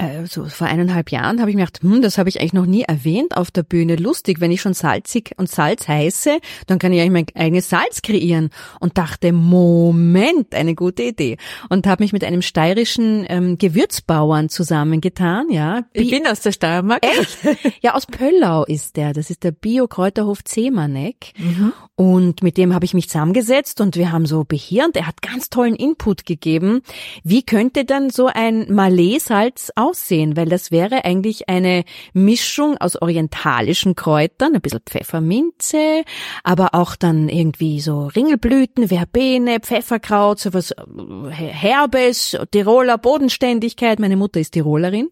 äh, 0.00 0.26
so 0.26 0.44
vor 0.46 0.66
eineinhalb 0.66 1.10
Jahren 1.10 1.40
habe 1.40 1.50
ich 1.50 1.56
mir 1.56 1.66
gedacht, 1.66 1.82
hm, 1.82 2.02
das 2.02 2.18
habe 2.18 2.28
ich 2.28 2.40
eigentlich 2.40 2.52
noch 2.52 2.66
nie 2.66 2.82
erwähnt 2.82 3.36
auf 3.36 3.50
der 3.50 3.62
Bühne. 3.62 3.96
Lustig, 3.96 4.40
wenn 4.40 4.50
ich 4.50 4.60
schon 4.60 4.74
salzig 4.74 5.32
und 5.36 5.50
Salz 5.50 5.88
heiße, 5.88 6.38
dann 6.66 6.78
kann 6.78 6.92
ich 6.92 7.00
eigentlich 7.00 7.26
mein 7.34 7.42
eigenes 7.42 7.68
Salz 7.68 8.02
kreieren. 8.02 8.50
Und 8.80 8.98
dachte, 8.98 9.32
Moment, 9.32 10.54
eine 10.54 10.74
gute 10.74 11.02
Idee. 11.02 11.36
Und 11.68 11.86
habe 11.86 12.02
mich 12.02 12.12
mit 12.12 12.24
einem 12.24 12.42
steirischen 12.42 13.26
ähm, 13.28 13.58
Gewürzbauern 13.58 14.48
zusammengetan. 14.48 15.50
Ja, 15.50 15.82
Bi 15.92 16.00
ich 16.00 16.10
bin 16.10 16.26
aus 16.26 16.40
der 16.40 16.52
Steiermark. 16.52 17.04
Echt? 17.04 17.38
Ja, 17.82 17.94
aus 17.94 18.06
Pöllau 18.06 18.64
ist 18.64 18.96
der. 18.96 19.12
Das 19.12 19.30
ist 19.30 19.42
der 19.42 19.52
Bio-Kräuterhof 19.52 20.44
Zemanek. 20.44 21.32
Mhm. 21.38 21.72
Und 21.94 22.42
mit 22.42 22.56
dem 22.56 22.74
habe 22.74 22.84
ich 22.84 22.94
mich 22.94 23.08
zusammengesetzt 23.08 23.80
und 23.80 23.96
wir 23.96 24.12
haben 24.12 24.26
so 24.26 24.44
behirnt. 24.44 24.96
Er 24.96 25.06
hat 25.06 25.22
ganz 25.22 25.50
tollen 25.50 25.74
Input 25.74 26.26
gegeben. 26.26 26.82
Wie 27.22 27.42
könnte 27.42 27.84
dann 27.84 28.10
so 28.10 28.26
ein 28.26 28.70
aussehen, 28.70 29.89
weil 30.36 30.48
das 30.48 30.70
wäre 30.70 31.04
eigentlich 31.04 31.48
eine 31.48 31.84
Mischung 32.12 32.76
aus 32.78 33.00
orientalischen 33.00 33.94
Kräutern, 33.96 34.54
ein 34.54 34.60
bisschen 34.60 34.82
Pfefferminze, 34.86 36.04
aber 36.44 36.74
auch 36.74 36.96
dann 36.96 37.28
irgendwie 37.28 37.80
so 37.80 38.06
Ringelblüten, 38.06 38.88
Verbene, 38.88 39.60
Pfefferkraut, 39.60 40.40
sowas 40.40 40.72
äh, 40.72 41.30
Herbes, 41.30 42.36
Tiroler 42.50 42.98
Bodenständigkeit. 42.98 43.98
Meine 43.98 44.16
Mutter 44.16 44.40
ist 44.40 44.52
Tirolerin. 44.52 45.10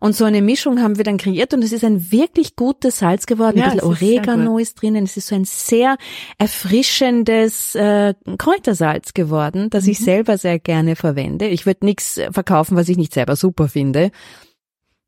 Und 0.00 0.14
so 0.14 0.24
eine 0.24 0.42
Mischung 0.42 0.82
haben 0.82 0.96
wir 0.96 1.04
dann 1.04 1.18
kreiert 1.18 1.54
und 1.54 1.62
es 1.62 1.72
ist 1.72 1.84
ein 1.84 2.10
wirklich 2.10 2.56
gutes 2.56 2.98
Salz 2.98 3.26
geworden. 3.26 3.58
Ja, 3.58 3.66
ein 3.66 3.72
bisschen 3.72 3.88
Oregano 3.88 4.58
ist, 4.58 4.68
ist, 4.68 4.82
drinnen. 4.82 5.04
Es 5.04 5.16
ist 5.16 5.28
so 5.28 5.34
ein 5.34 5.44
sehr 5.44 5.96
erfrischendes 6.38 7.74
äh, 7.74 8.14
Kräutersalz 8.38 9.14
geworden, 9.14 9.70
das 9.70 9.84
mhm. 9.84 9.90
ich 9.90 9.98
selber 9.98 10.38
sehr 10.38 10.58
gerne 10.58 10.96
verwende. 10.96 11.46
Ich 11.46 11.66
würde 11.66 11.84
nichts 11.84 12.20
verkaufen, 12.30 12.76
was 12.76 12.88
ich 12.88 12.96
nicht 12.96 13.12
selber 13.12 13.36
super 13.36 13.68
finde. 13.68 14.10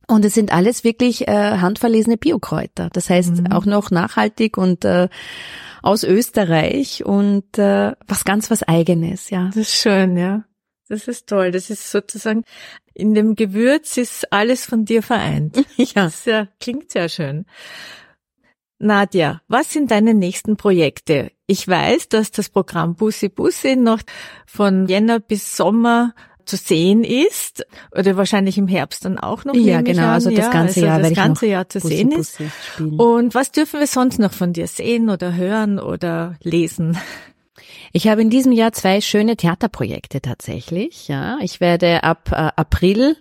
Und 0.07 0.25
es 0.25 0.35
sind 0.35 0.53
alles 0.53 0.83
wirklich 0.83 1.29
äh, 1.29 1.59
handverlesene 1.59 2.17
Biokräuter. 2.17 2.91
Das 2.93 3.09
heißt 3.09 3.43
mhm. 3.43 3.53
auch 3.53 3.65
noch 3.65 3.93
nachhaltig 3.93 4.59
und 4.59 4.85
äh, 4.85 5.09
aus 5.83 6.03
Österreich 6.03 7.05
und 7.05 7.59
äh, 7.59 7.93
was 8.07 8.25
ganz 8.25 8.51
was 8.51 8.63
eigenes, 8.65 9.31
ja. 9.31 9.47
Das 9.47 9.57
ist 9.57 9.75
schön, 9.75 10.17
ja. 10.17 10.45
Das 10.91 11.07
ist 11.07 11.29
toll. 11.29 11.53
Das 11.53 11.71
ist 11.71 11.89
sozusagen 11.91 12.43
in 12.95 13.15
dem 13.15 13.37
Gewürz 13.37 13.97
ist 13.97 14.33
alles 14.33 14.67
von 14.67 14.85
dir 14.85 15.03
vereint. 15.03 15.57
ja. 15.77 15.87
Das 15.95 16.25
ja, 16.25 16.49
klingt 16.59 16.91
sehr 16.91 17.09
schön. 17.09 17.47
Nadja, 18.81 19.41
was 19.47 19.73
sind 19.73 19.93
deine 19.93 20.15
nächsten 20.15 20.57
Projekte? 20.57 21.31
Ich 21.47 21.69
weiß, 21.69 22.09
dass 22.09 22.33
das 22.33 22.49
Programm 22.49 22.97
Bussi 22.97 23.29
Bussi 23.29 23.77
noch 23.77 24.01
von 24.47 24.89
Jänner 24.89 25.21
bis 25.21 25.57
Sommer 25.57 26.13
zu 26.45 26.57
sehen 26.57 27.05
ist 27.05 27.65
oder 27.97 28.17
wahrscheinlich 28.17 28.59
im 28.59 28.67
Herbst 28.67 29.05
dann 29.05 29.17
auch 29.17 29.45
noch. 29.45 29.55
Ja, 29.55 29.83
genau, 29.83 30.09
also 30.09 30.31
das 30.31 30.51
ganze 30.51 30.81
ja, 30.81 30.95
also 30.95 31.03
Jahr, 31.03 31.09
das 31.09 31.15
ganze 31.15 31.47
Jahr 31.47 31.69
zu 31.69 31.79
Bussi, 31.79 31.97
sehen 31.97 32.11
ist. 32.11 32.41
Und 32.79 33.35
was 33.37 33.53
dürfen 33.53 33.79
wir 33.79 33.87
sonst 33.87 34.19
noch 34.19 34.33
von 34.33 34.53
dir 34.53 34.67
sehen 34.67 35.09
oder 35.09 35.37
hören 35.37 35.79
oder 35.79 36.35
lesen? 36.43 36.99
Ich 37.93 38.09
habe 38.09 38.23
in 38.23 38.31
diesem 38.31 38.53
Jahr 38.53 38.73
zwei 38.73 39.01
schöne 39.01 39.37
Theaterprojekte 39.37 40.21
tatsächlich. 40.21 41.09
Ja, 41.09 41.39
ich 41.41 41.61
werde 41.61 42.03
ab 42.05 42.31
äh, 42.33 42.51
April 42.57 43.17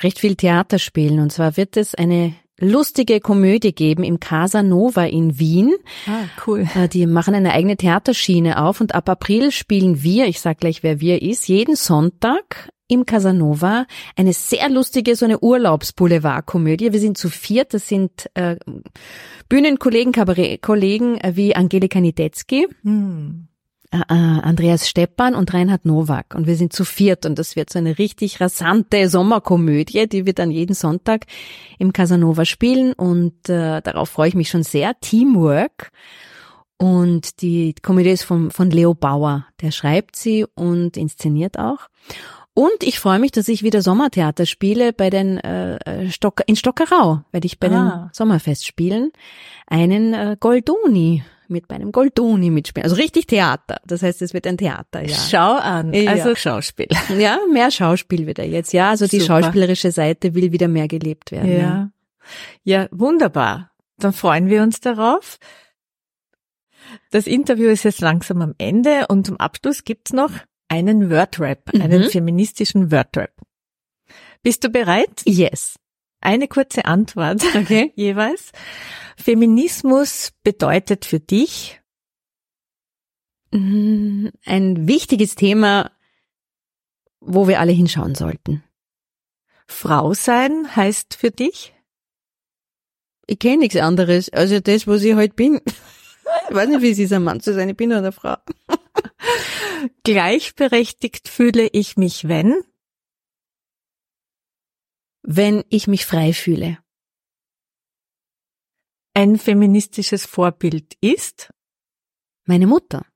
recht 0.00 0.18
viel 0.18 0.36
Theater 0.36 0.78
spielen 0.78 1.20
und 1.20 1.30
zwar 1.30 1.56
wird 1.56 1.76
es 1.76 1.94
eine 1.94 2.34
lustige 2.58 3.20
Komödie 3.20 3.74
geben 3.74 4.04
im 4.04 4.20
Casanova 4.20 5.04
in 5.04 5.38
Wien. 5.38 5.74
Ah, 6.06 6.24
cool. 6.46 6.66
Äh, 6.74 6.88
die 6.88 7.06
machen 7.06 7.34
eine 7.34 7.52
eigene 7.52 7.76
Theaterschiene 7.76 8.62
auf 8.62 8.80
und 8.80 8.94
ab 8.94 9.08
April 9.08 9.50
spielen 9.50 10.02
wir, 10.02 10.26
ich 10.26 10.40
sag 10.40 10.58
gleich, 10.58 10.82
wer 10.82 11.00
wir 11.00 11.22
ist, 11.22 11.48
jeden 11.48 11.76
Sonntag 11.76 12.70
im 12.86 13.06
Casanova 13.06 13.86
eine 14.14 14.32
sehr 14.32 14.68
lustige, 14.68 15.16
so 15.16 15.24
eine 15.24 15.40
Urlaubsboulevard-Komödie. 15.40 16.92
Wir 16.92 17.00
sind 17.00 17.16
zu 17.16 17.28
viert, 17.28 17.74
das 17.74 17.88
sind 17.88 18.30
äh, 18.34 18.56
Bühnenkollegen, 19.48 20.12
Kabarettkollegen 20.12 21.18
äh, 21.18 21.32
wie 21.34 21.56
Angelika 21.56 22.00
Niedetzky. 22.00 22.68
Hm. 22.82 23.48
Äh, 23.94 23.98
äh, 24.12 24.40
Andreas 24.42 24.88
Steppan 24.88 25.34
und 25.34 25.54
Reinhard 25.54 25.84
Nowak. 25.84 26.34
Und 26.34 26.46
wir 26.46 26.56
sind 26.56 26.72
zu 26.72 26.84
viert 26.84 27.26
und 27.26 27.38
das 27.38 27.54
wird 27.54 27.70
so 27.70 27.78
eine 27.78 27.98
richtig 27.98 28.40
rasante 28.40 29.08
Sommerkomödie, 29.08 30.08
die 30.08 30.26
wir 30.26 30.32
dann 30.32 30.50
jeden 30.50 30.74
Sonntag 30.74 31.26
im 31.78 31.92
Casanova 31.92 32.44
spielen 32.44 32.92
und 32.92 33.48
äh, 33.48 33.80
darauf 33.80 34.10
freue 34.10 34.28
ich 34.28 34.34
mich 34.34 34.48
schon 34.48 34.64
sehr. 34.64 34.98
Teamwork. 35.00 35.92
Und 36.76 37.40
die 37.40 37.74
Komödie 37.82 38.10
ist 38.10 38.24
von, 38.24 38.50
von 38.50 38.70
Leo 38.70 38.94
Bauer. 38.94 39.46
Der 39.60 39.70
schreibt 39.70 40.16
sie 40.16 40.44
und 40.54 40.96
inszeniert 40.96 41.58
auch. 41.58 41.88
Und 42.52 42.82
ich 42.82 42.98
freue 42.98 43.18
mich, 43.20 43.32
dass 43.32 43.48
ich 43.48 43.62
wieder 43.62 43.80
Sommertheater 43.80 44.44
spiele 44.44 44.92
bei 44.92 45.08
den 45.08 45.38
äh, 45.38 46.10
Stock, 46.10 46.42
in 46.46 46.56
Stockerau, 46.56 47.22
werde 47.30 47.46
ich 47.46 47.58
bei 47.58 47.68
ah. 47.70 47.70
den 47.70 48.10
Sommerfestspielen 48.12 49.12
einen 49.66 50.14
äh, 50.14 50.36
Goldoni 50.38 51.22
mit 51.48 51.68
bei 51.68 51.74
einem 51.76 51.92
Goldoni 51.92 52.50
mitspielen. 52.50 52.84
Also 52.84 52.96
richtig 52.96 53.26
Theater. 53.26 53.80
Das 53.86 54.02
heißt, 54.02 54.22
es 54.22 54.34
wird 54.34 54.46
ein 54.46 54.58
Theater, 54.58 55.02
ja. 55.02 55.14
Schau 55.14 55.54
an. 55.56 55.94
Also 55.94 56.30
ja. 56.30 56.36
Schauspiel. 56.36 56.88
Ja, 57.18 57.38
mehr 57.52 57.70
Schauspiel 57.70 58.26
wieder 58.26 58.44
jetzt. 58.44 58.72
Ja, 58.72 58.90
also 58.90 59.06
die 59.06 59.20
Super. 59.20 59.42
schauspielerische 59.42 59.90
Seite 59.92 60.34
will 60.34 60.52
wieder 60.52 60.68
mehr 60.68 60.88
gelebt 60.88 61.32
werden. 61.32 61.52
Ja. 61.52 61.90
ja. 62.62 62.88
wunderbar. 62.90 63.70
Dann 63.98 64.12
freuen 64.12 64.48
wir 64.48 64.62
uns 64.62 64.80
darauf. 64.80 65.38
Das 67.10 67.26
Interview 67.26 67.68
ist 67.68 67.84
jetzt 67.84 68.00
langsam 68.00 68.42
am 68.42 68.54
Ende 68.58 69.06
und 69.08 69.26
zum 69.26 69.36
Abschluss 69.38 69.84
gibt's 69.84 70.12
noch 70.12 70.30
einen 70.68 71.10
Wordrap, 71.10 71.72
Mhm. 71.72 71.80
einen 71.82 72.10
feministischen 72.10 72.90
Wordrap. 72.90 73.30
Bist 74.42 74.64
du 74.64 74.68
bereit? 74.68 75.22
Yes. 75.24 75.76
Eine 76.24 76.48
kurze 76.48 76.84
Antwort 76.86 77.42
Okay. 77.54 77.92
jeweils. 77.94 78.50
Feminismus 79.16 80.32
bedeutet 80.42 81.04
für 81.04 81.20
dich 81.20 81.80
Mm, 83.52 84.30
Ein 84.44 84.88
wichtiges 84.88 85.36
Thema, 85.36 85.92
wo 87.20 87.46
wir 87.46 87.60
alle 87.60 87.70
hinschauen 87.70 88.16
sollten. 88.16 88.64
Frau 89.68 90.12
sein 90.12 90.74
heißt 90.74 91.14
für 91.14 91.30
dich? 91.30 91.72
Ich 93.28 93.38
kenne 93.38 93.58
nichts 93.58 93.76
anderes, 93.76 94.28
also 94.30 94.58
das, 94.58 94.88
was 94.88 95.04
ich 95.04 95.14
halt 95.14 95.36
bin. 95.36 95.60
Ich 96.48 96.54
weiß 96.54 96.68
nicht, 96.68 96.82
wie 96.82 96.90
es 96.90 96.98
ist, 96.98 97.12
ein 97.12 97.22
Mann 97.22 97.40
zu 97.40 97.54
sein, 97.54 97.68
ich 97.68 97.76
bin 97.76 97.90
nur 97.90 97.98
eine 97.98 98.10
Frau. 98.10 98.36
Gleichberechtigt 100.04 101.28
fühle 101.28 101.68
ich 101.68 101.96
mich, 101.96 102.26
wenn? 102.26 102.54
Wenn 105.26 105.64
ich 105.70 105.86
mich 105.86 106.04
frei 106.04 106.34
fühle. 106.34 106.78
Ein 109.14 109.38
feministisches 109.38 110.26
Vorbild 110.26 110.98
ist? 111.00 111.50
Meine 112.44 112.66
Mutter. 112.66 113.06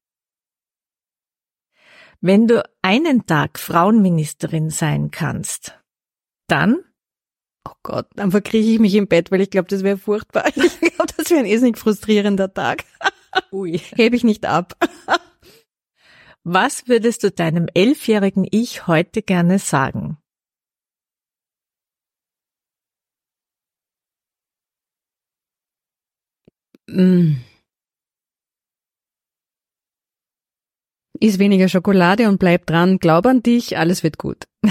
Wenn 2.22 2.46
du 2.48 2.66
einen 2.80 3.26
Tag 3.26 3.58
Frauenministerin 3.58 4.70
sein 4.70 5.10
kannst, 5.10 5.78
dann? 6.46 6.78
Oh 7.68 7.74
Gott, 7.82 8.08
dann 8.14 8.30
verkrieche 8.30 8.70
ich 8.70 8.78
mich 8.78 8.94
im 8.94 9.06
Bett, 9.06 9.30
weil 9.30 9.42
ich 9.42 9.50
glaube, 9.50 9.68
das 9.68 9.82
wäre 9.82 9.98
furchtbar. 9.98 10.46
Ich 10.56 10.80
glaube, 10.80 11.12
das 11.14 11.28
wäre 11.28 11.40
ein 11.40 11.46
irrsinnig 11.46 11.76
frustrierender 11.76 12.54
Tag. 12.54 12.84
Ui. 13.52 13.78
Hebe 13.96 14.16
ich 14.16 14.24
nicht 14.24 14.46
ab. 14.46 14.78
Was 16.42 16.88
würdest 16.88 17.22
du 17.22 17.30
deinem 17.30 17.68
elfjährigen 17.74 18.48
Ich 18.50 18.86
heute 18.86 19.20
gerne 19.20 19.58
sagen? 19.58 20.16
Iss 31.20 31.38
weniger 31.38 31.68
Schokolade 31.68 32.28
und 32.28 32.38
bleib 32.38 32.66
dran, 32.66 32.98
glaub 32.98 33.26
an 33.26 33.42
dich, 33.42 33.76
alles 33.76 34.02
wird 34.02 34.18
gut. 34.18 34.44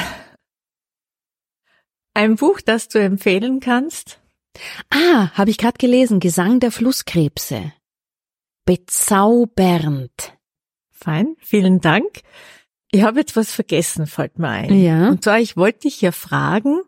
Ein 2.14 2.36
Buch, 2.36 2.62
das 2.62 2.88
du 2.88 3.00
empfehlen 3.00 3.60
kannst? 3.60 4.20
Ah, 4.90 5.30
habe 5.34 5.52
ich 5.52 5.58
gerade 5.60 5.78
gelesen, 5.78 6.20
Gesang 6.20 6.60
der 6.60 6.72
Flusskrebse. 6.72 7.74
Bezaubernd. 8.66 10.36
Fein, 10.92 11.36
vielen 11.40 11.80
Dank. 11.80 12.22
Ich 12.92 13.04
habe 13.04 13.20
jetzt 13.20 13.36
was 13.36 13.52
vergessen, 13.52 14.08
fällt 14.08 14.40
mir 14.40 14.50
ein. 14.50 14.74
Ja. 14.74 15.10
Und 15.10 15.24
zwar, 15.24 15.40
ich 15.40 15.58
wollte 15.58 15.82
dich 15.82 16.02
ja 16.02 16.12
fragen, 16.12 16.82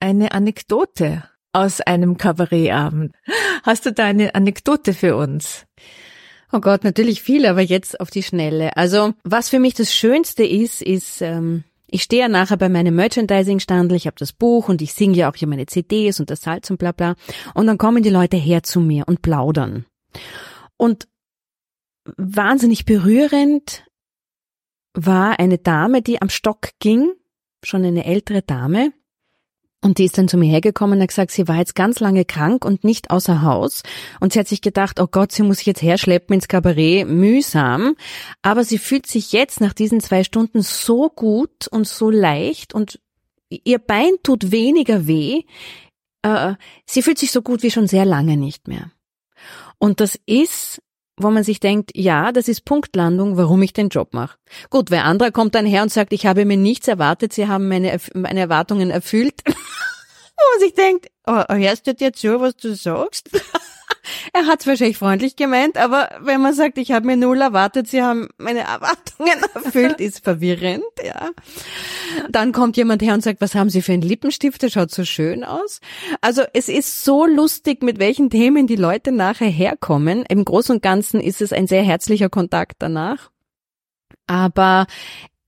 eine 0.00 0.32
Anekdote 0.32 1.28
aus 1.54 1.80
einem 1.80 2.16
Kabarettabend. 2.16 3.14
Hast 3.62 3.86
du 3.86 3.92
da 3.92 4.04
eine 4.04 4.34
Anekdote 4.34 4.92
für 4.92 5.16
uns? 5.16 5.66
Oh 6.52 6.60
Gott, 6.60 6.84
natürlich 6.84 7.22
viel, 7.22 7.46
aber 7.46 7.62
jetzt 7.62 8.00
auf 8.00 8.10
die 8.10 8.22
Schnelle. 8.22 8.76
Also, 8.76 9.14
was 9.24 9.48
für 9.48 9.58
mich 9.58 9.74
das 9.74 9.94
Schönste 9.94 10.44
ist, 10.44 10.82
ist, 10.82 11.20
ähm, 11.20 11.64
ich 11.86 12.02
stehe 12.02 12.22
ja 12.22 12.28
nachher 12.28 12.56
bei 12.56 12.68
meinem 12.68 12.94
Merchandising-Standel, 12.96 13.96
ich 13.96 14.06
habe 14.06 14.16
das 14.18 14.32
Buch 14.32 14.68
und 14.68 14.82
ich 14.82 14.94
singe 14.94 15.16
ja 15.16 15.30
auch 15.30 15.36
hier 15.36 15.48
meine 15.48 15.66
CDs 15.66 16.20
und 16.20 16.30
das 16.30 16.42
Salz 16.42 16.70
und 16.70 16.78
bla 16.78 16.92
bla. 16.92 17.14
Und 17.54 17.66
dann 17.66 17.78
kommen 17.78 18.02
die 18.02 18.10
Leute 18.10 18.36
her 18.36 18.62
zu 18.62 18.80
mir 18.80 19.04
und 19.06 19.22
plaudern. 19.22 19.84
Und 20.76 21.08
wahnsinnig 22.16 22.84
berührend 22.84 23.84
war 24.92 25.38
eine 25.38 25.58
Dame, 25.58 26.02
die 26.02 26.20
am 26.20 26.28
Stock 26.28 26.70
ging, 26.78 27.12
schon 27.64 27.84
eine 27.84 28.04
ältere 28.04 28.42
Dame, 28.42 28.92
und 29.84 29.98
die 29.98 30.06
ist 30.06 30.16
dann 30.16 30.28
zu 30.28 30.38
mir 30.38 30.50
hergekommen 30.50 30.96
und 30.96 31.02
hat 31.02 31.08
gesagt, 31.08 31.30
sie 31.30 31.46
war 31.46 31.56
jetzt 31.56 31.74
ganz 31.74 32.00
lange 32.00 32.24
krank 32.24 32.64
und 32.64 32.84
nicht 32.84 33.10
außer 33.10 33.42
Haus. 33.42 33.82
Und 34.18 34.32
sie 34.32 34.38
hat 34.38 34.48
sich 34.48 34.62
gedacht, 34.62 34.98
oh 34.98 35.06
Gott, 35.06 35.30
sie 35.30 35.42
muss 35.42 35.58
sich 35.58 35.66
jetzt 35.66 35.82
herschleppen 35.82 36.32
ins 36.32 36.48
Kabarett, 36.48 37.06
mühsam. 37.06 37.94
Aber 38.40 38.64
sie 38.64 38.78
fühlt 38.78 39.06
sich 39.06 39.32
jetzt 39.32 39.60
nach 39.60 39.74
diesen 39.74 40.00
zwei 40.00 40.24
Stunden 40.24 40.62
so 40.62 41.10
gut 41.10 41.68
und 41.70 41.86
so 41.86 42.08
leicht 42.08 42.74
und 42.74 42.98
ihr 43.50 43.78
Bein 43.78 44.12
tut 44.22 44.50
weniger 44.50 45.06
weh. 45.06 45.42
Äh, 46.22 46.54
sie 46.86 47.02
fühlt 47.02 47.18
sich 47.18 47.30
so 47.30 47.42
gut 47.42 47.62
wie 47.62 47.70
schon 47.70 47.86
sehr 47.86 48.06
lange 48.06 48.38
nicht 48.38 48.68
mehr. 48.68 48.90
Und 49.78 50.00
das 50.00 50.18
ist 50.24 50.80
wo 51.16 51.30
man 51.30 51.44
sich 51.44 51.60
denkt, 51.60 51.92
ja, 51.94 52.32
das 52.32 52.48
ist 52.48 52.64
Punktlandung, 52.64 53.36
warum 53.36 53.62
ich 53.62 53.72
den 53.72 53.88
Job 53.88 54.14
mache. 54.14 54.36
Gut, 54.70 54.90
wer 54.90 55.04
anderer 55.04 55.30
kommt 55.30 55.54
dann 55.54 55.66
her 55.66 55.82
und 55.82 55.92
sagt, 55.92 56.12
ich 56.12 56.26
habe 56.26 56.44
mir 56.44 56.56
nichts 56.56 56.88
erwartet, 56.88 57.32
sie 57.32 57.46
haben 57.46 57.68
meine, 57.68 57.96
meine 58.14 58.40
Erwartungen 58.40 58.90
erfüllt. 58.90 59.42
Wo 60.44 60.58
man 60.58 60.60
sich 60.60 60.74
denkt, 60.74 61.06
oh, 61.26 61.42
hörst 61.48 61.86
du 61.86 61.94
dir 61.94 62.12
zu, 62.12 62.40
was 62.40 62.56
du 62.56 62.74
sagst? 62.74 63.30
er 64.32 64.46
hat 64.46 64.60
es 64.60 64.66
wahrscheinlich 64.66 64.98
freundlich 64.98 65.36
gemeint, 65.36 65.78
aber 65.78 66.10
wenn 66.20 66.40
man 66.40 66.54
sagt, 66.54 66.78
ich 66.78 66.92
habe 66.92 67.06
mir 67.06 67.16
null 67.16 67.40
erwartet, 67.40 67.88
sie 67.88 68.02
haben 68.02 68.28
meine 68.36 68.60
Erwartungen 68.60 69.42
erfüllt, 69.54 70.00
ist 70.00 70.22
verwirrend, 70.22 70.84
ja. 71.02 71.30
Dann 72.28 72.52
kommt 72.52 72.76
jemand 72.76 73.02
her 73.02 73.14
und 73.14 73.22
sagt, 73.22 73.40
was 73.40 73.54
haben 73.54 73.70
Sie 73.70 73.82
für 73.82 73.92
einen 73.92 74.02
Lippenstift, 74.02 74.62
der 74.62 74.70
schaut 74.70 74.90
so 74.90 75.04
schön 75.04 75.44
aus. 75.44 75.80
Also 76.20 76.42
es 76.52 76.68
ist 76.68 77.04
so 77.04 77.26
lustig, 77.26 77.82
mit 77.82 77.98
welchen 77.98 78.30
Themen 78.30 78.66
die 78.66 78.76
Leute 78.76 79.12
nachher 79.12 79.48
herkommen. 79.48 80.24
Im 80.28 80.44
Großen 80.44 80.76
und 80.76 80.82
Ganzen 80.82 81.20
ist 81.20 81.40
es 81.40 81.52
ein 81.52 81.66
sehr 81.66 81.82
herzlicher 81.82 82.28
Kontakt 82.28 82.76
danach. 82.78 83.30
Aber 84.26 84.86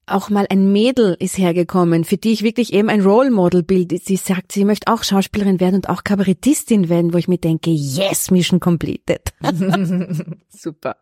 auch 0.07 0.31
mal 0.31 0.47
ein 0.51 0.73
Mädel 0.73 1.17
ist 1.19 1.39
hergekommen, 1.39 2.05
für 2.05 2.17
die 2.17 2.33
ich 2.33 2.43
wirklich 2.43 2.73
eben 2.73 2.89
ein 2.89 3.01
Role 3.01 3.31
Model 3.31 3.63
bilde. 3.63 3.99
Sie 3.99 4.17
sagt, 4.17 4.53
sie 4.53 4.65
möchte 4.65 4.93
auch 4.93 5.03
Schauspielerin 5.03 5.61
werden 5.61 5.77
und 5.77 5.89
auch 5.89 6.05
Kabarettistin 6.05 6.89
werden, 6.89 7.13
wo 7.13 7.19
ich 7.19 7.29
mir 7.29 7.39
denke, 7.39 7.71
yes, 7.71 8.31
Mission 8.31 8.61
completed. 8.61 9.33
Super. 10.49 10.97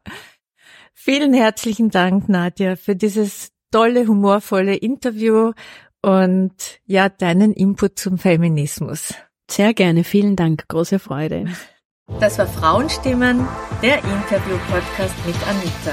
Vielen 0.93 1.35
herzlichen 1.35 1.91
Dank, 1.91 2.29
Nadja, 2.29 2.77
für 2.77 2.97
dieses 2.97 3.51
tolle, 3.71 4.07
humorvolle 4.07 4.77
Interview 4.77 5.53
und 6.01 6.55
ja, 6.87 7.09
deinen 7.09 7.53
Input 7.53 7.99
zum 7.99 8.19
Feminismus. 8.19 9.15
Sehr 9.51 9.75
gerne, 9.75 10.05
vielen 10.05 10.37
Dank, 10.37 10.69
große 10.69 10.99
Freude. 10.99 11.47
Das 12.21 12.39
war 12.39 12.47
Frauenstimmen, 12.47 13.47
der 13.83 13.99
Interview-Podcast 13.99 15.15
mit 15.27 15.37
Anita, 15.47 15.93